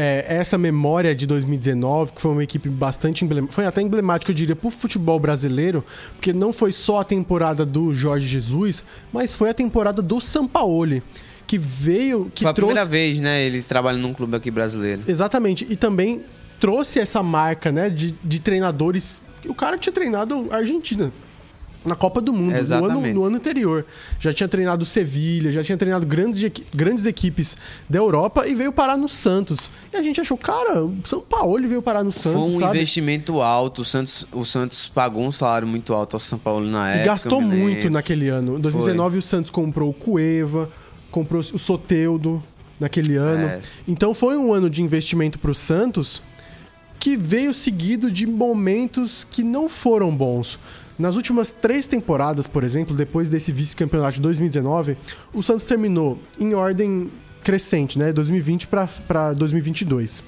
é 0.00 0.36
essa 0.36 0.56
memória 0.56 1.14
de 1.14 1.26
2019, 1.26 2.12
que 2.12 2.20
foi 2.20 2.30
uma 2.30 2.44
equipe 2.44 2.68
bastante 2.68 3.24
emblemática, 3.24 3.52
foi 3.52 3.66
até 3.66 3.82
emblemática, 3.82 4.30
eu 4.30 4.36
diria, 4.36 4.54
pro 4.54 4.70
futebol 4.70 5.18
brasileiro, 5.18 5.84
porque 6.14 6.32
não 6.32 6.52
foi 6.52 6.70
só 6.70 7.00
a 7.00 7.04
temporada 7.04 7.66
do 7.66 7.92
Jorge 7.92 8.26
Jesus, 8.26 8.84
mas 9.12 9.34
foi 9.34 9.50
a 9.50 9.54
temporada 9.54 10.00
do 10.00 10.20
Sampaoli, 10.20 11.02
que 11.46 11.58
veio, 11.58 12.30
que 12.32 12.42
foi 12.42 12.50
a 12.50 12.54
trouxe 12.54 12.74
primeira 12.74 12.88
vez, 12.88 13.18
né? 13.18 13.42
Ele 13.42 13.60
trabalha 13.62 13.98
num 13.98 14.14
clube 14.14 14.36
aqui 14.36 14.50
brasileiro. 14.50 15.02
Exatamente. 15.08 15.66
E 15.68 15.74
também 15.74 16.22
trouxe 16.60 17.00
essa 17.00 17.22
marca, 17.22 17.72
né, 17.72 17.90
de, 17.90 18.14
de 18.22 18.40
treinadores. 18.40 19.20
O 19.46 19.54
cara 19.54 19.76
tinha 19.78 19.92
treinado 19.92 20.46
a 20.50 20.56
Argentina 20.56 21.12
na 21.84 21.94
Copa 21.94 22.20
do 22.20 22.32
Mundo 22.32 22.52
no 22.52 22.84
ano, 22.84 23.14
no 23.14 23.24
ano 23.24 23.36
anterior. 23.36 23.84
Já 24.18 24.32
tinha 24.32 24.48
treinado 24.48 24.82
o 24.82 24.86
Sevilha, 24.86 25.50
já 25.52 25.62
tinha 25.62 25.78
treinado 25.78 26.04
grandes, 26.06 26.50
grandes 26.74 27.06
equipes 27.06 27.56
da 27.88 27.98
Europa 27.98 28.46
e 28.46 28.54
veio 28.54 28.72
parar 28.72 28.96
no 28.96 29.08
Santos. 29.08 29.70
E 29.92 29.96
a 29.96 30.02
gente 30.02 30.20
achou, 30.20 30.36
cara, 30.36 30.84
o 30.84 30.96
São 31.04 31.20
Paulo 31.20 31.66
veio 31.68 31.80
parar 31.82 32.04
no 32.04 32.12
Santos, 32.12 32.40
Foi 32.48 32.56
um 32.56 32.58
sabe? 32.58 32.78
investimento 32.78 33.40
alto. 33.40 33.82
O 33.82 33.84
Santos, 33.84 34.26
o 34.32 34.44
Santos 34.44 34.86
pagou 34.86 35.24
um 35.24 35.32
salário 35.32 35.66
muito 35.66 35.94
alto 35.94 36.14
ao 36.16 36.20
São 36.20 36.38
Paulo 36.38 36.66
na 36.66 36.90
época. 36.90 37.04
E 37.04 37.06
gastou 37.06 37.40
muito 37.40 37.90
naquele 37.90 38.28
ano. 38.28 38.58
Em 38.58 38.60
2019 38.60 39.18
o 39.18 39.22
Santos 39.22 39.50
comprou 39.50 39.90
o 39.90 39.94
Cueva, 39.94 40.70
comprou 41.10 41.40
o 41.40 41.58
Soteudo 41.58 42.42
naquele 42.78 43.16
ano. 43.16 43.46
É. 43.46 43.60
Então 43.86 44.12
foi 44.14 44.36
um 44.36 44.52
ano 44.52 44.68
de 44.68 44.82
investimento 44.82 45.38
pro 45.38 45.54
Santos 45.54 46.22
que 46.98 47.16
veio 47.16 47.54
seguido 47.54 48.10
de 48.10 48.26
momentos 48.26 49.24
que 49.24 49.42
não 49.42 49.68
foram 49.68 50.14
bons. 50.14 50.58
Nas 50.98 51.16
últimas 51.16 51.52
três 51.52 51.86
temporadas, 51.86 52.46
por 52.46 52.64
exemplo, 52.64 52.96
depois 52.96 53.30
desse 53.30 53.52
vice-campeonato 53.52 54.16
de 54.16 54.20
2019, 54.22 54.96
o 55.32 55.42
Santos 55.42 55.64
terminou 55.64 56.18
em 56.40 56.54
ordem 56.54 57.10
crescente, 57.44 57.98
né? 57.98 58.12
2020 58.12 58.66
para 59.06 59.32
2022. 59.32 60.22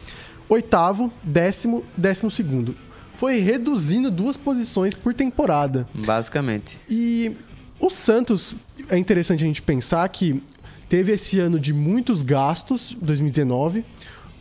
Oitavo, 0.48 1.12
décimo, 1.22 1.84
décimo 1.96 2.30
segundo. 2.30 2.74
Foi 3.16 3.40
reduzindo 3.40 4.10
duas 4.10 4.36
posições 4.36 4.94
por 4.94 5.12
temporada. 5.12 5.86
Basicamente. 5.92 6.78
E 6.88 7.36
o 7.78 7.90
Santos, 7.90 8.54
é 8.88 8.96
interessante 8.96 9.44
a 9.44 9.46
gente 9.46 9.60
pensar 9.60 10.08
que 10.08 10.42
teve 10.88 11.12
esse 11.12 11.38
ano 11.38 11.58
de 11.58 11.72
muitos 11.72 12.22
gastos, 12.22 12.96
2019, 13.00 13.84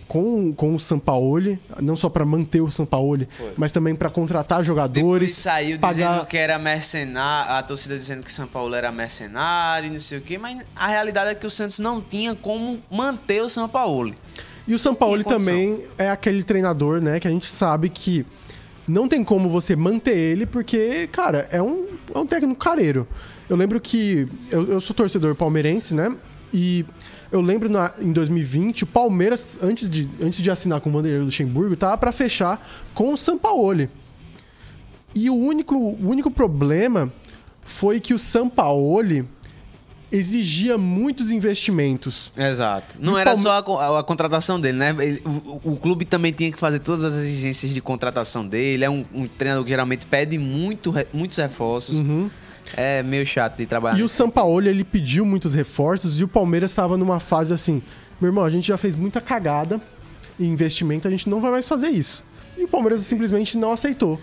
com, 0.09 0.51
com 0.53 0.73
o 0.75 0.79
Sampaoli, 0.79 1.57
não 1.79 1.95
só 1.95 2.09
para 2.09 2.25
manter 2.25 2.61
o 2.61 2.69
Sampaoli, 2.71 3.27
Foi. 3.29 3.53
mas 3.55 3.71
também 3.71 3.93
para 3.95 4.09
contratar 4.09 4.57
Depois 4.63 4.67
jogadores. 4.67 5.35
saiu 5.37 5.77
pagar- 5.79 5.93
dizendo 6.13 6.25
que 6.25 6.35
era 6.35 6.57
mercenário, 6.59 7.53
a 7.53 7.61
torcida 7.63 7.95
dizendo 7.95 8.23
que 8.23 8.31
São 8.31 8.47
Paulo 8.47 8.73
era 8.73 8.91
mercenário, 8.91 9.91
não 9.91 9.99
sei 9.99 10.17
o 10.17 10.21
quê, 10.21 10.37
mas 10.37 10.61
a 10.75 10.87
realidade 10.87 11.29
é 11.29 11.35
que 11.35 11.45
o 11.45 11.49
Santos 11.49 11.77
não 11.79 12.01
tinha 12.01 12.33
como 12.35 12.79
manter 12.91 13.41
o 13.43 13.47
São 13.47 13.69
Paulo. 13.69 14.13
E 14.67 14.73
o 14.73 14.79
Sampaoli 14.79 15.23
também 15.23 15.83
é 15.97 16.09
aquele 16.09 16.43
treinador, 16.43 16.99
né, 16.99 17.19
que 17.19 17.27
a 17.27 17.31
gente 17.31 17.47
sabe 17.49 17.87
que 17.87 18.25
não 18.87 19.07
tem 19.07 19.23
como 19.23 19.47
você 19.47 19.75
manter 19.75 20.17
ele, 20.17 20.47
porque, 20.47 21.07
cara, 21.11 21.47
é 21.51 21.61
um, 21.61 21.87
é 22.15 22.17
um 22.17 22.25
técnico 22.25 22.59
careiro. 22.59 23.07
Eu 23.47 23.55
lembro 23.55 23.79
que. 23.79 24.27
Eu, 24.49 24.65
eu 24.73 24.81
sou 24.81 24.95
torcedor 24.95 25.35
palmeirense, 25.35 25.93
né? 25.93 26.15
E 26.51 26.83
eu 27.31 27.41
lembro 27.41 27.69
na- 27.69 27.93
em 27.99 28.11
2020, 28.11 28.83
o 28.83 28.87
Palmeiras, 28.87 29.57
antes 29.61 29.89
de, 29.89 30.09
antes 30.21 30.41
de 30.41 30.49
assinar 30.49 30.81
com 30.81 30.89
o 30.89 30.93
Vanderlei 30.93 31.21
Luxemburgo, 31.21 31.75
tava 31.75 31.97
para 31.97 32.11
fechar 32.11 32.67
com 32.93 33.13
o 33.13 33.17
Sampaoli. 33.17 33.89
E 35.13 35.29
o 35.29 35.35
único, 35.35 35.75
o 35.75 36.07
único 36.09 36.29
problema 36.31 37.11
foi 37.63 37.99
que 37.99 38.13
o 38.13 38.19
Sampaoli 38.19 39.27
exigia 40.11 40.75
muitos 40.77 41.29
investimentos. 41.29 42.31
Exato. 42.35 42.95
Não 42.99 43.15
E 43.17 43.21
era 43.21 43.31
Palme- 43.31 43.43
só 43.43 43.51
a, 43.79 43.99
a- 43.99 44.03
contratação 44.03 44.59
dele, 44.59 44.77
né? 44.77 44.95
Ele- 44.99 45.21
o, 45.23 45.73
o- 45.73 45.77
clube 45.77 46.03
também 46.03 46.31
tinha 46.31 46.51
que 46.51 46.57
fazer 46.59 46.79
todas 46.79 47.03
as 47.03 47.13
exigências 47.13 47.71
de 47.71 47.79
contratação 47.79 48.47
dele. 48.47 48.83
É 48.83 48.89
um, 48.89 49.05
um 49.13 49.27
treinador 49.27 49.63
que 49.63 49.69
geralmente 49.69 50.07
pede 50.07 50.39
muito, 50.39 50.91
muitos 51.13 51.37
reforços. 51.37 52.03
É 52.75 53.03
meio 53.03 53.25
chato 53.25 53.57
de 53.57 53.65
trabalhar. 53.65 53.97
E 53.97 54.03
o 54.03 54.09
Sampaoli, 54.09 54.69
ele 54.69 54.83
pediu 54.83 55.25
muitos 55.25 55.53
reforços 55.53 56.19
e 56.19 56.23
o 56.23 56.27
Palmeiras 56.27 56.71
estava 56.71 56.97
numa 56.97 57.19
fase 57.19 57.53
assim: 57.53 57.81
meu 58.19 58.29
irmão, 58.29 58.43
a 58.43 58.49
gente 58.49 58.67
já 58.67 58.77
fez 58.77 58.95
muita 58.95 59.21
cagada 59.21 59.79
em 60.39 60.45
investimento, 60.45 61.07
a 61.07 61.11
gente 61.11 61.29
não 61.29 61.41
vai 61.41 61.51
mais 61.51 61.67
fazer 61.67 61.89
isso. 61.89 62.23
e 62.57 62.63
o 62.63 62.67
Palmeiras 62.67 63.01
simplesmente 63.01 63.57
não 63.57 63.71
aceitou. 63.71 64.19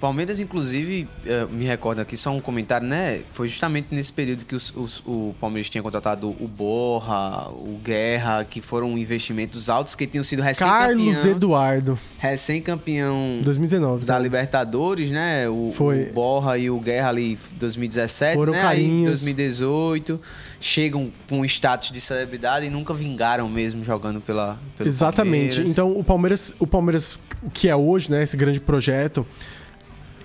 Palmeiras, 0.00 0.40
inclusive, 0.40 1.08
eh, 1.24 1.46
me 1.50 1.64
recordo 1.64 2.00
aqui 2.00 2.16
só 2.16 2.30
um 2.30 2.40
comentário, 2.40 2.86
né? 2.86 3.20
Foi 3.32 3.48
justamente 3.48 3.94
nesse 3.94 4.12
período 4.12 4.44
que 4.44 4.54
os, 4.54 4.72
os, 4.76 5.02
o 5.06 5.34
Palmeiras 5.40 5.70
tinha 5.70 5.82
contratado 5.82 6.28
o 6.28 6.46
Borra, 6.46 7.48
o 7.48 7.78
Guerra, 7.82 8.44
que 8.44 8.60
foram 8.60 8.96
investimentos 8.98 9.70
altos 9.70 9.94
que 9.94 10.06
tinham 10.06 10.22
sido 10.22 10.42
recém-campeão. 10.42 10.86
Carlos 10.86 11.24
Eduardo, 11.24 11.98
Recém-campeão 12.18 13.40
2019. 13.42 14.04
da 14.04 14.14
tá? 14.14 14.20
Libertadores, 14.20 15.10
né? 15.10 15.48
O, 15.48 15.72
Foi. 15.74 16.04
o 16.04 16.12
Borra 16.12 16.58
e 16.58 16.70
o 16.70 16.78
Guerra 16.78 17.08
ali 17.08 17.38
2017, 17.58 18.36
Foram 18.36 18.52
né? 18.52 18.58
Aí, 18.58 18.82
carinhos. 18.82 19.20
2018 19.22 20.20
chegam 20.60 21.10
com 21.28 21.44
status 21.44 21.90
de 21.90 22.00
celebridade 22.00 22.66
e 22.66 22.70
nunca 22.70 22.92
vingaram 22.92 23.48
mesmo 23.48 23.84
jogando 23.84 24.20
pela 24.20 24.58
Exatamente. 24.78 25.56
Palmeiras. 25.56 25.70
Então 25.70 25.96
o 25.96 26.04
Palmeiras, 26.04 26.54
o 26.58 26.66
Palmeiras, 26.66 27.18
o 27.42 27.50
que 27.50 27.68
é 27.68 27.76
hoje, 27.76 28.10
né, 28.10 28.22
esse 28.22 28.36
grande 28.36 28.60
projeto, 28.60 29.26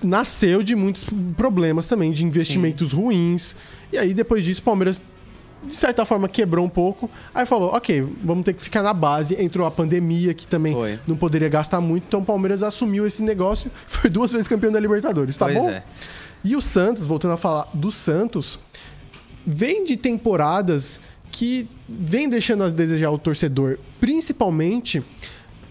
nasceu 0.04 0.64
de 0.64 0.76
muitos 0.76 1.06
problemas 1.36 1.88
também, 1.88 2.12
de 2.12 2.24
investimentos 2.24 2.92
ruins. 2.92 3.56
E 3.92 3.98
aí 3.98 4.14
depois 4.14 4.44
disso 4.44 4.62
o 4.62 4.64
Palmeiras 4.64 5.00
de 5.64 5.76
certa 5.76 6.06
forma 6.06 6.28
quebrou 6.28 6.66
um 6.66 6.70
pouco. 6.70 7.10
Aí 7.34 7.46
falou, 7.46 7.70
ok, 7.74 8.06
vamos 8.24 8.44
ter 8.44 8.54
que 8.54 8.64
ficar 8.64 8.82
na 8.82 8.94
base. 8.94 9.36
Entrou 9.42 9.66
a 9.68 9.72
pandemia, 9.72 10.34
que 10.34 10.48
também 10.48 10.74
Foi. 10.74 11.00
não 11.08 11.16
poderia 11.16 11.50
gastar 11.50 11.80
muito. 11.80 12.06
Então 12.08 12.22
o 12.22 12.26
Palmeiras 12.26 12.64
assumiu 12.64 13.06
esse 13.06 13.22
negócio. 13.22 13.70
Foi 13.88 14.10
duas 14.10 14.32
vezes 14.32 14.48
campeão 14.48 14.72
da 14.72 14.80
Libertadores, 14.80 15.38
tá 15.38 15.46
Pois 15.46 15.58
bom? 15.58 15.70
é. 15.70 15.84
E 16.44 16.56
o 16.56 16.62
Santos, 16.62 17.06
voltando 17.06 17.36
a 17.36 17.38
falar 17.38 17.68
do 17.74 17.92
Santos, 17.92 18.58
vem 19.46 19.86
de 19.86 19.96
temporadas 19.96 21.00
que 21.30 21.68
vem 21.88 22.28
deixando 22.28 22.64
a 22.64 22.70
desejar 22.70 23.12
o 23.12 23.18
torcedor, 23.18 23.78
principalmente 24.00 25.04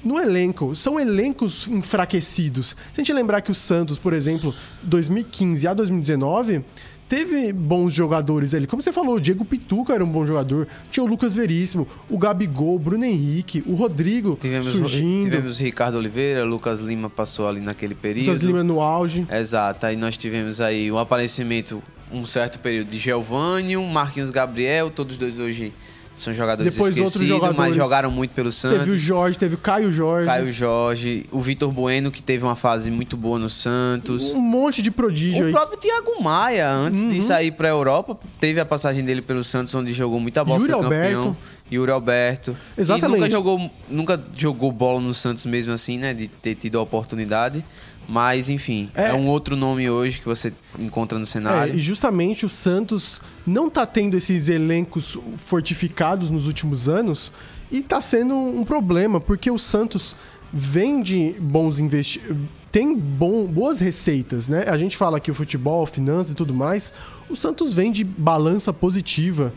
no 0.04 0.18
elenco. 0.18 0.74
São 0.74 0.98
elencos 0.98 1.68
enfraquecidos. 1.68 2.70
Se 2.92 3.00
a 3.00 3.04
gente 3.04 3.12
lembrar 3.12 3.40
que 3.40 3.50
o 3.50 3.54
Santos, 3.54 3.98
por 3.98 4.12
exemplo, 4.12 4.54
2015 4.82 5.66
a 5.66 5.74
2019, 5.74 6.64
teve 7.10 7.52
bons 7.52 7.92
jogadores 7.92 8.54
ali. 8.54 8.68
Como 8.68 8.80
você 8.80 8.92
falou, 8.92 9.16
o 9.16 9.20
Diego 9.20 9.44
Pituca 9.44 9.92
era 9.92 10.04
um 10.04 10.08
bom 10.08 10.24
jogador. 10.24 10.68
Tinha 10.92 11.02
o 11.02 11.06
Lucas 11.08 11.34
Veríssimo, 11.34 11.86
o 12.08 12.16
Gabigol, 12.16 12.76
o 12.76 12.78
Bruno 12.78 13.04
Henrique, 13.04 13.64
o 13.66 13.74
Rodrigo 13.74 14.38
Tivemos, 14.40 14.68
surgindo. 14.68 15.24
tivemos 15.24 15.58
Ricardo 15.58 15.98
Oliveira, 15.98 16.44
Lucas 16.44 16.80
Lima 16.80 17.10
passou 17.10 17.48
ali 17.48 17.60
naquele 17.60 17.96
período. 17.96 18.26
Lucas 18.26 18.42
Lima 18.42 18.62
no 18.62 18.80
auge. 18.80 19.26
Exato, 19.28 19.86
aí 19.86 19.96
nós 19.96 20.16
tivemos 20.16 20.60
aí 20.60 20.90
o 20.90 20.98
aparecimento, 20.98 21.82
um 22.12 22.24
certo 22.24 22.60
período 22.60 22.88
de 22.88 23.00
Geovânio, 23.00 23.82
Marquinhos 23.82 24.30
Gabriel, 24.30 24.88
todos 24.88 25.18
dois 25.18 25.36
hoje 25.40 25.72
são 26.20 26.32
jogadores 26.34 26.72
Depois 26.74 26.90
outros 26.96 27.14
esquecidos, 27.14 27.40
mas 27.40 27.48
jogadores. 27.50 27.76
jogaram 27.76 28.10
muito 28.10 28.30
pelo 28.32 28.52
Santos. 28.52 28.78
Teve 28.80 28.90
o 28.92 28.98
Jorge, 28.98 29.38
teve 29.38 29.54
o 29.54 29.58
Caio 29.58 29.90
Jorge. 29.92 30.26
Caio 30.26 30.52
Jorge, 30.52 31.26
o 31.30 31.40
Vitor 31.40 31.70
Bueno, 31.72 32.10
que 32.10 32.22
teve 32.22 32.44
uma 32.44 32.56
fase 32.56 32.90
muito 32.90 33.16
boa 33.16 33.38
no 33.38 33.48
Santos. 33.50 34.32
Um 34.34 34.40
monte 34.40 34.82
de 34.82 34.90
prodígio 34.90 35.42
O 35.42 35.46
aí. 35.46 35.52
próprio 35.52 35.78
Thiago 35.78 36.22
Maia, 36.22 36.70
antes 36.70 37.02
Uhum. 37.02 37.08
de 37.10 37.22
sair 37.22 37.50
pra 37.52 37.68
Europa, 37.68 38.18
teve 38.38 38.60
a 38.60 38.64
passagem 38.66 39.04
dele 39.04 39.22
pelo 39.22 39.42
Santos, 39.42 39.74
onde 39.74 39.92
jogou 39.92 40.20
muita 40.20 40.44
bola, 40.44 40.60
Yuri 40.60 40.72
foi 40.72 40.82
campeão. 40.82 41.18
Alberto. 41.20 41.36
Yuri 41.72 41.90
Alberto. 41.92 42.56
Exatamente. 42.76 43.16
E 43.18 43.20
nunca 43.20 43.30
jogou, 43.30 43.70
nunca 43.88 44.20
jogou 44.36 44.72
bola 44.72 45.00
no 45.00 45.14
Santos 45.14 45.46
mesmo 45.46 45.72
assim, 45.72 45.98
né? 45.98 46.12
De 46.12 46.26
ter 46.26 46.56
tido 46.56 46.78
a 46.78 46.82
oportunidade. 46.82 47.64
Mas, 48.08 48.48
enfim, 48.48 48.90
é, 48.94 49.06
É. 49.08 49.14
um 49.14 49.28
outro 49.28 49.54
nome 49.54 49.88
hoje 49.88 50.18
que 50.18 50.24
você 50.24 50.52
encontra 50.78 51.16
no 51.18 51.22
É, 51.24 51.26
cenário. 51.26 51.74
e 51.76 51.80
justamente 51.80 52.44
o 52.44 52.48
Santos 52.48 53.20
não 53.46 53.70
tá 53.70 53.86
tendo 53.86 54.16
esses 54.16 54.48
elencos 54.48 55.16
fortificados 55.36 56.30
nos 56.30 56.46
últimos 56.46 56.88
anos 56.88 57.30
e 57.70 57.82
tá 57.82 58.00
sendo 58.00 58.34
um 58.34 58.64
problema, 58.64 59.20
porque 59.20 59.50
o 59.50 59.58
Santos 59.58 60.16
vende 60.52 61.34
bons 61.38 61.78
investimentos. 61.78 62.46
Tem 62.72 62.96
bom, 62.96 63.46
boas 63.46 63.80
receitas, 63.80 64.46
né? 64.46 64.64
A 64.68 64.78
gente 64.78 64.96
fala 64.96 65.16
aqui 65.16 65.28
o 65.28 65.34
futebol, 65.34 65.84
finanças 65.86 66.32
e 66.32 66.36
tudo 66.36 66.54
mais. 66.54 66.92
O 67.28 67.34
Santos 67.34 67.74
vende 67.74 68.04
balança 68.04 68.72
positiva, 68.72 69.52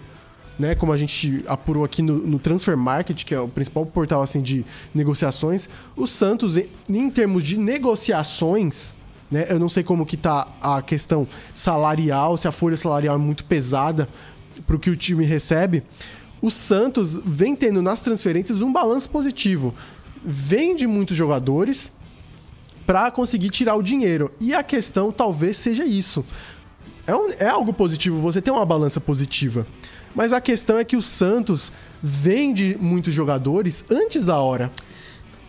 né? 0.57 0.75
Como 0.75 0.91
a 0.91 0.97
gente 0.97 1.43
apurou 1.47 1.83
aqui 1.83 2.01
no, 2.01 2.17
no 2.17 2.39
Transfer 2.39 2.77
Market, 2.77 3.23
que 3.23 3.33
é 3.33 3.39
o 3.39 3.47
principal 3.47 3.85
portal 3.85 4.21
assim 4.21 4.41
de 4.41 4.65
negociações. 4.93 5.67
O 5.95 6.07
Santos, 6.07 6.57
em, 6.57 6.69
em 6.89 7.09
termos 7.09 7.43
de 7.43 7.57
negociações, 7.57 8.93
né? 9.31 9.47
Eu 9.49 9.59
não 9.59 9.67
sei 9.67 9.83
como 9.83 10.05
que 10.05 10.15
tá 10.15 10.47
a 10.61 10.81
questão 10.81 11.27
salarial, 11.55 12.37
se 12.37 12.47
a 12.47 12.51
folha 12.51 12.77
salarial 12.77 13.15
é 13.15 13.19
muito 13.19 13.43
pesada 13.45 14.07
pro 14.67 14.79
que 14.79 14.89
o 14.89 14.95
time 14.95 15.25
recebe. 15.25 15.83
O 16.41 16.51
Santos 16.51 17.17
vem 17.17 17.55
tendo 17.55 17.81
nas 17.81 18.01
transferências 18.01 18.61
um 18.61 18.71
balanço 18.71 19.09
positivo. 19.09 19.73
Vende 20.23 20.85
muitos 20.85 21.17
jogadores 21.17 21.91
para 22.85 23.09
conseguir 23.09 23.49
tirar 23.49 23.75
o 23.75 23.81
dinheiro. 23.81 24.31
E 24.39 24.53
a 24.53 24.61
questão 24.61 25.11
talvez 25.11 25.57
seja 25.57 25.85
isso. 25.85 26.23
É, 27.05 27.15
um- 27.15 27.29
é 27.37 27.47
algo 27.47 27.73
positivo 27.73 28.19
você 28.19 28.41
ter 28.41 28.51
uma 28.51 28.65
balança 28.65 28.99
positiva. 29.01 29.65
Mas 30.15 30.31
a 30.31 30.39
questão 30.39 30.77
é 30.77 30.83
que 30.83 30.95
o 30.95 31.01
Santos 31.01 31.71
vende 32.01 32.77
muitos 32.79 33.13
jogadores 33.13 33.83
antes 33.89 34.23
da 34.23 34.37
hora. 34.37 34.71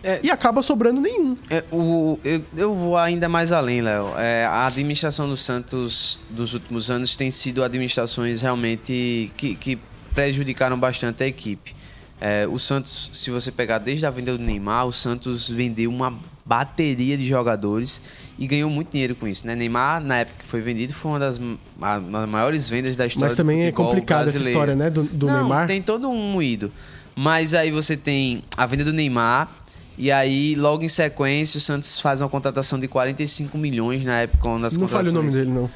É. 0.03 0.21
E 0.23 0.31
acaba 0.31 0.63
sobrando 0.63 1.01
nenhum. 1.01 1.37
É, 1.49 1.65
o, 1.73 2.19
eu, 2.23 2.43
eu 2.57 2.75
vou 2.75 2.97
ainda 2.97 3.29
mais 3.29 3.53
além, 3.53 3.81
Léo. 3.81 4.09
É, 4.19 4.45
a 4.45 4.67
administração 4.67 5.29
do 5.29 5.37
Santos 5.37 6.21
dos 6.29 6.53
últimos 6.53 6.91
anos 6.91 7.17
tem 7.17 7.31
sido 7.31 7.65
administrações 7.65 8.43
realmente 8.43 9.33
que, 9.37 9.55
que 9.55 9.79
prejudicaram 10.15 10.79
bastante 10.79 11.23
a 11.23 11.27
equipe. 11.27 11.75
É, 12.21 12.47
o 12.47 12.59
Santos, 12.59 13.11
se 13.15 13.31
você 13.31 13.51
pegar 13.51 13.79
desde 13.79 14.05
a 14.05 14.11
venda 14.11 14.37
do 14.37 14.43
Neymar, 14.43 14.87
o 14.87 14.93
Santos 14.93 15.49
vendeu 15.49 15.91
uma 15.91 16.19
bateria 16.45 17.17
de 17.17 17.27
jogadores 17.27 18.01
e 18.39 18.47
ganhou 18.47 18.69
muito 18.71 18.91
dinheiro 18.93 19.15
com 19.15 19.27
isso. 19.29 19.47
Né? 19.47 19.55
Neymar, 19.55 20.01
na 20.03 20.19
época 20.19 20.39
que 20.41 20.47
foi 20.47 20.61
vendido, 20.61 20.93
foi 20.93 21.13
uma 21.13 21.19
das 21.19 21.39
ma- 21.39 22.01
ma- 22.01 22.27
maiores 22.27 22.69
vendas 22.69 22.97
da 22.97 23.07
história 23.07 23.29
Mas 23.29 23.37
também 23.37 23.61
do 23.61 23.67
é 23.67 23.73
complicada 23.73 24.29
essa 24.31 24.39
história, 24.39 24.75
né? 24.75 24.91
Do, 24.91 25.05
do 25.05 25.27
Não, 25.27 25.41
Neymar. 25.41 25.67
tem 25.67 25.81
todo 25.81 26.09
um 26.09 26.33
moído. 26.33 26.73
Mas 27.17 27.55
aí 27.55 27.71
você 27.71 27.97
tem 27.97 28.43
a 28.57 28.67
venda 28.67 28.85
do 28.85 28.93
Neymar. 28.93 29.49
E 29.97 30.11
aí, 30.11 30.57
logo 30.57 30.83
em 30.83 30.89
sequência, 30.89 31.57
o 31.59 31.61
Santos 31.61 32.01
faz 32.01 32.21
uma 32.21 32.29
contratação 32.29 32.81
de 32.81 32.89
45 32.89 33.57
milhões 33.57 34.03
na 34.05 34.23
época 34.23 34.49
uma 34.49 34.59
das 34.61 34.77
Não 34.77 34.89
fale 34.89 35.11
o 35.11 35.13
nome 35.13 35.31
dele, 35.31 35.51
não. 35.51 35.71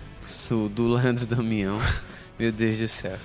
Do, 0.51 0.69
do 0.69 0.89
Leandro 0.89 1.25
Damião. 1.27 1.79
Meu 2.37 2.51
Deus 2.51 2.79
do 2.79 2.89
céu. 2.89 3.17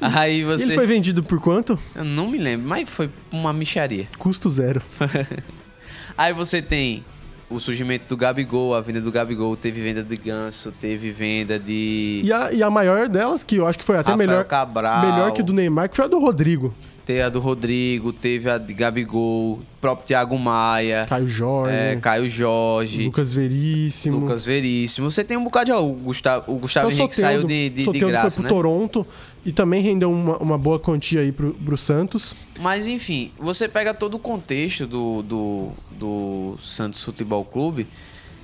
Aí 0.00 0.44
você. 0.44 0.64
Ele 0.64 0.74
foi 0.74 0.86
vendido 0.86 1.22
por 1.22 1.40
quanto? 1.40 1.76
Eu 1.94 2.04
não 2.04 2.28
me 2.30 2.38
lembro, 2.38 2.68
mas 2.68 2.88
foi 2.88 3.10
uma 3.32 3.52
micharia. 3.52 4.06
Custo 4.18 4.48
zero. 4.50 4.80
Aí 6.18 6.32
você 6.32 6.62
tem 6.62 7.04
o 7.48 7.60
surgimento 7.60 8.04
do 8.08 8.16
Gabigol, 8.16 8.74
a 8.74 8.80
venda 8.80 9.00
do 9.00 9.12
Gabigol, 9.12 9.56
teve 9.56 9.80
venda 9.80 10.02
de 10.02 10.16
Ganso, 10.16 10.72
teve 10.72 11.10
venda 11.10 11.58
de. 11.58 12.20
E 12.24 12.32
a, 12.32 12.52
e 12.52 12.62
a 12.62 12.70
maior 12.70 13.08
delas, 13.08 13.44
que 13.44 13.56
eu 13.56 13.66
acho 13.66 13.78
que 13.78 13.84
foi 13.84 13.96
até 13.96 14.10
Rafael 14.10 14.28
melhor, 14.28 14.44
Cabral. 14.44 15.06
melhor 15.10 15.32
que 15.32 15.42
do 15.42 15.52
Neymar, 15.52 15.88
que 15.88 15.96
foi 15.96 16.04
a 16.04 16.08
do 16.08 16.18
Rodrigo. 16.18 16.74
Teve 17.04 17.22
a 17.22 17.28
do 17.28 17.38
Rodrigo, 17.38 18.12
teve 18.12 18.50
a 18.50 18.58
de 18.58 18.74
Gabigol, 18.74 19.60
próprio 19.80 20.08
Thiago 20.08 20.36
Maia, 20.36 21.06
Caio 21.08 21.28
Jorge, 21.28 21.72
é, 21.76 21.96
Caio 22.02 22.28
Jorge, 22.28 23.04
Lucas 23.04 23.32
Veríssimo. 23.32 24.18
Lucas 24.18 24.44
Veríssimo. 24.44 25.08
Você 25.08 25.22
tem 25.22 25.36
um 25.36 25.44
bocado 25.44 25.66
de. 25.66 25.72
ó, 25.72 25.80
O 25.84 25.92
Gustavo, 25.92 26.52
o 26.52 26.58
Gustavo 26.58 26.88
Então, 26.88 26.98
Henrique 26.98 27.14
saiu 27.14 27.44
de, 27.44 27.70
de, 27.70 27.86
de 27.88 27.98
graça, 28.00 28.30
foi 28.32 28.42
né? 28.42 28.48
pro 28.48 28.56
Toronto 28.56 29.06
e 29.46 29.52
também 29.52 29.80
rendeu 29.80 30.10
uma, 30.10 30.36
uma 30.38 30.58
boa 30.58 30.76
quantia 30.76 31.20
aí 31.20 31.30
pro, 31.30 31.54
pro 31.54 31.76
Santos. 31.76 32.34
Mas 32.58 32.88
enfim, 32.88 33.30
você 33.38 33.68
pega 33.68 33.94
todo 33.94 34.14
o 34.14 34.18
contexto 34.18 34.88
do, 34.88 35.22
do, 35.22 35.70
do 35.92 36.56
Santos 36.58 37.00
Futebol 37.04 37.44
Clube, 37.44 37.86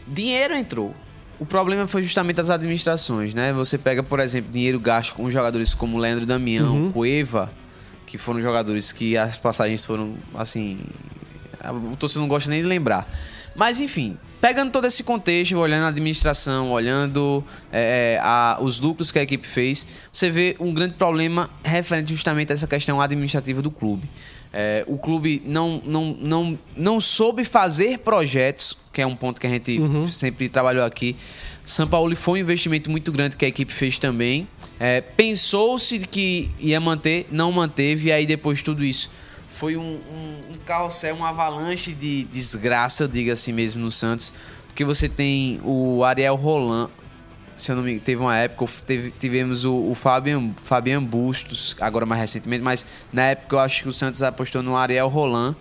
dinheiro 0.07 0.55
entrou. 0.57 0.94
O 1.40 1.44
problema 1.44 1.88
foi 1.88 2.05
justamente 2.05 2.40
as 2.40 2.50
administrações, 2.50 3.34
né? 3.34 3.53
Você 3.53 3.76
pega, 3.76 4.00
por 4.00 4.20
exemplo, 4.20 4.53
dinheiro 4.53 4.78
gasto 4.78 5.16
com 5.16 5.28
jogadores 5.28 5.74
como 5.74 5.98
Leandro 5.98 6.24
Damião, 6.24 6.84
Uhum. 6.84 6.92
Cueva, 6.92 7.53
que 8.07 8.16
foram 8.16 8.40
jogadores 8.40 8.92
que 8.92 9.16
as 9.16 9.36
passagens 9.38 9.84
foram, 9.84 10.14
assim... 10.36 10.78
O 11.92 11.96
torcedor 11.96 12.22
não 12.22 12.28
gosta 12.28 12.48
nem 12.48 12.62
de 12.62 12.68
lembrar. 12.68 13.09
Mas 13.57 13.80
enfim, 13.80 14.16
pegando 14.43 14.72
todo 14.72 14.86
esse 14.88 15.05
contexto, 15.05 15.57
olhando 15.57 15.84
a 15.84 15.88
administração, 15.88 16.72
olhando 16.72 17.43
é, 17.72 18.18
a- 18.20 18.59
os 18.61 18.80
lucros 18.80 19.12
que 19.12 19.18
a 19.20 19.22
equipe 19.22 19.47
fez, 19.47 19.86
você 20.12 20.28
vê 20.30 20.57
um 20.59 20.74
grande 20.74 20.95
problema 20.95 21.49
referente 21.64 22.11
justamente 22.12 22.51
a 22.51 22.55
essa 22.55 22.66
questão 22.66 23.01
administrativa 23.01 23.62
do 23.62 23.70
clube. 23.70 24.07
É, 24.53 24.84
o 24.86 24.99
clube 24.99 25.40
não, 25.47 25.80
não, 25.86 26.05
não, 26.20 26.59
não 26.76 27.01
soube 27.01 27.45
fazer 27.45 27.99
projetos, 28.01 28.76
que 28.93 29.01
é 29.01 29.07
um 29.07 29.14
ponto 29.16 29.40
que 29.40 29.47
a 29.47 29.51
gente 29.51 29.80
sempre 30.11 30.49
trabalhou 30.49 30.84
aqui. 30.84 31.16
São 31.64 31.86
Paulo 31.86 32.14
foi 32.16 32.40
um 32.40 32.43
investimento 32.43 32.90
muito 32.90 33.11
grande 33.12 33.36
que 33.36 33.45
a 33.45 33.49
equipe 33.49 33.72
fez 33.72 33.99
também. 33.99 34.47
É, 34.80 35.01
Pensou-se 35.01 36.01
que 36.01 36.51
ia 36.59 36.80
manter, 36.80 37.26
não 37.30 37.53
manteve, 37.53 38.09
e 38.09 38.12
aí 38.12 38.26
depois 38.26 38.59
de 38.59 38.64
tudo 38.64 38.84
isso 38.84 39.09
foi 39.53 39.76
um, 39.76 39.80
um, 39.82 40.55
um 40.55 40.57
carrossel, 40.64 41.14
uma 41.14 41.28
avalanche 41.28 41.92
de 41.92 42.24
desgraça, 42.24 43.05
eu 43.05 43.09
digo 43.09 43.30
assim 43.30 43.53
mesmo, 43.53 43.80
no 43.82 43.90
Santos. 43.90 44.32
Porque 44.66 44.84
você 44.84 45.09
tem 45.09 45.61
o 45.64 46.03
Ariel 46.03 46.34
Roland, 46.34 46.88
se 47.57 47.70
eu 47.70 47.76
não 47.76 47.82
me 47.82 47.98
teve 48.00 48.20
uma 48.22 48.36
época, 48.36 48.66
teve- 48.86 49.11
tivemos 49.11 49.64
o, 49.64 49.74
o 49.74 49.94
Fabian, 49.94 50.50
Fabian 50.64 51.03
Bustos, 51.05 51.76
agora 51.80 52.07
mais 52.07 52.20
recentemente, 52.22 52.64
mas 52.64 52.84
na 53.12 53.24
época 53.26 53.57
eu 53.57 53.61
acho 53.61 53.82
que 53.82 53.88
o 53.88 53.92
Santos 53.92 54.22
apostou 54.22 54.62
no 54.62 54.74
Ariel 54.76 55.09
Roland, 55.09 55.55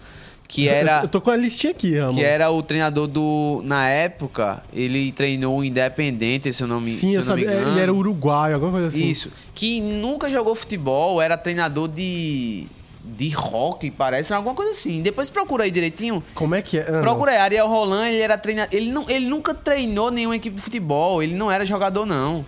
que 0.48 0.68
era 0.70 1.02
Eu 1.04 1.08
tô 1.10 1.20
com 1.22 1.30
a 1.30 1.36
listinha 1.36 1.72
aqui, 1.72 1.98
Ramon. 1.98 2.14
que 2.16 2.24
era 2.24 2.50
o 2.50 2.62
treinador 2.64 3.08
do 3.08 3.62
na 3.66 3.88
época, 3.88 4.64
ele 4.74 5.12
treinou 5.12 5.60
o 5.60 5.64
Independente, 5.64 6.52
se 6.54 6.64
eu 6.64 6.68
não 6.68 6.80
me, 6.80 6.90
Sim, 6.92 7.10
se 7.10 7.16
eu 7.16 7.24
sabia. 7.24 7.52
Ele 7.52 7.80
era 7.80 7.94
uruguaio, 7.94 8.56
alguma 8.56 8.72
coisa 8.72 8.88
assim. 8.88 9.06
Isso. 9.10 9.32
Que 9.54 9.80
nunca 9.82 10.30
jogou 10.30 10.56
futebol, 10.56 11.22
era 11.22 11.38
treinador 11.38 11.88
de. 11.90 12.68
De 13.04 13.30
rock, 13.30 13.90
parece, 13.92 14.34
alguma 14.34 14.56
coisa 14.56 14.72
assim. 14.72 15.02
Depois 15.02 15.30
procura 15.30 15.64
aí 15.64 15.72
direitinho. 15.72 16.24
Como 16.34 16.56
é 16.56 16.62
que 16.62 16.78
é? 16.78 16.82
Ah. 16.88 17.02
Procura 17.02 17.32
aí, 17.32 17.38
Ariel 17.38 17.68
Roland, 17.68 18.10
ele 18.10 18.22
era 18.22 18.38
treinador. 18.38 18.74
Ele, 18.76 18.92
não, 18.92 19.10
ele 19.10 19.26
nunca 19.26 19.54
treinou 19.54 20.12
nenhuma 20.12 20.36
equipe 20.36 20.56
de 20.56 20.62
futebol, 20.62 21.22
ele 21.22 21.36
não 21.36 21.52
era 21.52 21.66
jogador, 21.66 22.06
não. 22.06 22.46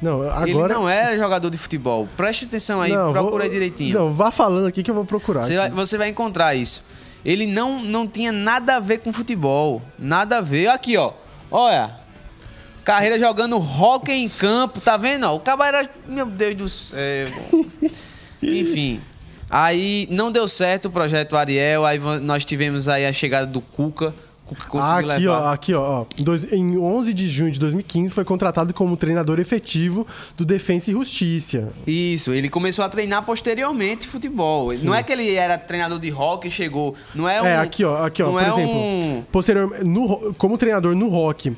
Não, 0.00 0.22
agora. 0.22 0.48
Ele 0.48 0.74
não 0.74 0.88
era 0.88 1.16
jogador 1.16 1.48
de 1.50 1.56
futebol. 1.56 2.06
Preste 2.16 2.44
atenção 2.44 2.80
aí, 2.82 2.92
Não, 2.92 3.12
procura 3.12 3.30
vou- 3.30 3.42
aí 3.42 3.48
direitinho. 3.48 3.98
Não, 3.98 4.12
vá 4.12 4.30
falando 4.30 4.66
aqui 4.66 4.82
que 4.82 4.90
eu 4.90 4.94
vou 4.94 5.04
procurar. 5.04 5.42
Você 5.42 5.56
vai, 5.56 5.70
você 5.70 5.98
vai 5.98 6.08
encontrar 6.08 6.54
isso. 6.54 6.84
Ele 7.24 7.46
não, 7.46 7.82
não 7.82 8.06
tinha 8.06 8.30
nada 8.30 8.76
a 8.76 8.80
ver 8.80 8.98
com 8.98 9.12
futebol. 9.12 9.82
Nada 9.98 10.38
a 10.38 10.40
ver. 10.40 10.68
Aqui, 10.68 10.96
ó. 10.96 11.12
Olha. 11.50 11.90
Carreira 12.84 13.18
jogando 13.18 13.56
hockey 13.58 14.12
em 14.12 14.28
campo, 14.28 14.80
tá 14.80 14.96
vendo? 14.96 15.24
ó? 15.24 15.34
O 15.34 15.40
cara 15.40 15.66
era. 15.66 15.90
Meu 16.06 16.26
Deus 16.26 16.56
do 16.56 16.68
céu. 16.68 17.28
Enfim. 18.42 19.00
Aí 19.50 20.06
não 20.10 20.30
deu 20.32 20.46
certo 20.48 20.86
o 20.86 20.90
projeto 20.90 21.36
Ariel. 21.36 21.84
Aí 21.84 21.98
nós 22.20 22.44
tivemos 22.44 22.88
aí 22.88 23.06
a 23.06 23.12
chegada 23.12 23.46
do 23.46 23.60
Cuca. 23.60 24.14
Ah, 24.74 24.98
aqui, 24.98 25.06
levar. 25.08 25.40
ó, 25.42 25.52
aqui, 25.52 25.74
ó. 25.74 26.02
ó. 26.02 26.06
Em 26.16 26.22
dois- 26.22 26.52
Em 26.52 26.78
11 26.78 27.12
de 27.12 27.28
junho 27.28 27.50
de 27.50 27.58
2015, 27.58 28.14
foi 28.14 28.24
contratado 28.24 28.72
como 28.72 28.96
treinador 28.96 29.40
efetivo 29.40 30.06
do 30.36 30.44
Defensa 30.44 30.88
e 30.88 30.92
Justiça. 30.94 31.70
Isso, 31.84 32.32
ele 32.32 32.48
começou 32.48 32.84
a 32.84 32.88
treinar 32.88 33.24
posteriormente 33.24 34.06
futebol. 34.06 34.72
Não 34.84 34.94
é 34.94 35.02
que 35.02 35.10
ele 35.10 35.34
era 35.34 35.58
treinador 35.58 35.98
de 35.98 36.12
hockey 36.12 36.46
e 36.46 36.50
chegou. 36.52 36.94
Não 37.12 37.28
é 37.28 37.42
um. 37.42 37.44
É, 37.46 37.56
aqui, 37.56 37.84
ó, 37.84 38.04
aqui, 38.04 38.22
ó, 38.22 38.30
por 38.30 38.40
é 38.40 38.46
exemplo. 38.46 38.70
um- 38.72 39.22
Posterior, 39.32 39.84
no, 39.84 40.32
como 40.34 40.56
treinador 40.56 40.94
no 40.94 41.08
rock, 41.08 41.56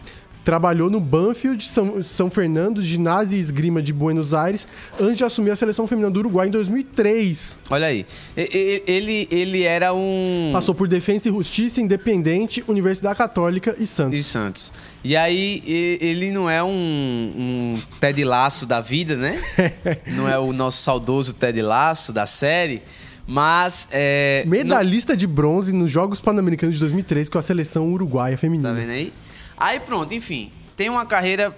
trabalhou 0.48 0.88
no 0.88 0.98
Banfield 0.98 1.62
São, 1.62 2.00
São 2.00 2.30
Fernando, 2.30 2.82
ginásio 2.82 3.36
e 3.36 3.40
esgrima 3.40 3.82
de 3.82 3.92
Buenos 3.92 4.32
Aires, 4.32 4.66
antes 4.98 5.18
de 5.18 5.24
assumir 5.24 5.50
a 5.50 5.56
seleção 5.56 5.86
feminina 5.86 6.10
do 6.10 6.20
Uruguai 6.20 6.48
em 6.48 6.50
2003. 6.50 7.58
Olha 7.68 7.88
aí. 7.88 8.06
Ele, 8.34 9.28
ele 9.30 9.64
era 9.64 9.92
um. 9.92 10.48
Passou 10.50 10.74
por 10.74 10.88
Defensa 10.88 11.28
e 11.28 11.32
Justiça, 11.32 11.82
Independente, 11.82 12.64
Universidade 12.66 13.18
Católica 13.18 13.76
e 13.78 13.86
Santos. 13.86 14.18
E 14.18 14.22
Santos. 14.22 14.72
E 15.04 15.14
aí, 15.14 15.62
ele 16.00 16.32
não 16.32 16.48
é 16.48 16.64
um, 16.64 16.70
um 16.70 17.74
Ted 18.00 18.24
Laço 18.24 18.64
da 18.64 18.80
vida, 18.80 19.16
né? 19.16 19.38
não 20.16 20.26
é 20.26 20.38
o 20.38 20.50
nosso 20.54 20.80
saudoso 20.82 21.34
Ted 21.34 21.60
Laço 21.60 22.10
da 22.10 22.24
série, 22.24 22.80
mas. 23.26 23.86
É, 23.92 24.44
Medalhista 24.46 25.14
de 25.14 25.26
bronze 25.26 25.74
nos 25.74 25.90
Jogos 25.90 26.20
Pan-Americanos 26.22 26.76
de 26.76 26.80
2003 26.80 27.28
com 27.28 27.36
a 27.36 27.42
seleção 27.42 27.92
uruguaia 27.92 28.30
não- 28.32 28.38
feminina. 28.38 28.70
Tá 28.70 28.74
vendo 28.74 28.92
aí? 28.92 29.12
Aí 29.58 29.80
pronto, 29.80 30.14
enfim. 30.14 30.52
Tem 30.76 30.88
uma 30.88 31.04
carreira 31.04 31.54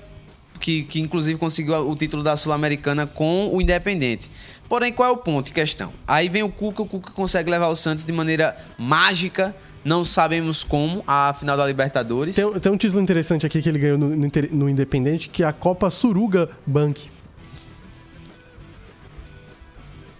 que, 0.58 0.84
que 0.84 1.00
inclusive 1.00 1.38
conseguiu 1.38 1.88
o 1.88 1.96
título 1.96 2.22
da 2.22 2.36
Sul-Americana 2.36 3.06
com 3.06 3.50
o 3.52 3.60
Independente. 3.60 4.30
Porém, 4.68 4.92
qual 4.92 5.08
é 5.08 5.12
o 5.12 5.16
ponto 5.16 5.50
em 5.50 5.52
questão? 5.52 5.92
Aí 6.06 6.28
vem 6.28 6.42
o 6.42 6.48
Cuca, 6.48 6.82
o 6.82 6.86
Cuca 6.86 7.10
consegue 7.10 7.50
levar 7.50 7.68
o 7.68 7.74
Santos 7.74 8.04
de 8.04 8.12
maneira 8.12 8.56
mágica, 8.78 9.54
não 9.84 10.04
sabemos 10.04 10.62
como, 10.62 11.02
à 11.06 11.34
final 11.34 11.56
da 11.56 11.66
Libertadores. 11.66 12.36
Tem, 12.36 12.52
tem 12.60 12.70
um 12.70 12.76
título 12.76 13.02
interessante 13.02 13.44
aqui 13.44 13.60
que 13.60 13.68
ele 13.68 13.78
ganhou 13.78 13.98
no, 13.98 14.14
no 14.14 14.30
no 14.52 14.68
Independente, 14.68 15.28
que 15.28 15.42
é 15.42 15.46
a 15.46 15.52
Copa 15.52 15.90
Suruga 15.90 16.48
Bank. 16.64 17.10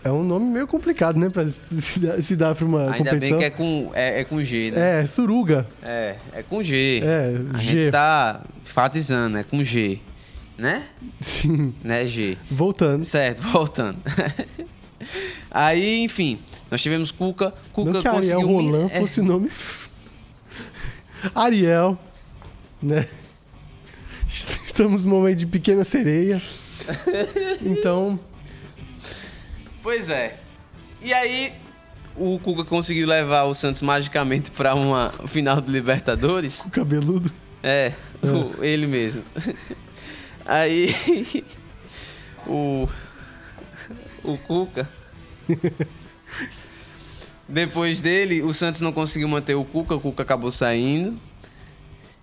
É 0.03 0.11
um 0.11 0.23
nome 0.25 0.47
meio 0.47 0.67
complicado, 0.67 1.19
né? 1.19 1.29
Pra 1.29 1.45
se 2.21 2.35
dar, 2.37 2.55
pra 2.55 2.65
uma 2.65 2.91
Ainda 2.93 3.11
competição. 3.11 3.19
bem 3.21 3.39
que 3.39 3.45
é 3.45 3.51
com, 3.51 3.91
é, 3.95 4.21
é 4.21 4.25
com 4.25 4.43
G, 4.43 4.71
né? 4.71 5.03
É, 5.03 5.07
Suruga. 5.07 5.67
É, 5.83 6.17
é 6.33 6.43
com 6.43 6.63
G. 6.63 7.03
É, 7.05 7.35
A 7.55 7.59
G. 7.59 7.65
gente 7.83 7.91
tá 7.93 8.43
enfatizando, 8.65 9.37
é 9.39 9.45
com 9.45 9.63
G. 9.63 9.99
Né? 10.57 10.85
Sim. 11.21 11.75
Né, 11.85 12.07
G. 12.07 12.37
Voltando. 12.51 13.05
Certo, 13.05 13.43
voltando. 13.49 13.99
Aí, 15.51 16.03
enfim, 16.03 16.39
nós 16.71 16.81
tivemos 16.83 17.11
Cuca. 17.11 17.53
Cuca 17.73 17.91
Não 17.93 18.01
que 18.01 18.09
Ariel 18.09 18.41
conseguiu... 18.41 18.59
mi- 18.63 18.69
Roland 18.71 18.91
é, 18.93 19.01
fosse 19.01 19.21
o 19.21 19.25
nome. 19.25 19.51
Ariel, 21.35 21.99
né? 22.83 23.07
Estamos 24.29 25.05
num 25.05 25.11
momento 25.11 25.39
de 25.39 25.47
pequena 25.47 25.85
sereia. 25.85 26.41
Então, 27.63 28.19
Pois 29.83 30.09
é. 30.09 30.39
E 31.03 31.13
aí, 31.13 31.53
o 32.17 32.39
Cuca 32.39 32.65
conseguiu 32.65 33.07
levar 33.07 33.45
o 33.45 33.55
Santos 33.55 33.81
magicamente 33.83 34.51
pra 34.51 34.75
uma 34.75 35.11
final 35.27 35.61
de 35.61 35.71
Libertadores. 35.73 36.61
o 36.65 36.71
cabeludo. 36.71 37.31
É, 37.63 37.93
o- 38.23 38.63
ele 38.65 38.87
mesmo. 38.87 39.23
Aí, 40.47 40.95
o, 42.47 42.89
o 44.25 44.37
Cuca. 44.39 44.89
Depois 47.49 48.01
dele, 48.01 48.43
o 48.43 48.53
Santos 48.53 48.81
não 48.81 48.93
conseguiu 48.93 49.29
manter 49.29 49.55
o 49.57 49.65
Cuca, 49.65 49.95
o 49.95 50.01
Cuca 50.01 50.23
acabou 50.23 50.51
saindo. 50.51 51.17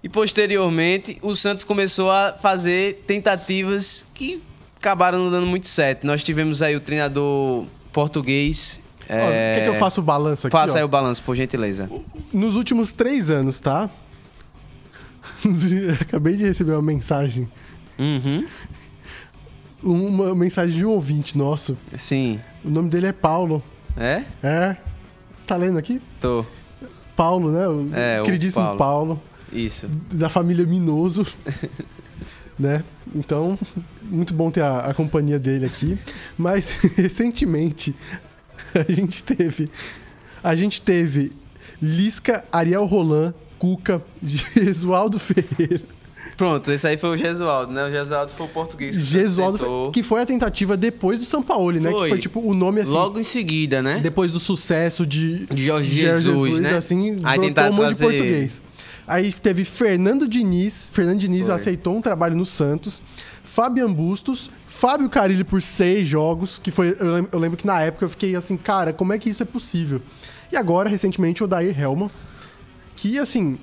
E 0.04 0.08
posteriormente, 0.08 1.18
o 1.22 1.36
Santos 1.36 1.64
começou 1.64 2.10
a 2.12 2.32
fazer 2.34 3.04
tentativas 3.06 4.06
que 4.14 4.42
acabaram 4.78 5.18
não 5.20 5.32
dando 5.32 5.48
muito 5.48 5.68
certo. 5.68 6.06
Nós 6.06 6.24
tivemos 6.24 6.62
aí 6.62 6.76
o 6.76 6.80
treinador 6.80 7.66
português. 7.92 8.82
Ó, 9.10 9.14
é, 9.14 9.56
Quer 9.56 9.64
que 9.64 9.70
eu 9.70 9.76
faça 9.76 10.00
o 10.00 10.04
balanço 10.04 10.48
aqui? 10.48 10.52
Faça 10.52 10.74
ó? 10.76 10.78
aí 10.78 10.84
o 10.84 10.88
balanço, 10.88 11.24
por 11.24 11.36
gentileza. 11.36 11.90
Nos 12.34 12.56
últimos 12.56 12.92
três 12.92 13.30
anos, 13.30 13.60
tá? 13.60 13.90
Acabei 16.02 16.36
de 16.36 16.44
receber 16.46 16.74
uma 16.74 16.82
mensagem. 16.82 17.48
Uhum. 17.98 18.46
Uma 19.82 20.36
mensagem 20.36 20.76
de 20.76 20.86
um 20.86 20.90
ouvinte 20.90 21.38
nosso. 21.38 21.78
Sim. 21.96 22.40
O 22.64 22.70
nome 22.70 22.90
dele 22.90 23.08
é 23.08 23.14
Paulo. 23.14 23.64
É? 23.96 24.24
É. 24.44 24.76
Tá 25.46 25.56
lendo 25.56 25.78
aqui? 25.78 26.02
Tô. 26.20 26.46
Paulo, 27.16 27.52
né? 27.52 27.68
O 27.68 27.90
É, 27.94 28.22
o 28.22 28.24
queridíssimo 28.24 28.64
Paulo. 28.64 28.78
Paulo. 28.78 29.22
Isso. 29.52 29.88
da 30.12 30.28
família 30.30 30.66
Minoso. 30.66 31.26
né? 32.58 32.84
Então, 33.16 33.58
muito 34.04 34.34
bom 34.34 34.50
ter 34.50 34.62
a, 34.62 34.80
a 34.80 34.94
companhia 34.94 35.40
dele 35.40 35.66
aqui. 35.66 35.98
Mas 36.38 36.72
recentemente 36.96 37.96
a 38.74 38.92
gente 38.92 39.24
teve. 39.24 39.68
A 40.44 40.56
gente 40.56 40.82
teve 40.82 41.32
Lisca, 41.82 42.44
Ariel 42.52 42.86
Roland, 42.86 43.34
Cuca, 43.60 44.02
Gesualdo 44.24 45.20
Ferreira. 45.20 45.82
Pronto, 46.38 46.72
esse 46.72 46.88
aí 46.88 46.98
foi 46.98 47.10
o 47.10 47.18
Gesualdo, 47.18 47.74
né? 47.74 47.86
O 47.86 47.90
Gesualdo 47.90 48.32
foi 48.32 48.46
o 48.46 48.50
português 48.50 48.96
que 48.96 49.04
Gesualdo, 49.04 49.90
que 49.92 50.04
foi 50.04 50.22
a 50.22 50.26
tentativa 50.26 50.78
depois 50.78 51.18
do 51.18 51.26
Sampaoli, 51.26 51.80
né? 51.80 51.90
Foi. 51.90 52.04
Que 52.04 52.10
foi 52.10 52.18
tipo 52.20 52.40
o 52.40 52.54
nome 52.54 52.82
assim. 52.82 52.92
Logo 52.92 53.20
em 53.20 53.24
seguida, 53.24 53.82
né? 53.82 54.00
Depois 54.00 54.30
do 54.30 54.40
sucesso 54.40 55.04
de 55.04 55.48
De 55.48 55.66
Jorge 55.66 55.92
Jesus, 55.92 56.60
né? 56.60 56.78
assim, 56.78 57.18
Aí 57.24 57.40
tentaram 57.40 57.74
um 57.74 57.80
trazer 57.80 58.06
português. 58.06 58.62
Aí 59.08 59.32
teve 59.32 59.64
Fernando 59.64 60.28
Diniz, 60.28 60.90
Fernando 60.92 61.20
Diniz 61.20 61.46
Foi. 61.46 61.56
aceitou 61.56 61.96
um 61.96 62.02
trabalho 62.02 62.36
no 62.36 62.46
Santos, 62.46 63.02
Fabian 63.44 63.92
Bustos, 63.92 64.50
Fábio 64.68 65.10
Carilli 65.10 65.44
por 65.44 65.62
seis 65.62 66.08
jogos, 66.08 66.60
que 66.60 66.70
foi, 66.70 66.96
eu 67.00 67.14
lembro, 67.14 67.30
eu 67.32 67.40
lembro 67.40 67.58
que 67.58 67.66
na 67.66 67.82
época 67.82 68.06
eu 68.06 68.10
fiquei 68.10 68.36
assim, 68.36 68.58
cara, 68.58 68.92
como 68.92 69.14
é 69.14 69.18
que 69.18 69.30
isso 69.30 69.42
é 69.42 69.46
possível? 69.46 70.02
E 70.52 70.58
agora, 70.58 70.90
recentemente, 70.90 71.44
o 71.44 71.48
Dair 71.48 71.80
Helman, 71.80 72.10
que 72.96 73.18
assim, 73.18 73.58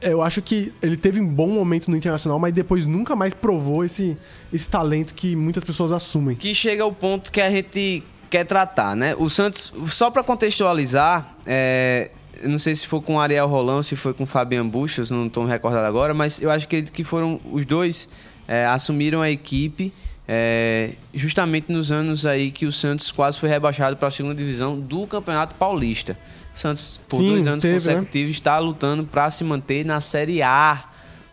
eu 0.00 0.20
acho 0.20 0.42
que 0.42 0.72
ele 0.82 0.96
teve 0.96 1.20
um 1.20 1.26
bom 1.26 1.48
momento 1.48 1.90
no 1.90 1.96
Internacional, 1.96 2.38
mas 2.38 2.52
depois 2.52 2.84
nunca 2.84 3.16
mais 3.16 3.32
provou 3.32 3.84
esse, 3.84 4.16
esse 4.52 4.68
talento 4.68 5.14
que 5.14 5.34
muitas 5.34 5.64
pessoas 5.64 5.92
assumem. 5.92 6.36
Que 6.36 6.54
chega 6.54 6.82
ao 6.82 6.92
ponto 6.92 7.32
que 7.32 7.40
a 7.40 7.48
gente 7.48 8.02
quer 8.28 8.44
tratar, 8.44 8.94
né? 8.94 9.14
O 9.16 9.30
Santos, 9.30 9.72
só 9.86 10.10
pra 10.10 10.22
contextualizar, 10.22 11.34
é, 11.46 12.10
não 12.44 12.58
sei 12.58 12.74
se 12.74 12.86
foi 12.86 13.00
com 13.00 13.16
o 13.16 13.20
Ariel 13.20 13.46
Roland 13.46 13.76
ou 13.76 13.82
se 13.82 13.96
foi 13.96 14.12
com 14.14 14.24
o 14.24 14.26
Fabian 14.26 14.66
Buchos, 14.66 15.10
não 15.10 15.26
estou 15.26 15.44
me 15.44 15.50
recordado 15.50 15.84
agora, 15.84 16.12
mas 16.14 16.40
eu 16.40 16.50
acho 16.50 16.66
que, 16.68 16.82
que 16.82 17.04
foram 17.04 17.40
os 17.50 17.64
dois 17.64 18.08
é, 18.48 18.66
assumiram 18.66 19.22
a 19.22 19.30
equipe 19.30 19.92
é, 20.28 20.90
justamente 21.14 21.70
nos 21.70 21.92
anos 21.92 22.26
aí 22.26 22.50
que 22.50 22.66
o 22.66 22.72
Santos 22.72 23.10
quase 23.10 23.38
foi 23.38 23.48
rebaixado 23.48 23.96
para 23.96 24.08
a 24.08 24.10
segunda 24.10 24.34
divisão 24.34 24.78
do 24.78 25.06
Campeonato 25.06 25.54
Paulista. 25.54 26.18
Santos, 26.52 26.98
por 27.08 27.18
Sim, 27.18 27.28
dois 27.28 27.46
anos 27.46 27.62
teve, 27.62 27.74
né? 27.74 27.94
consecutivos, 27.94 28.32
está 28.32 28.58
lutando 28.58 29.04
para 29.04 29.30
se 29.30 29.44
manter 29.44 29.84
na 29.84 30.00
Série 30.00 30.42
A 30.42 30.84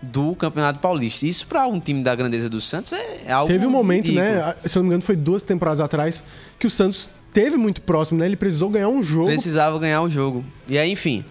do 0.02 0.36
Campeonato 0.36 0.80
Paulista. 0.80 1.26
Isso 1.26 1.48
para 1.48 1.66
um 1.66 1.80
time 1.80 2.04
da 2.04 2.14
grandeza 2.14 2.50
do 2.50 2.60
Santos 2.60 2.92
é 2.94 3.32
algo 3.32 3.48
Teve 3.48 3.66
um 3.66 3.70
momento, 3.70 4.08
ridículo. 4.08 4.26
né? 4.26 4.56
Se 4.66 4.78
eu 4.78 4.82
não 4.82 4.84
me 4.84 4.90
engano, 4.90 5.02
foi 5.02 5.16
duas 5.16 5.42
temporadas 5.42 5.80
atrás, 5.80 6.22
que 6.60 6.68
o 6.68 6.70
Santos 6.70 7.10
teve 7.34 7.58
muito 7.58 7.82
próximo, 7.82 8.20
né? 8.20 8.26
Ele 8.26 8.36
precisou 8.36 8.70
ganhar 8.70 8.90
um 8.90 9.02
jogo. 9.04 9.28
Precisava 9.28 9.78
ganhar 9.80 10.02
o 10.02 10.10
jogo. 10.10 10.44
E 10.68 10.78
aí, 10.78 10.92
enfim. 10.92 11.24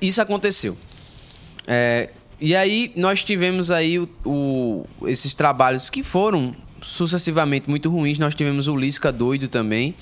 Isso 0.00 0.22
aconteceu. 0.22 0.76
É, 1.66 2.10
e 2.40 2.54
aí 2.54 2.92
nós 2.96 3.22
tivemos 3.24 3.70
aí 3.70 3.98
o, 3.98 4.08
o- 4.24 4.84
esses 5.08 5.34
trabalhos 5.34 5.90
que 5.90 6.02
foram 6.02 6.54
sucessivamente 6.80 7.68
muito 7.68 7.90
ruins. 7.90 8.18
Nós 8.18 8.34
tivemos 8.34 8.68
o 8.68 8.76
Lisca 8.76 9.10
doido 9.12 9.48
também, 9.48 9.94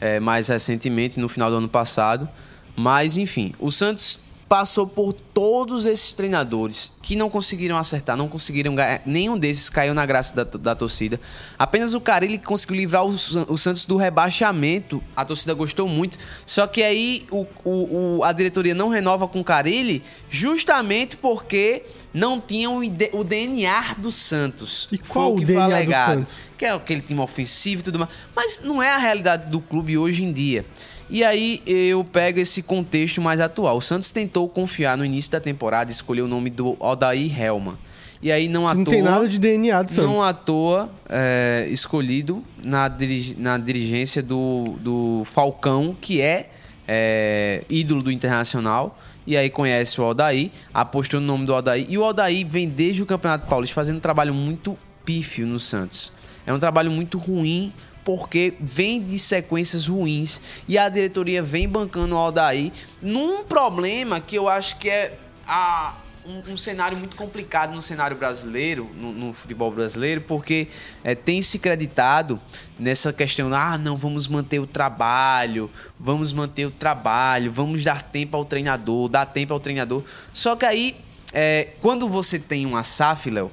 é, 0.00 0.20
mais 0.20 0.48
recentemente, 0.48 1.18
no 1.18 1.28
final 1.28 1.50
do 1.50 1.56
ano 1.56 1.68
passado. 1.68 2.28
Mas, 2.76 3.16
enfim, 3.16 3.52
o 3.58 3.70
Santos 3.70 4.20
passou 4.54 4.86
por 4.86 5.12
todos 5.12 5.84
esses 5.84 6.12
treinadores 6.12 6.92
que 7.02 7.16
não 7.16 7.28
conseguiram 7.28 7.76
acertar, 7.76 8.16
não 8.16 8.28
conseguiram 8.28 8.72
ganhar. 8.72 9.02
Nenhum 9.04 9.36
desses 9.36 9.68
caiu 9.68 9.92
na 9.92 10.06
graça 10.06 10.32
da, 10.32 10.44
da 10.44 10.76
torcida. 10.76 11.20
Apenas 11.58 11.92
o 11.92 12.00
Carilli 12.00 12.38
conseguiu 12.38 12.76
livrar 12.76 13.04
o, 13.04 13.08
o, 13.08 13.58
Santos 13.58 13.84
do 13.84 13.96
rebaixamento. 13.96 15.02
A 15.16 15.24
torcida 15.24 15.52
gostou 15.54 15.88
muito. 15.88 16.16
Só 16.46 16.68
que 16.68 16.84
aí 16.84 17.26
o, 17.32 17.44
o, 17.64 18.22
a 18.22 18.30
diretoria 18.30 18.76
não 18.76 18.90
renova 18.90 19.26
com 19.26 19.40
o 19.40 19.44
Carilli 19.44 20.04
justamente 20.30 21.16
porque 21.16 21.82
não 22.12 22.40
tinham 22.40 22.78
o 22.78 23.24
DNA 23.24 23.94
do 23.98 24.12
Santos. 24.12 24.86
E 24.92 24.98
qual 24.98 25.32
o, 25.32 25.34
o 25.38 25.44
DNA 25.44 25.64
alegado, 25.64 26.20
do 26.20 26.28
Santos? 26.28 26.44
Que 26.56 26.66
é 26.66 26.70
aquele 26.70 27.00
time 27.00 27.18
ofensivo 27.18 27.80
e 27.80 27.84
tudo 27.84 27.98
mais. 27.98 28.10
Mas 28.36 28.60
não 28.60 28.80
é 28.80 28.92
a 28.92 28.98
realidade 28.98 29.50
do 29.50 29.60
clube 29.60 29.98
hoje 29.98 30.22
em 30.22 30.32
dia. 30.32 30.64
E 31.10 31.22
aí 31.22 31.62
eu 31.66 32.02
pego 32.04 32.40
esse 32.40 32.62
contexto 32.62 33.20
mais 33.20 33.40
atual. 33.40 33.76
O 33.76 33.80
Santos 33.80 34.10
tentou 34.10 34.48
confiar 34.48 34.96
no 34.96 35.04
início 35.04 35.30
da 35.30 35.40
temporada, 35.40 35.90
escolher 35.90 36.22
o 36.22 36.28
nome 36.28 36.50
do 36.50 36.76
Odair 36.80 37.40
Helman. 37.40 37.76
E 38.22 38.32
aí 38.32 38.48
não 38.48 38.66
à 38.66 38.74
Não 38.74 38.84
toa, 38.84 38.94
tem 38.94 39.02
nada 39.02 39.28
de 39.28 39.38
DNA 39.38 39.82
do 39.82 39.92
Santos. 39.92 40.10
Não 40.10 40.22
à 40.22 40.32
toa 40.32 40.88
é, 41.10 41.66
escolhido 41.68 42.42
na, 42.64 42.90
na 43.36 43.58
dirigência 43.58 44.22
do, 44.22 44.76
do 44.80 45.22
Falcão, 45.26 45.94
que 46.00 46.22
é, 46.22 46.48
é, 46.88 47.64
ídolo 47.68 48.02
do 48.02 48.10
Internacional. 48.10 48.98
E 49.26 49.36
aí 49.36 49.50
conhece 49.50 50.00
o 50.00 50.04
Aldair, 50.04 50.50
apostou 50.72 51.20
no 51.20 51.26
nome 51.26 51.44
do 51.44 51.54
Aldair. 51.54 51.86
E 51.88 51.98
o 51.98 52.04
Aldair 52.04 52.46
vem 52.46 52.66
desde 52.66 53.02
o 53.02 53.06
Campeonato 53.06 53.46
Paulista 53.46 53.74
fazendo 53.74 53.96
um 53.98 54.00
trabalho 54.00 54.32
muito 54.32 54.76
pífio 55.04 55.46
no 55.46 55.60
Santos. 55.60 56.10
É 56.46 56.52
um 56.52 56.58
trabalho 56.58 56.90
muito 56.90 57.18
ruim 57.18 57.72
porque 58.04 58.54
vem 58.60 59.02
de 59.02 59.18
sequências 59.18 59.86
ruins 59.86 60.40
e 60.68 60.76
a 60.76 60.88
diretoria 60.88 61.42
vem 61.42 61.68
bancando 61.68 62.14
o 62.14 62.18
Aldair 62.18 62.70
num 63.00 63.44
problema 63.44 64.20
que 64.20 64.36
eu 64.36 64.48
acho 64.48 64.76
que 64.78 64.90
é 64.90 65.18
a, 65.46 65.96
um, 66.26 66.52
um, 66.52 66.56
cenário 66.56 66.96
muito 66.96 67.16
complicado 67.16 67.74
no 67.74 67.82
cenário 67.82 68.16
brasileiro, 68.16 68.88
no, 68.94 69.12
no 69.12 69.32
futebol 69.32 69.70
brasileiro, 69.70 70.20
porque 70.22 70.68
é, 71.02 71.14
tem 71.14 71.42
se 71.42 71.58
creditado 71.58 72.40
nessa 72.78 73.12
questão, 73.12 73.52
ah, 73.52 73.76
não, 73.76 73.96
vamos 73.96 74.26
manter 74.26 74.58
o 74.58 74.66
trabalho, 74.66 75.70
vamos 75.98 76.32
manter 76.32 76.66
o 76.66 76.70
trabalho, 76.70 77.52
vamos 77.52 77.84
dar 77.84 78.02
tempo 78.02 78.36
ao 78.36 78.44
treinador, 78.44 79.08
dar 79.08 79.26
tempo 79.26 79.52
ao 79.52 79.60
treinador. 79.60 80.02
Só 80.32 80.56
que 80.56 80.64
aí, 80.64 80.96
é, 81.32 81.68
quando 81.80 82.08
você 82.08 82.38
tem 82.38 82.64
uma 82.64 82.82
SAF, 82.82 83.30
Léo, 83.30 83.50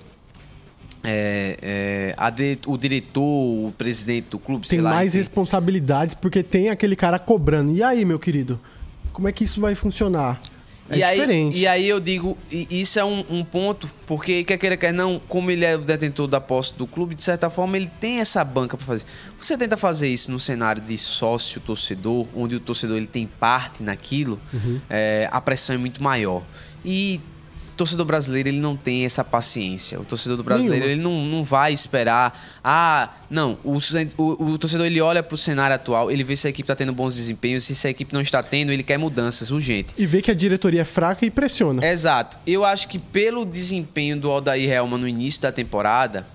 é, 1.04 2.14
é, 2.18 2.32
de, 2.32 2.60
o 2.66 2.78
diretor, 2.78 3.22
o 3.22 3.74
presidente 3.78 4.30
do 4.30 4.40
clube, 4.40 4.68
tem 4.68 4.82
lá, 4.82 4.92
mais 4.92 5.14
responsabilidades 5.14 6.14
porque 6.14 6.44
tem 6.44 6.70
aquele 6.70 6.96
cara 6.96 7.18
cobrando. 7.18 7.72
E 7.72 7.84
aí, 7.84 8.06
meu 8.06 8.20
querido, 8.20 8.60
como 9.12 9.28
é 9.28 9.32
que 9.32 9.44
isso 9.44 9.60
vai 9.60 9.76
funcionar? 9.76 10.40
É 10.90 10.98
e 10.98 11.12
diferente. 11.12 11.56
Aí, 11.56 11.62
e 11.62 11.68
aí 11.68 11.88
eu 11.88 12.00
digo, 12.00 12.38
isso 12.52 13.00
é 13.00 13.06
um, 13.06 13.24
um, 13.30 13.44
ponto, 13.44 13.90
porque 14.06 14.44
quer 14.44 14.58
queira, 14.58 14.76
quer 14.76 14.94
não, 14.94 15.20
como 15.28 15.50
ele 15.50 15.64
é 15.64 15.76
o 15.76 15.82
detentor 15.82 16.28
da 16.28 16.42
posse 16.42 16.74
do 16.74 16.86
clube, 16.86 17.16
de 17.16 17.24
certa 17.24 17.50
forma 17.50 17.78
ele 17.78 17.90
tem 18.00 18.20
essa 18.20 18.44
banca 18.44 18.76
para 18.76 18.86
fazer. 18.86 19.06
Você 19.40 19.58
tenta 19.58 19.78
fazer 19.78 20.10
isso 20.10 20.30
no 20.30 20.40
cenário 20.40 20.82
de 20.82 20.98
sócio-torcedor, 20.98 22.28
onde 22.36 22.56
o 22.56 22.60
torcedor 22.60 22.98
ele 22.98 23.08
tem 23.08 23.26
parte 23.26 23.82
naquilo, 23.82 24.40
uhum. 24.54 24.82
é, 24.90 25.30
a 25.32 25.40
pressão 25.40 25.76
é 25.76 25.78
muito 25.78 26.04
maior. 26.04 26.44
E 26.84 27.22
torcedor 27.82 28.06
brasileiro 28.06 28.50
ele 28.50 28.60
não 28.60 28.78
tem 28.78 29.06
essa 29.06 29.24
paciência. 29.24 30.00
O 30.00 30.06
torcedor 30.06 30.38
do 30.38 30.44
brasileiro 30.44 30.86
ele 30.86 31.02
não, 31.02 31.26
não 31.26 31.44
vai 31.44 31.74
esperar. 31.74 32.40
Ah, 32.64 33.10
não. 33.28 33.58
O, 33.64 33.78
o, 34.18 34.52
o 34.52 34.58
torcedor 34.60 34.86
ele 34.86 35.02
olha 35.02 35.24
para 35.24 35.34
o 35.34 35.38
cenário 35.38 35.76
atual, 35.76 36.12
ele 36.12 36.24
vê 36.24 36.36
se 36.36 36.46
a 36.46 36.52
equipe 36.52 36.66
está 36.66 36.76
tendo 36.76 36.94
bons 36.94 37.16
desempenhos, 37.16 37.64
se 37.64 37.88
a 37.88 37.90
equipe 37.90 38.14
não 38.14 38.22
está 38.22 38.44
tendo, 38.44 38.72
ele 38.72 38.84
quer 38.84 39.00
mudanças 39.00 39.50
urgentes. 39.50 39.96
E 39.98 40.06
vê 40.06 40.22
que 40.22 40.30
a 40.30 40.36
diretoria 40.36 40.82
é 40.82 40.86
fraca 40.86 41.26
e 41.26 41.32
pressiona. 41.32 41.84
Exato. 41.84 42.38
Eu 42.46 42.64
acho 42.64 42.88
que 42.88 43.00
pelo 43.00 43.44
desempenho 43.44 44.16
do 44.16 44.30
Aldair 44.30 44.70
Helman 44.70 45.00
no 45.00 45.08
início 45.08 45.42
da 45.42 45.52
temporada, 45.52 46.28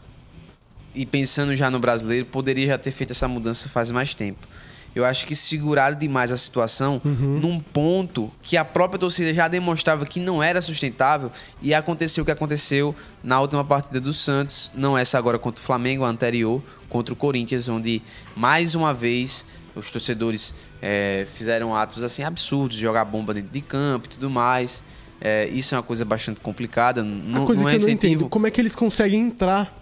e 0.96 1.06
pensando 1.06 1.54
já 1.54 1.70
no 1.70 1.78
brasileiro, 1.78 2.26
poderia 2.26 2.66
já 2.66 2.78
ter 2.78 2.90
feito 2.90 3.12
essa 3.12 3.28
mudança 3.28 3.68
faz 3.68 3.92
mais 3.92 4.14
tempo 4.14 4.48
eu 4.96 5.04
acho 5.04 5.26
que 5.26 5.36
seguraram 5.36 5.94
demais 5.94 6.32
a 6.32 6.38
situação 6.38 7.02
uhum. 7.04 7.38
num 7.38 7.60
ponto 7.60 8.32
que 8.40 8.56
a 8.56 8.64
própria 8.64 8.98
torcida 8.98 9.34
já 9.34 9.46
demonstrava 9.46 10.06
que 10.06 10.18
não 10.18 10.42
era 10.42 10.62
sustentável 10.62 11.30
e 11.60 11.74
aconteceu 11.74 12.22
o 12.22 12.24
que 12.24 12.30
aconteceu 12.30 12.96
na 13.22 13.38
última 13.38 13.62
partida 13.62 14.00
do 14.00 14.14
Santos, 14.14 14.70
não 14.74 14.96
essa 14.96 15.18
agora 15.18 15.38
contra 15.38 15.60
o 15.60 15.62
Flamengo, 15.62 16.02
a 16.02 16.08
anterior 16.08 16.62
contra 16.88 17.12
o 17.12 17.16
Corinthians, 17.16 17.68
onde 17.68 18.00
mais 18.34 18.74
uma 18.74 18.94
vez 18.94 19.44
os 19.74 19.90
torcedores 19.90 20.54
é, 20.80 21.26
fizeram 21.34 21.74
atos 21.74 22.02
assim 22.02 22.22
absurdos, 22.22 22.78
jogar 22.78 23.04
bomba 23.04 23.34
dentro 23.34 23.50
de 23.50 23.60
campo 23.60 24.06
e 24.06 24.08
tudo 24.08 24.30
mais. 24.30 24.82
É, 25.20 25.46
isso 25.48 25.74
é 25.74 25.78
uma 25.78 25.84
coisa 25.84 26.06
bastante 26.06 26.40
complicada. 26.40 27.02
Não, 27.02 27.42
a 27.42 27.46
coisa 27.46 27.60
não 27.60 27.68
é 27.68 27.76
que 27.76 27.82
eu 27.82 27.86
não 27.86 27.92
entendo, 27.92 28.28
como 28.30 28.46
é 28.46 28.50
que 28.50 28.62
eles 28.62 28.74
conseguem 28.74 29.20
entrar 29.20 29.75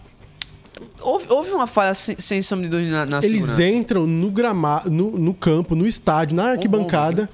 Houve, 1.01 1.27
houve 1.29 1.51
uma 1.51 1.67
falha 1.67 1.95
sem, 1.95 2.17
sem 2.19 2.43
sombra 2.43 2.67
de 2.67 2.71
dúvida 2.71 2.91
na, 2.91 3.07
na 3.07 3.19
Eles 3.19 3.31
segurança. 3.31 3.65
entram 3.65 4.07
no 4.07 4.31
gramado, 4.31 4.91
no, 4.91 5.11
no, 5.13 5.35
campo, 5.35 5.75
no 5.75 5.87
estádio, 5.87 6.37
na 6.37 6.51
arquibancada. 6.51 7.29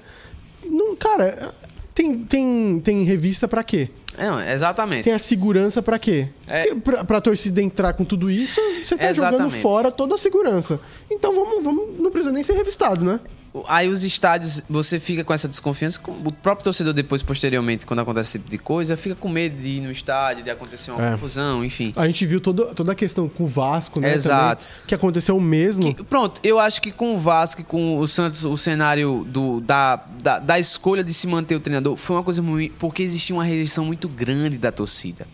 Não, 0.64 0.94
cara, 0.96 1.52
tem, 1.94 2.18
tem, 2.18 2.80
tem 2.82 3.02
revista 3.04 3.46
para 3.48 3.62
quê? 3.64 3.88
É, 4.18 4.52
exatamente. 4.52 5.04
Tem 5.04 5.12
a 5.12 5.18
segurança 5.18 5.80
para 5.80 5.98
quê? 5.98 6.28
É... 6.46 6.74
Pra, 6.74 7.04
pra 7.04 7.20
torcida 7.20 7.62
entrar 7.62 7.92
com 7.94 8.04
tudo 8.04 8.30
isso, 8.30 8.60
você 8.82 8.96
tá 8.96 9.08
exatamente. 9.08 9.42
jogando 9.42 9.62
fora 9.62 9.90
toda 9.90 10.14
a 10.14 10.18
segurança. 10.18 10.80
Então 11.10 11.34
vamos, 11.34 11.62
vamos, 11.62 11.98
não 11.98 12.10
precisa 12.10 12.32
nem 12.32 12.42
ser 12.42 12.54
revistado, 12.54 13.04
né? 13.04 13.20
Aí 13.66 13.88
os 13.88 14.04
estádios, 14.04 14.64
você 14.70 15.00
fica 15.00 15.24
com 15.24 15.34
essa 15.34 15.48
desconfiança. 15.48 15.98
O 16.06 16.30
próprio 16.30 16.64
torcedor, 16.64 16.92
depois, 16.92 17.20
posteriormente, 17.20 17.84
quando 17.84 17.98
acontece 17.98 18.30
esse 18.30 18.38
tipo 18.38 18.50
de 18.50 18.58
coisa, 18.58 18.96
fica 18.96 19.16
com 19.16 19.28
medo 19.28 19.60
de 19.60 19.68
ir 19.68 19.80
no 19.80 19.90
estádio, 19.90 20.44
de 20.44 20.50
acontecer 20.50 20.92
uma 20.92 21.04
é. 21.04 21.10
confusão, 21.12 21.64
enfim. 21.64 21.92
A 21.96 22.06
gente 22.06 22.24
viu 22.26 22.40
todo, 22.40 22.72
toda 22.74 22.92
a 22.92 22.94
questão 22.94 23.28
com 23.28 23.44
o 23.44 23.48
Vasco, 23.48 24.00
né? 24.00 24.14
Exato. 24.14 24.64
Também, 24.64 24.86
que 24.86 24.94
aconteceu 24.94 25.36
o 25.36 25.40
mesmo. 25.40 25.92
Que, 25.94 26.04
pronto, 26.04 26.40
eu 26.44 26.60
acho 26.60 26.80
que 26.80 26.92
com 26.92 27.16
o 27.16 27.18
Vasco 27.18 27.60
e 27.60 27.64
com 27.64 27.98
o 27.98 28.06
Santos, 28.06 28.44
o 28.44 28.56
cenário 28.56 29.26
do, 29.28 29.60
da, 29.60 29.96
da, 30.22 30.38
da, 30.38 30.58
escolha 30.58 31.02
de 31.02 31.12
se 31.12 31.26
manter 31.26 31.56
o 31.56 31.60
treinador 31.60 31.96
foi 31.96 32.16
uma 32.16 32.22
coisa 32.22 32.40
muito. 32.40 32.74
Porque 32.78 33.02
existia 33.02 33.34
uma 33.34 33.44
rejeição 33.44 33.84
muito 33.84 34.08
grande 34.08 34.58
da 34.58 34.70
torcida. 34.70 35.26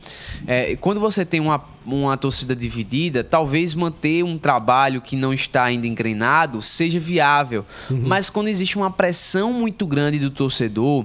É, 0.47 0.75
quando 0.77 1.01
você 1.01 1.25
tem 1.25 1.41
uma 1.41 1.59
uma 1.87 2.17
torcida 2.17 2.55
dividida, 2.55 3.23
talvez 3.23 3.75
manter 3.75 4.25
um 4.25 4.37
trabalho 4.37 5.01
que 5.01 5.15
não 5.15 5.33
está 5.33 5.65
ainda 5.65 5.87
engrenado 5.87 6.61
seja 6.61 6.99
viável. 6.99 7.65
Uhum. 7.89 8.06
Mas 8.07 8.31
quando 8.31 8.49
existe 8.49 8.77
uma 8.77 8.91
pressão 8.91 9.53
muito 9.53 9.87
grande 9.87 10.19
do 10.19 10.31
torcedor, 10.31 11.05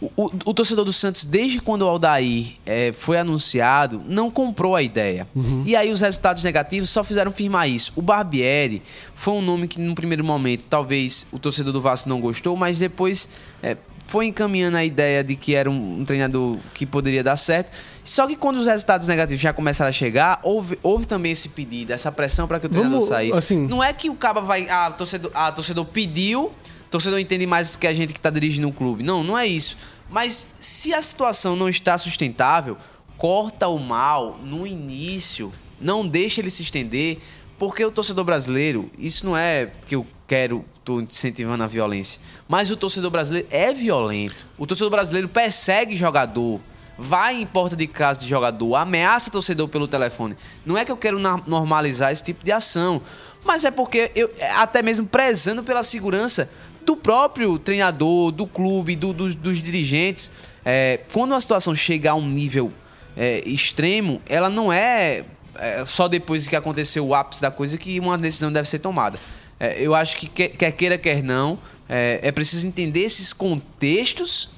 o, 0.00 0.10
o, 0.16 0.30
o, 0.46 0.54
torcedor 0.54 0.84
do 0.84 0.92
Santos, 0.92 1.24
desde 1.24 1.60
quando 1.60 1.82
o 1.82 1.88
Aldair 1.88 2.54
é, 2.66 2.92
foi 2.92 3.16
anunciado, 3.16 4.02
não 4.06 4.30
comprou 4.30 4.76
a 4.76 4.82
ideia. 4.82 5.26
Uhum. 5.34 5.62
E 5.64 5.74
aí 5.76 5.90
os 5.90 6.00
resultados 6.00 6.42
negativos 6.42 6.90
só 6.90 7.02
fizeram 7.02 7.30
firmar 7.30 7.68
isso. 7.68 7.92
O 7.96 8.02
Barbieri 8.02 8.82
foi 9.14 9.34
um 9.34 9.42
nome 9.42 9.68
que, 9.68 9.80
no 9.80 9.94
primeiro 9.94 10.24
momento, 10.24 10.64
talvez 10.68 11.26
o 11.32 11.38
torcedor 11.38 11.72
do 11.72 11.80
Vasco 11.80 12.08
não 12.08 12.20
gostou, 12.20 12.56
mas 12.56 12.78
depois 12.78 13.28
é, 13.62 13.76
foi 14.06 14.26
encaminhando 14.26 14.76
a 14.76 14.84
ideia 14.84 15.24
de 15.24 15.34
que 15.34 15.54
era 15.54 15.70
um, 15.70 16.00
um, 16.00 16.04
treinador 16.04 16.56
que 16.72 16.84
poderia 16.84 17.22
dar 17.22 17.36
certo. 17.36 17.76
Só 18.02 18.26
que 18.26 18.36
quando 18.36 18.58
os 18.58 18.66
resultados 18.66 19.08
negativos 19.08 19.42
já 19.42 19.52
começaram 19.52 19.88
a 19.88 19.92
chegar, 19.92 20.40
houve, 20.42 20.78
houve 20.82 21.06
também 21.06 21.32
esse 21.32 21.48
pedido, 21.48 21.92
essa 21.92 22.12
pressão 22.12 22.46
para 22.46 22.60
que 22.60 22.66
o 22.66 22.68
treinador 22.68 22.98
Vamos, 22.98 23.08
saísse. 23.08 23.38
Assim... 23.38 23.66
Não 23.66 23.82
é 23.82 23.92
que 23.92 24.10
o 24.10 24.14
Caba 24.14 24.40
vai. 24.40 24.68
A 24.68 24.90
torcedor, 24.90 25.30
a 25.34 25.50
torcedor 25.50 25.84
pediu, 25.86 26.52
torcedor 26.90 27.18
entende 27.18 27.46
mais 27.46 27.72
do 27.72 27.78
que 27.78 27.86
a 27.86 27.92
gente 27.92 28.12
que 28.12 28.18
está 28.18 28.30
dirigindo 28.30 28.68
o 28.68 28.72
clube. 28.72 29.02
Não, 29.02 29.24
não 29.24 29.36
é 29.36 29.46
isso. 29.46 29.76
Mas 30.08 30.46
se 30.60 30.94
a 30.94 31.02
situação 31.02 31.56
não 31.56 31.68
está 31.68 31.96
sustentável, 31.98 32.76
corta 33.16 33.68
o 33.68 33.78
mal 33.78 34.38
no 34.42 34.66
início, 34.66 35.52
não 35.80 36.06
deixa 36.06 36.40
ele 36.40 36.50
se 36.50 36.62
estender, 36.62 37.18
porque 37.58 37.84
o 37.84 37.90
torcedor 37.90 38.24
brasileiro, 38.24 38.90
isso 38.98 39.26
não 39.26 39.36
é 39.36 39.70
que 39.86 39.94
eu 39.94 40.06
quero, 40.26 40.64
tô 40.84 41.00
incentivando 41.00 41.64
a 41.64 41.66
violência, 41.66 42.20
mas 42.48 42.70
o 42.70 42.76
torcedor 42.76 43.10
brasileiro 43.10 43.48
é 43.50 43.72
violento. 43.72 44.46
O 44.58 44.66
torcedor 44.66 44.90
brasileiro 44.90 45.28
persegue 45.28 45.96
jogador, 45.96 46.60
vai 46.98 47.40
em 47.40 47.46
porta 47.46 47.74
de 47.74 47.86
casa 47.86 48.20
de 48.20 48.28
jogador, 48.28 48.76
ameaça 48.76 49.30
torcedor 49.30 49.68
pelo 49.68 49.88
telefone. 49.88 50.36
Não 50.64 50.76
é 50.76 50.84
que 50.84 50.92
eu 50.92 50.96
quero 50.96 51.18
normalizar 51.18 52.12
esse 52.12 52.22
tipo 52.22 52.44
de 52.44 52.52
ação, 52.52 53.00
mas 53.44 53.64
é 53.64 53.70
porque 53.70 54.10
eu, 54.14 54.30
até 54.56 54.82
mesmo 54.82 55.06
prezando 55.06 55.62
pela 55.62 55.82
segurança 55.82 56.50
do 56.84 56.96
próprio 56.96 57.58
treinador, 57.58 58.30
do 58.30 58.46
clube, 58.46 58.94
do, 58.94 59.12
dos, 59.12 59.34
dos, 59.34 59.62
dirigentes. 59.62 60.30
É, 60.64 61.00
quando 61.12 61.32
uma 61.32 61.40
situação 61.40 61.74
chega 61.74 62.10
a 62.10 62.14
um 62.14 62.26
nível 62.26 62.70
é, 63.16 63.42
extremo, 63.46 64.20
ela 64.28 64.50
não 64.50 64.72
é, 64.72 65.24
é, 65.56 65.84
só 65.86 66.08
depois 66.08 66.46
que 66.46 66.56
aconteceu 66.56 67.06
o 67.06 67.14
ápice 67.14 67.40
da 67.40 67.50
coisa 67.50 67.78
que 67.78 67.98
uma 67.98 68.18
decisão 68.18 68.52
deve 68.52 68.68
ser 68.68 68.78
tomada. 68.78 69.18
É, 69.64 69.80
eu 69.80 69.94
acho 69.94 70.16
que 70.16 70.26
quer 70.28 70.72
queira, 70.72 70.98
quer 70.98 71.22
não, 71.22 71.58
é, 71.88 72.20
é 72.22 72.32
preciso 72.32 72.66
entender 72.66 73.00
esses 73.00 73.32
contextos, 73.32 74.50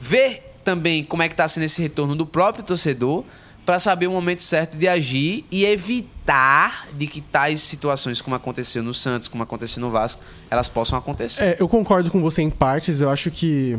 ver 0.00 0.54
também 0.64 1.02
como 1.04 1.22
é 1.22 1.28
que 1.28 1.34
está 1.34 1.48
sendo 1.48 1.64
esse 1.64 1.80
retorno 1.80 2.14
do 2.14 2.26
próprio 2.26 2.64
torcedor, 2.64 3.24
para 3.64 3.78
saber 3.78 4.08
o 4.08 4.10
momento 4.10 4.42
certo 4.42 4.76
de 4.76 4.88
agir 4.88 5.44
e 5.50 5.64
evitar 5.64 6.88
de 6.92 7.06
que 7.06 7.20
tais 7.20 7.60
situações 7.60 8.20
como 8.20 8.34
aconteceu 8.34 8.82
no 8.82 8.92
Santos, 8.92 9.28
como 9.28 9.42
aconteceu 9.42 9.80
no 9.80 9.90
Vasco, 9.90 10.22
elas 10.50 10.68
possam 10.68 10.98
acontecer. 10.98 11.42
É, 11.42 11.56
eu 11.60 11.68
concordo 11.68 12.10
com 12.10 12.20
você 12.20 12.42
em 12.42 12.50
partes. 12.50 13.00
Eu 13.00 13.08
acho 13.08 13.30
que, 13.30 13.78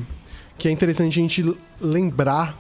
que 0.58 0.70
é 0.70 0.72
interessante 0.72 1.20
a 1.20 1.22
gente 1.22 1.56
lembrar 1.82 2.58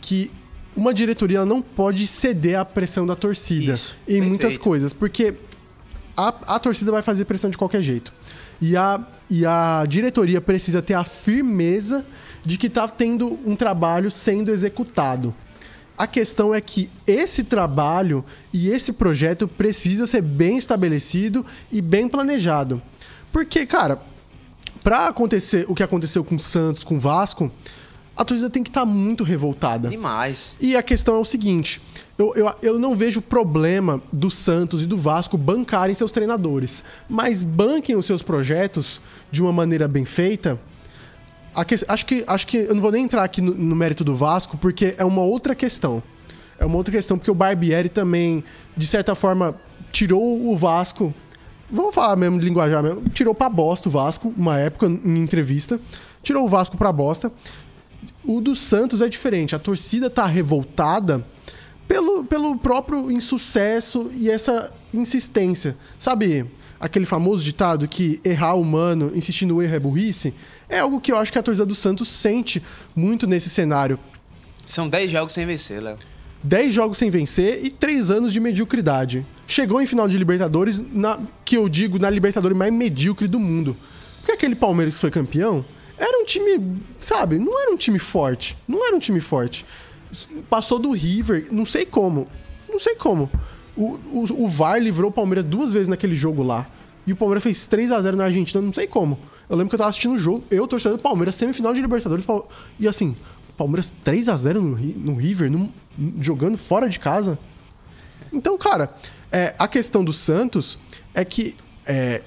que 0.00 0.30
uma 0.76 0.94
diretoria 0.94 1.44
não 1.44 1.60
pode 1.60 2.06
ceder 2.06 2.58
à 2.58 2.64
pressão 2.64 3.04
da 3.04 3.16
torcida 3.16 3.72
Isso, 3.72 3.98
em 4.02 4.04
perfeito. 4.06 4.28
muitas 4.28 4.56
coisas, 4.56 4.92
porque 4.92 5.34
a, 6.28 6.54
a 6.56 6.58
torcida 6.58 6.92
vai 6.92 7.02
fazer 7.02 7.24
pressão 7.24 7.50
de 7.50 7.56
qualquer 7.56 7.82
jeito. 7.82 8.12
E 8.60 8.76
a, 8.76 9.00
e 9.30 9.46
a 9.46 9.84
diretoria 9.88 10.40
precisa 10.40 10.82
ter 10.82 10.94
a 10.94 11.04
firmeza 11.04 12.04
de 12.44 12.58
que 12.58 12.66
está 12.66 12.86
tendo 12.86 13.38
um 13.46 13.56
trabalho 13.56 14.10
sendo 14.10 14.50
executado. 14.50 15.34
A 15.96 16.06
questão 16.06 16.54
é 16.54 16.60
que 16.60 16.90
esse 17.06 17.44
trabalho 17.44 18.24
e 18.52 18.70
esse 18.70 18.92
projeto 18.92 19.46
precisa 19.48 20.06
ser 20.06 20.22
bem 20.22 20.56
estabelecido 20.56 21.44
e 21.70 21.80
bem 21.80 22.08
planejado. 22.08 22.80
Porque, 23.32 23.66
cara, 23.66 24.00
para 24.82 25.08
acontecer 25.08 25.64
o 25.68 25.74
que 25.74 25.82
aconteceu 25.82 26.24
com 26.24 26.36
o 26.36 26.40
Santos, 26.40 26.84
com 26.84 26.96
o 26.96 27.00
Vasco, 27.00 27.50
a 28.16 28.24
torcida 28.24 28.50
tem 28.50 28.62
que 28.62 28.70
estar 28.70 28.84
muito 28.84 29.24
revoltada. 29.24 29.88
Demais. 29.88 30.56
E 30.60 30.76
a 30.76 30.82
questão 30.82 31.16
é 31.16 31.18
o 31.18 31.24
seguinte: 31.24 31.80
eu, 32.18 32.34
eu, 32.34 32.54
eu 32.62 32.78
não 32.78 32.94
vejo 32.94 33.22
problema 33.22 34.02
do 34.12 34.30
Santos 34.30 34.82
e 34.82 34.86
do 34.86 34.96
Vasco 34.96 35.38
bancarem 35.38 35.94
seus 35.94 36.12
treinadores, 36.12 36.84
mas 37.08 37.42
banquem 37.42 37.96
os 37.96 38.06
seus 38.06 38.22
projetos 38.22 39.00
de 39.30 39.42
uma 39.42 39.52
maneira 39.52 39.88
bem 39.88 40.04
feita. 40.04 40.58
Acho, 41.88 42.06
que, 42.06 42.24
acho 42.26 42.46
que 42.46 42.58
eu 42.58 42.74
não 42.74 42.82
vou 42.82 42.92
nem 42.92 43.04
entrar 43.04 43.24
aqui 43.24 43.40
no, 43.40 43.54
no 43.54 43.74
mérito 43.74 44.04
do 44.04 44.14
Vasco, 44.14 44.56
porque 44.56 44.94
é 44.96 45.04
uma 45.04 45.22
outra 45.22 45.54
questão. 45.54 46.02
É 46.58 46.64
uma 46.64 46.76
outra 46.76 46.92
questão, 46.92 47.16
porque 47.16 47.30
o 47.30 47.34
Barbieri 47.34 47.88
também, 47.88 48.44
de 48.76 48.86
certa 48.86 49.14
forma, 49.14 49.54
tirou 49.90 50.46
o 50.46 50.56
Vasco. 50.56 51.12
Vamos 51.70 51.94
falar 51.94 52.14
mesmo 52.16 52.38
de 52.38 52.44
linguajar 52.44 52.82
mesmo. 52.82 53.02
Tirou 53.08 53.34
pra 53.34 53.48
bosta 53.48 53.88
o 53.88 53.92
Vasco, 53.92 54.32
uma 54.36 54.58
época, 54.58 54.86
em 54.86 55.18
entrevista. 55.18 55.80
Tirou 56.22 56.44
o 56.44 56.48
Vasco 56.48 56.76
pra 56.76 56.92
bosta. 56.92 57.32
O 58.24 58.40
do 58.40 58.54
Santos 58.54 59.00
é 59.00 59.08
diferente. 59.08 59.56
A 59.56 59.58
torcida 59.58 60.10
tá 60.10 60.26
revoltada 60.26 61.24
pelo, 61.90 62.24
pelo 62.24 62.56
próprio 62.56 63.10
insucesso 63.10 64.12
e 64.14 64.30
essa 64.30 64.72
insistência. 64.94 65.76
Sabe 65.98 66.46
aquele 66.78 67.04
famoso 67.04 67.42
ditado 67.42 67.88
que 67.88 68.20
errar 68.24 68.54
humano, 68.54 69.10
insistir 69.12 69.44
no 69.44 69.60
erro 69.60 69.74
é 69.74 69.78
burrice? 69.80 70.32
É 70.68 70.78
algo 70.78 71.00
que 71.00 71.10
eu 71.10 71.16
acho 71.16 71.32
que 71.32 71.38
a 71.40 71.42
torcida 71.42 71.66
do 71.66 71.74
Santos 71.74 72.06
sente 72.06 72.62
muito 72.94 73.26
nesse 73.26 73.50
cenário. 73.50 73.98
São 74.64 74.88
10 74.88 75.10
jogos 75.10 75.32
sem 75.32 75.44
vencer, 75.44 75.82
Léo. 75.82 75.98
10 76.44 76.72
jogos 76.72 76.96
sem 76.96 77.10
vencer 77.10 77.64
e 77.64 77.70
3 77.70 78.12
anos 78.12 78.32
de 78.32 78.38
mediocridade. 78.38 79.26
Chegou 79.48 79.82
em 79.82 79.86
final 79.86 80.06
de 80.06 80.16
Libertadores, 80.16 80.80
na, 80.92 81.18
que 81.44 81.56
eu 81.56 81.68
digo 81.68 81.98
na 81.98 82.08
Libertadores 82.08 82.56
mais 82.56 82.72
medíocre 82.72 83.26
do 83.26 83.40
mundo. 83.40 83.76
Porque 84.18 84.30
aquele 84.30 84.54
Palmeiras 84.54 84.94
que 84.94 85.00
foi 85.00 85.10
campeão 85.10 85.64
era 85.98 86.22
um 86.22 86.24
time, 86.24 86.80
sabe, 87.00 87.36
não 87.36 87.60
era 87.60 87.72
um 87.72 87.76
time 87.76 87.98
forte. 87.98 88.56
Não 88.68 88.86
era 88.86 88.94
um 88.94 89.00
time 89.00 89.20
forte. 89.20 89.66
Passou 90.48 90.78
do 90.78 90.90
River, 90.92 91.48
não 91.50 91.64
sei 91.64 91.84
como. 91.86 92.26
Não 92.68 92.78
sei 92.78 92.94
como. 92.96 93.30
O, 93.76 93.98
o, 94.12 94.44
o 94.44 94.48
VAR 94.48 94.78
livrou 94.80 95.10
o 95.10 95.12
Palmeiras 95.12 95.44
duas 95.44 95.72
vezes 95.72 95.88
naquele 95.88 96.14
jogo 96.14 96.42
lá. 96.42 96.66
E 97.06 97.12
o 97.12 97.16
Palmeiras 97.16 97.42
fez 97.42 97.66
3 97.66 97.90
a 97.92 98.00
0 98.00 98.16
na 98.16 98.24
Argentina, 98.24 98.60
não 98.62 98.72
sei 98.72 98.86
como. 98.86 99.18
Eu 99.48 99.56
lembro 99.56 99.70
que 99.70 99.74
eu 99.74 99.78
tava 99.78 99.90
assistindo 99.90 100.14
o 100.14 100.18
jogo, 100.18 100.44
eu, 100.50 100.66
torcedor 100.68 100.98
do 100.98 101.02
Palmeiras, 101.02 101.34
semifinal 101.34 101.72
de 101.72 101.80
Libertadores. 101.80 102.24
E 102.78 102.86
assim, 102.86 103.16
Palmeiras 103.56 103.92
3 104.04 104.28
a 104.28 104.36
0 104.36 104.60
no, 104.60 104.76
no 104.76 105.14
River, 105.16 105.50
num- 105.50 105.70
jogando 106.20 106.56
fora 106.58 106.88
de 106.88 106.98
casa. 106.98 107.38
Então, 108.32 108.56
cara, 108.58 108.94
é, 109.32 109.54
a 109.58 109.66
questão 109.66 110.04
do 110.04 110.12
Santos 110.12 110.78
é 111.14 111.24
que 111.24 111.56
é, 111.86 112.22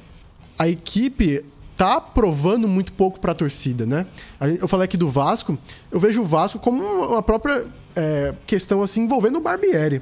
a 0.57 0.67
equipe 0.67 1.45
tá 1.75 1.99
provando 1.99 2.67
muito 2.67 2.93
pouco 2.93 3.19
pra 3.19 3.33
torcida, 3.33 3.85
né? 3.85 4.05
A 4.39 4.47
Eu 4.47 4.67
falei 4.67 4.85
aqui 4.85 4.97
do 4.97 5.09
Vasco, 5.09 5.57
eu 5.91 5.99
vejo 5.99 6.21
o 6.21 6.23
Vasco 6.23 6.59
como 6.59 6.83
uma 6.83 7.21
própria 7.23 7.65
é, 7.95 8.33
questão 8.45 8.81
assim 8.81 9.01
envolvendo 9.03 9.37
o 9.37 9.41
Barbieri. 9.41 10.01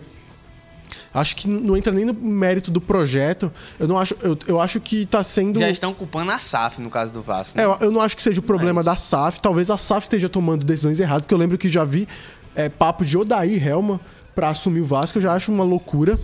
Acho 1.13 1.36
que 1.36 1.47
não 1.47 1.76
entra 1.76 1.91
nem 1.91 2.05
no 2.05 2.13
mérito 2.13 2.72
do 2.72 2.80
projeto. 2.80 3.51
Eu 3.78 3.86
não 3.88 3.97
acho, 3.97 4.15
eu, 4.22 4.38
eu 4.47 4.61
acho 4.61 4.80
que 4.80 5.05
tá 5.05 5.22
sendo 5.24 5.59
Já 5.59 5.69
estão 5.69 5.93
culpando 5.93 6.32
a 6.32 6.39
SAF 6.39 6.82
no 6.82 6.89
caso 6.89 7.11
do 7.11 7.22
Vasco. 7.22 7.59
é, 7.59 7.67
Né? 7.67 7.74
eu, 7.74 7.88
eu 7.88 7.91
não 7.91 7.99
acho 7.99 8.15
que 8.15 8.24
seja 8.24 8.39
o 8.39 8.43
problema 8.43 8.76
Mas- 8.76 8.86
da 8.86 8.95
SAF. 8.95 9.41
Talvez 9.41 9.69
a 9.69 9.78
SAF 9.78 10.05
esteja 10.05 10.30
tomando 10.30 10.63
decisões 10.63 10.99
erradas, 11.01 11.24
porque 11.24 11.34
eu 11.34 11.38
lembro 11.38 11.57
que 11.57 11.67
já 11.69 11.84
vi 11.84 12.07
é, 12.55 12.69
papo 12.69 13.03
de 13.03 13.17
Odair 13.17 13.65
Helma 13.67 13.99
pra 14.34 14.49
assumir 14.49 14.80
o 14.82 14.86
Vasco. 14.86 15.17
Eu 15.17 15.22
já 15.22 15.34
acho 15.34 15.51
uma 15.51 15.65
loucura. 15.65 16.17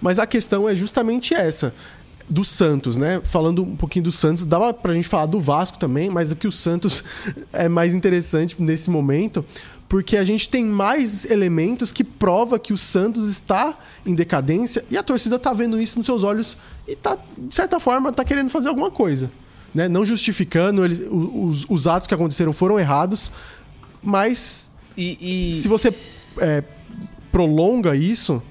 Mas 0.00 0.18
a 0.18 0.26
questão 0.26 0.68
é 0.68 0.74
justamente 0.74 1.34
essa. 1.34 1.74
Do 2.30 2.44
Santos, 2.44 2.96
né? 2.96 3.20
Falando 3.24 3.62
um 3.62 3.74
pouquinho 3.76 4.04
do 4.04 4.12
Santos, 4.12 4.44
dava 4.44 4.74
pra 4.74 4.92
gente 4.92 5.08
falar 5.08 5.26
do 5.26 5.40
Vasco 5.40 5.78
também, 5.78 6.10
mas 6.10 6.30
o 6.30 6.36
que 6.36 6.46
o 6.46 6.52
Santos 6.52 7.02
é 7.52 7.68
mais 7.68 7.94
interessante 7.94 8.54
nesse 8.58 8.90
momento, 8.90 9.42
porque 9.88 10.16
a 10.16 10.24
gente 10.24 10.48
tem 10.48 10.64
mais 10.64 11.24
elementos 11.24 11.90
que 11.90 12.04
prova 12.04 12.58
que 12.58 12.72
o 12.72 12.76
Santos 12.76 13.30
está 13.30 13.74
em 14.04 14.14
decadência 14.14 14.84
e 14.90 14.98
a 14.98 15.02
torcida 15.02 15.38
tá 15.38 15.54
vendo 15.54 15.80
isso 15.80 15.96
nos 15.98 16.04
seus 16.04 16.22
olhos 16.22 16.58
e 16.86 16.94
tá, 16.94 17.16
de 17.36 17.54
certa 17.54 17.80
forma, 17.80 18.12
tá 18.12 18.22
querendo 18.24 18.50
fazer 18.50 18.68
alguma 18.68 18.90
coisa. 18.90 19.30
Né? 19.74 19.88
Não 19.88 20.04
justificando, 20.04 20.84
eles, 20.84 21.00
os, 21.10 21.64
os 21.68 21.86
atos 21.86 22.06
que 22.06 22.14
aconteceram 22.14 22.52
foram 22.52 22.78
errados, 22.78 23.30
mas 24.02 24.70
E, 24.96 25.48
e- 25.50 25.52
se 25.54 25.66
você 25.68 25.94
é, 26.38 26.62
prolonga 27.32 27.96
isso, 27.96 28.42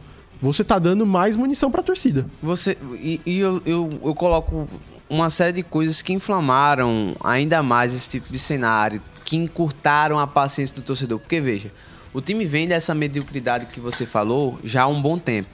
você 0.42 0.64
tá 0.64 0.78
dando 0.78 1.06
mais 1.06 1.36
munição 1.36 1.72
pra 1.72 1.82
torcida. 1.82 2.26
Você, 2.42 2.78
e, 2.96 3.22
e 3.26 3.40
eu, 3.40 3.62
eu, 3.66 4.00
eu 4.04 4.16
coloco 4.16 4.68
uma 5.10 5.30
série 5.30 5.54
de 5.54 5.64
coisas 5.64 6.02
que 6.02 6.14
inflamaram 6.14 7.16
ainda 7.24 7.64
mais 7.64 7.94
esse 7.94 8.10
tipo 8.10 8.32
de 8.32 8.38
cenário, 8.38 9.02
que 9.24 9.36
encurtaram 9.36 10.20
a 10.20 10.28
paciência 10.28 10.76
do 10.76 10.82
torcedor. 10.82 11.20
Porque, 11.20 11.40
veja, 11.40 11.72
o 12.14 12.22
time 12.22 12.46
vem 12.46 12.68
dessa 12.68 12.94
mediocridade 12.94 13.68
que 13.68 13.80
você 13.80 14.06
falou 14.06 14.60
já 14.64 14.84
há 14.84 14.88
um 14.88 15.02
bom 15.02 15.18
tempo. 15.18 15.50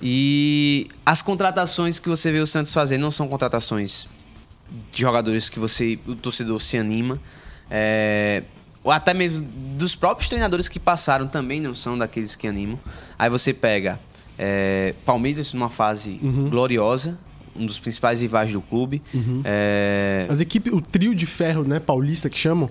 E 0.00 0.88
as 1.04 1.22
contratações 1.22 1.98
que 1.98 2.08
você 2.08 2.30
vê 2.30 2.38
o 2.38 2.46
Santos 2.46 2.72
fazer 2.72 2.98
não 2.98 3.10
são 3.10 3.28
contratações 3.28 4.06
de 4.90 5.00
jogadores 5.00 5.48
que 5.48 5.58
você, 5.58 5.98
o 6.06 6.14
torcedor 6.14 6.60
se 6.60 6.76
anima. 6.76 7.20
É, 7.70 8.42
ou 8.86 8.92
até 8.92 9.12
mesmo 9.12 9.42
dos 9.76 9.96
próprios 9.96 10.28
treinadores 10.28 10.68
que 10.68 10.78
passaram 10.78 11.26
também 11.26 11.60
não 11.60 11.74
são 11.74 11.98
daqueles 11.98 12.36
que 12.36 12.46
animam. 12.46 12.78
Aí 13.18 13.28
você 13.28 13.52
pega 13.52 13.98
é, 14.38 14.94
Palmeiras 15.04 15.52
numa 15.52 15.68
fase 15.68 16.20
gloriosa, 16.48 17.18
um 17.56 17.66
dos 17.66 17.80
principais 17.80 18.20
rivais 18.20 18.52
do 18.52 18.60
clube. 18.60 19.02
É, 19.44 20.24
As 20.30 20.40
equipes, 20.40 20.72
o 20.72 20.80
trio 20.80 21.16
de 21.16 21.26
ferro, 21.26 21.64
né, 21.64 21.80
paulista 21.80 22.30
que 22.30 22.38
chamam, 22.38 22.70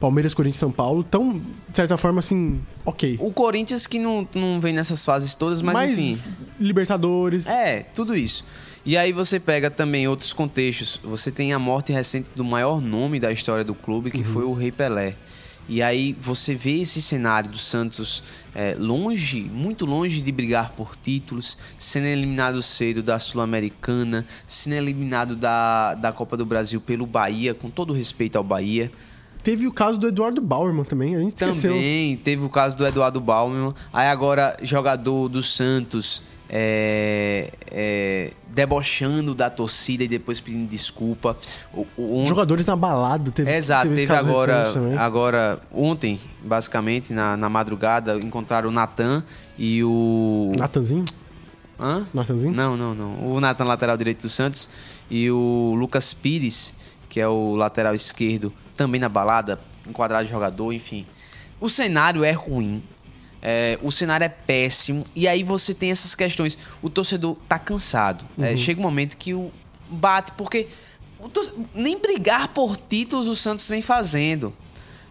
Palmeiras, 0.00 0.32
Corinthians 0.32 0.56
e 0.56 0.60
São 0.60 0.72
Paulo, 0.72 1.04
tão, 1.04 1.38
de 1.38 1.76
certa 1.76 1.98
forma, 1.98 2.20
assim, 2.20 2.58
ok. 2.86 3.18
o 3.20 3.30
Corinthians 3.30 3.86
que 3.86 3.98
não, 3.98 4.26
não 4.34 4.58
vem 4.58 4.72
nessas 4.72 5.04
fases 5.04 5.34
todas, 5.34 5.60
mas, 5.60 5.74
Mas 5.74 5.98
enfim. 5.98 6.18
Libertadores. 6.58 7.46
É, 7.46 7.82
tudo 7.94 8.16
isso. 8.16 8.46
E 8.82 8.96
aí 8.96 9.12
você 9.12 9.38
pega 9.38 9.70
também 9.70 10.08
outros 10.08 10.32
contextos. 10.32 10.98
Você 11.04 11.30
tem 11.30 11.52
a 11.52 11.58
morte 11.58 11.92
recente 11.92 12.30
do 12.34 12.42
maior 12.42 12.80
nome 12.80 13.20
da 13.20 13.30
história 13.30 13.62
do 13.62 13.74
clube, 13.74 14.10
que 14.10 14.24
foi 14.24 14.42
o 14.42 14.54
Rei 14.54 14.72
Pelé. 14.72 15.16
E 15.70 15.80
aí 15.80 16.12
você 16.18 16.52
vê 16.52 16.80
esse 16.80 17.00
cenário 17.00 17.48
do 17.48 17.56
Santos 17.56 18.24
é, 18.52 18.74
longe, 18.76 19.42
muito 19.42 19.86
longe 19.86 20.20
de 20.20 20.32
brigar 20.32 20.72
por 20.72 20.96
títulos, 20.96 21.56
sendo 21.78 22.06
eliminado 22.06 22.60
cedo 22.60 23.04
da 23.04 23.20
Sul-Americana, 23.20 24.26
sendo 24.48 24.74
eliminado 24.74 25.36
da, 25.36 25.94
da 25.94 26.10
Copa 26.10 26.36
do 26.36 26.44
Brasil 26.44 26.80
pelo 26.80 27.06
Bahia, 27.06 27.54
com 27.54 27.70
todo 27.70 27.92
respeito 27.92 28.34
ao 28.34 28.42
Bahia. 28.42 28.90
Teve 29.44 29.68
o 29.68 29.72
caso 29.72 29.96
do 29.96 30.08
Eduardo 30.08 30.40
Bauerman 30.40 30.84
também, 30.84 31.14
a 31.14 31.20
gente 31.20 31.36
esqueceu. 31.36 31.72
Também 31.72 32.16
teve 32.16 32.44
o 32.44 32.48
caso 32.48 32.76
do 32.76 32.84
Eduardo 32.84 33.20
Bauman. 33.20 33.72
Aí 33.92 34.08
agora, 34.08 34.56
jogador 34.64 35.28
do 35.28 35.40
Santos 35.40 36.20
é, 36.52 37.50
é, 37.70 38.32
debochando 38.48 39.34
da 39.34 39.48
torcida 39.48 40.02
e 40.02 40.08
depois 40.08 40.40
pedindo 40.40 40.68
desculpa. 40.68 41.36
O, 41.72 41.86
o- 41.96 42.18
on- 42.18 42.26
Jogadores 42.26 42.66
na 42.66 42.74
balada, 42.74 43.30
teve, 43.30 43.54
Exato, 43.54 43.84
teve 43.88 44.00
teve 44.02 44.12
agora, 44.12 44.64
agora, 44.98 45.60
ontem, 45.72 46.18
basicamente, 46.42 47.12
na, 47.12 47.36
na 47.36 47.48
madrugada, 47.48 48.16
encontraram 48.16 48.68
o 48.68 48.72
Natan 48.72 49.22
e 49.56 49.82
o. 49.84 50.52
Natanzinho? 50.58 51.04
Hã? 51.78 52.04
Natanzinho? 52.12 52.52
Não, 52.54 52.76
não, 52.76 52.94
não. 52.94 53.32
O 53.32 53.40
Nathan, 53.40 53.64
lateral 53.64 53.96
direito 53.96 54.22
do 54.22 54.28
Santos, 54.28 54.68
e 55.08 55.30
o 55.30 55.74
Lucas 55.78 56.12
Pires, 56.12 56.74
que 57.08 57.20
é 57.20 57.28
o 57.28 57.54
lateral 57.54 57.94
esquerdo, 57.94 58.52
também 58.76 59.00
na 59.00 59.08
balada, 59.08 59.58
enquadrado 59.88 60.24
de 60.26 60.30
jogador, 60.32 60.72
enfim. 60.72 61.06
O 61.60 61.68
cenário 61.68 62.24
é 62.24 62.32
ruim. 62.32 62.82
É, 63.42 63.78
o 63.82 63.90
cenário 63.90 64.24
é 64.24 64.28
péssimo. 64.28 65.04
E 65.14 65.26
aí 65.28 65.42
você 65.42 65.72
tem 65.74 65.90
essas 65.90 66.14
questões. 66.14 66.58
O 66.82 66.90
torcedor 66.90 67.36
tá 67.48 67.58
cansado. 67.58 68.24
É, 68.40 68.56
chega 68.56 68.80
um 68.80 68.82
momento 68.82 69.16
que 69.16 69.32
o 69.34 69.50
bate, 69.88 70.32
porque 70.32 70.68
o 71.18 71.28
torce- 71.28 71.52
nem 71.74 71.98
brigar 71.98 72.48
por 72.48 72.76
títulos 72.76 73.28
o 73.28 73.34
Santos 73.36 73.68
vem 73.68 73.82
fazendo. 73.82 74.52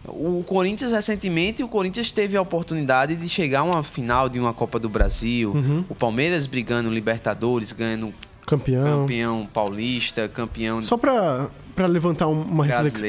O 0.07 0.43
Corinthians 0.47 0.91
recentemente, 0.93 1.61
o 1.61 1.67
Corinthians 1.67 2.09
teve 2.09 2.37
a 2.37 2.41
oportunidade 2.41 3.15
de 3.17 3.27
chegar 3.27 3.59
a 3.59 3.63
uma 3.63 3.83
final 3.83 4.29
de 4.29 4.39
uma 4.39 4.53
Copa 4.53 4.79
do 4.79 4.87
Brasil. 4.87 5.51
Uhum. 5.51 5.83
O 5.89 5.93
Palmeiras 5.93 6.47
brigando 6.47 6.89
Libertadores, 6.89 7.73
ganhando 7.73 8.13
Campeão. 8.47 9.01
campeão 9.01 9.47
paulista, 9.53 10.27
campeão 10.27 10.81
Só 10.81 10.97
pra, 10.97 11.49
pra 11.75 11.85
levantar 11.85 12.27
um- 12.27 12.41
uma 12.41 12.65
reflexão. 12.65 13.07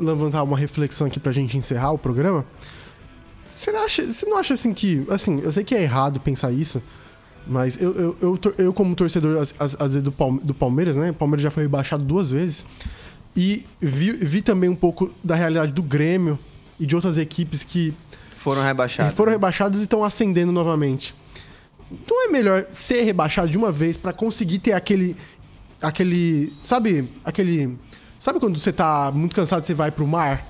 Levantar 0.00 0.42
uma 0.42 0.58
reflexão 0.58 1.06
aqui 1.06 1.20
pra 1.20 1.30
gente 1.32 1.56
encerrar 1.56 1.92
o 1.92 1.98
programa. 1.98 2.44
Você 3.56 3.72
não 3.72 3.84
acha, 3.84 4.04
você 4.12 4.26
não 4.26 4.36
acha 4.36 4.54
assim 4.54 4.74
que. 4.74 5.02
Assim, 5.08 5.40
eu 5.42 5.50
sei 5.50 5.64
que 5.64 5.74
é 5.74 5.82
errado 5.82 6.20
pensar 6.20 6.52
isso, 6.52 6.82
mas 7.46 7.80
eu, 7.80 7.94
eu, 7.94 8.16
eu, 8.20 8.54
eu 8.58 8.72
como 8.72 8.94
torcedor, 8.94 9.40
às, 9.58 9.74
vezes, 9.74 10.02
do, 10.02 10.12
Palme- 10.12 10.40
do 10.42 10.52
Palmeiras, 10.52 10.94
né? 10.96 11.10
O 11.10 11.14
Palmeiras 11.14 11.42
já 11.42 11.50
foi 11.50 11.62
rebaixado 11.62 12.04
duas 12.04 12.30
vezes. 12.30 12.66
E 13.34 13.64
vi, 13.80 14.12
vi 14.12 14.42
também 14.42 14.68
um 14.68 14.74
pouco 14.76 15.10
da 15.24 15.34
realidade 15.34 15.72
do 15.72 15.82
Grêmio 15.82 16.38
e 16.78 16.84
de 16.86 16.94
outras 16.94 17.16
equipes 17.18 17.62
que 17.64 17.94
foram 18.36 18.62
rebaixados. 18.62 19.14
foram 19.14 19.32
rebaixados 19.32 19.80
e 19.80 19.84
estão 19.84 20.04
ascendendo 20.04 20.52
novamente. 20.52 21.14
Não 22.08 22.26
é 22.28 22.28
melhor 22.30 22.66
ser 22.74 23.02
rebaixado 23.04 23.48
de 23.48 23.56
uma 23.56 23.72
vez 23.72 23.96
pra 23.96 24.12
conseguir 24.12 24.58
ter 24.58 24.72
aquele. 24.72 25.16
aquele. 25.80 26.52
Sabe? 26.62 27.08
Aquele. 27.24 27.76
Sabe 28.20 28.38
quando 28.40 28.58
você 28.58 28.72
tá 28.72 29.10
muito 29.14 29.34
cansado 29.34 29.62
e 29.62 29.66
você 29.66 29.72
vai 29.74 29.90
pro 29.90 30.06
mar? 30.06 30.44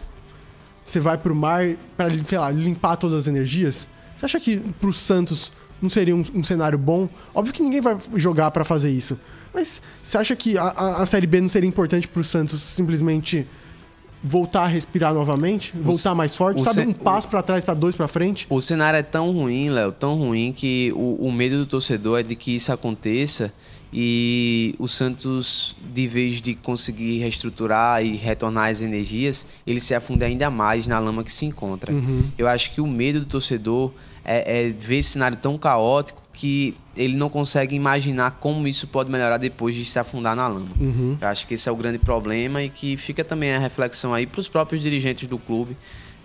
Você 0.87 1.01
vai 1.01 1.19
pro 1.19 1.35
mar 1.35 1.67
pra, 1.97 2.07
sei 2.25 2.39
lá, 2.39 2.49
limpar 2.49 2.97
todas 2.97 3.17
as 3.17 3.27
energias? 3.27 3.89
Você 4.17 4.25
acha 4.25 4.39
que 4.39 4.59
pro 4.81 4.93
Santos 4.93 5.51
não 5.83 5.91
seria 5.91 6.15
um, 6.15 6.23
um 6.33 6.45
cenário 6.45 6.79
bom? 6.79 7.09
Óbvio 7.35 7.53
que 7.53 7.61
ninguém 7.61 7.81
vai 7.81 7.99
jogar 8.15 8.53
pra 8.53 8.65
fazer 8.65 8.89
isso. 8.89 9.19
Mas 9.53 9.83
você 10.01 10.17
acha 10.17 10.37
que 10.37 10.57
a, 10.57 10.69
a, 10.69 11.05
Série 11.05 11.27
B 11.27 11.41
não 11.41 11.49
seria 11.49 11.69
importante 11.69 12.07
pro 12.07 12.23
Santos 12.23 12.63
simplesmente 12.63 13.45
voltar 14.23 14.63
a 14.63 14.67
respirar 14.69 15.13
novamente? 15.13 15.73
Voltar 15.75 16.15
mais 16.15 16.37
forte? 16.37 16.63
o 16.63 16.65
Sabe? 16.65 16.83
Um 16.83 16.93
passo 16.93 17.27
pra 17.27 17.43
trás, 17.43 17.65
pra 17.65 17.75
dois 17.75 17.97
pra 17.97 18.07
frente? 18.07 18.47
O 18.49 18.61
cenário 18.61 18.97
é 18.97 19.03
tão 19.03 19.33
ruim, 19.33 19.71
Léo, 19.71 19.91
tão 19.91 20.15
ruim 20.15 20.53
que 20.53 20.93
o, 20.95 21.27
o 21.27 21.33
medo 21.33 21.59
do 21.59 21.67
torcedor 21.67 22.21
é 22.21 22.23
de 22.23 22.37
que 22.37 22.55
isso 22.55 22.73
aconteça 22.73 23.53
e 23.93 24.75
o 24.79 24.89
Santos, 24.89 25.77
de 25.95 26.07
vez 26.07 26.41
de 26.43 26.55
conseguir 26.55 27.19
reestruturar 27.19 28.05
e 28.05 28.17
retornar 28.17 28.71
as 28.71 28.83
energias, 28.83 29.47
ele 29.67 29.81
se 29.81 29.95
afunde 29.95 30.25
ainda 30.25 30.51
mais 30.51 30.87
na 30.87 30.99
lama 30.99 31.23
que 31.23 31.33
se 31.33 31.47
encontra. 31.47 31.93
Eu 32.37 32.49
acho 32.49 32.73
que 32.73 32.81
o 32.81 32.87
medo 32.87 33.21
do 33.21 33.27
torcedor 33.27 33.93
é, 34.25 34.67
é 34.67 34.71
ver 34.71 34.99
esse 34.99 35.11
cenário 35.11 35.37
tão 35.37 35.57
caótico 35.57 36.21
que 36.33 36.77
ele 36.97 37.17
não 37.17 37.31
consegue 37.31 37.75
imaginar 37.75 38.33
como 38.33 38.67
isso 38.69 38.87
pode 38.87 39.11
melhorar 39.11 39.39
depois 39.39 39.75
de 39.75 39.85
se 39.85 39.99
afundar 39.99 40.35
na 40.37 40.47
lama. 40.49 40.71
Eu 41.21 41.29
acho 41.29 41.47
que 41.47 41.55
esse 41.55 41.69
é 41.69 41.73
o 41.73 41.77
grande 41.77 41.99
problema 41.99 42.63
e 42.63 42.69
que 42.69 42.97
fica 42.97 43.25
também 43.25 43.55
a 43.55 43.59
reflexão 43.59 44.13
aí 44.13 44.27
para 44.27 44.41
os 44.41 44.49
próprios 44.49 44.83
dirigentes 44.83 45.29
do 45.29 45.39
clube 45.39 45.77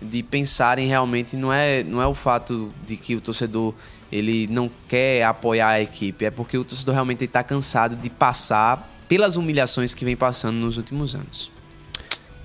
de 0.02 0.22
pensarem 0.22 0.88
realmente 0.88 1.36
não 1.36 1.52
é 1.52 1.84
não 1.84 2.02
é 2.02 2.06
o 2.06 2.12
fato 2.12 2.72
de 2.84 2.96
que 2.96 3.14
o 3.14 3.20
torcedor 3.20 3.72
ele 4.12 4.46
não 4.48 4.70
quer 4.86 5.24
apoiar 5.24 5.68
a 5.68 5.80
equipe 5.80 6.24
é 6.24 6.30
porque 6.30 6.58
o 6.58 6.64
torcedor 6.64 6.94
realmente 6.94 7.24
está 7.24 7.42
cansado 7.42 7.96
de 7.96 8.10
passar 8.10 8.88
pelas 9.08 9.36
humilhações 9.36 9.94
que 9.94 10.04
vem 10.04 10.14
passando 10.14 10.56
nos 10.56 10.76
últimos 10.76 11.14
anos 11.14 11.50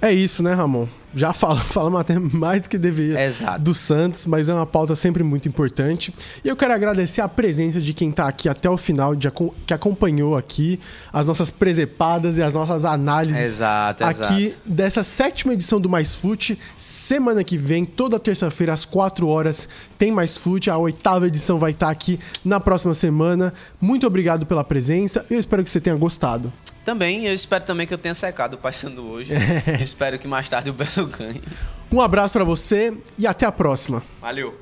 É 0.02 0.14
isso, 0.14 0.44
né, 0.44 0.54
Ramon? 0.54 0.88
Já 1.16 1.34
fala, 1.34 1.60
falamos 1.60 2.00
até 2.00 2.20
mais 2.20 2.62
do 2.62 2.70
que 2.70 2.78
deveria 2.78 3.26
Exato. 3.26 3.62
do 3.62 3.74
Santos, 3.74 4.26
mas 4.26 4.50
é 4.50 4.54
uma 4.54 4.66
pauta 4.66 4.96
sempre 4.96 5.24
muito 5.24 5.48
importante. 5.48 6.14
E 6.44 6.48
eu 6.48 6.56
quero 6.56 6.74
agradecer 6.74 7.22
a 7.22 7.28
presença 7.28 7.82
de 7.82 7.94
quem 7.94 8.12
tá 8.12 8.28
aqui 8.28 8.48
até 8.48 8.70
o 8.70 8.78
final, 8.78 9.16
de 9.16 9.28
que 9.66 9.74
acompanhou 9.74 10.38
aqui 10.38 10.80
as 11.12 11.26
nossas 11.26 11.50
presepadas 11.50 12.38
e 12.38 12.44
as 12.44 12.54
nossas 12.54 12.86
análises 12.86 13.42
Exato, 13.42 14.04
aqui 14.04 14.48
exato. 14.48 14.62
dessa 14.66 15.04
sétima 15.04 15.54
edição 15.54 15.82
do 15.82 15.90
Mais 15.90 16.16
Fute. 16.16 16.60
Semana 16.78 17.44
que 17.44 17.58
vem, 17.58 17.84
toda 17.84 18.20
terça-feira, 18.20 18.74
às 18.74 18.86
4 18.86 19.28
horas, 19.28 19.68
tem 19.98 20.12
Mais 20.12 20.38
Fute. 20.38 20.70
A 20.70 20.78
oitava 20.78 21.26
edição 21.26 21.58
vai 21.58 21.72
estar 21.72 21.90
aqui 21.90 22.20
na 22.46 22.60
próxima 22.60 22.94
semana. 22.94 23.54
Muito 23.82 24.06
obrigado 24.06 24.46
pela 24.46 24.64
presença. 24.64 25.26
Eu 25.30 25.40
espero 25.40 25.64
que 25.64 25.70
você 25.70 25.82
tenha 25.82 25.96
gostado. 25.96 26.52
Também 26.88 27.26
eu 27.26 27.34
espero 27.34 27.66
também 27.66 27.86
que 27.86 27.94
eu 27.94 27.98
tenha 27.98 28.14
secado 28.14 28.56
o 28.56 28.58
Paysandu 28.58 29.06
hoje. 29.06 29.34
Espero 29.82 30.18
que 30.18 30.26
mais 30.26 30.48
tarde 30.48 30.70
o 30.70 30.74
Belo 30.74 31.06
ganhe. 31.08 31.42
Um 31.92 32.00
abraço 32.00 32.32
pra 32.32 32.46
você 32.46 32.94
e 33.18 33.28
até 33.28 33.46
a 33.46 33.52
próxima. 33.52 34.02
valeu 34.22 34.58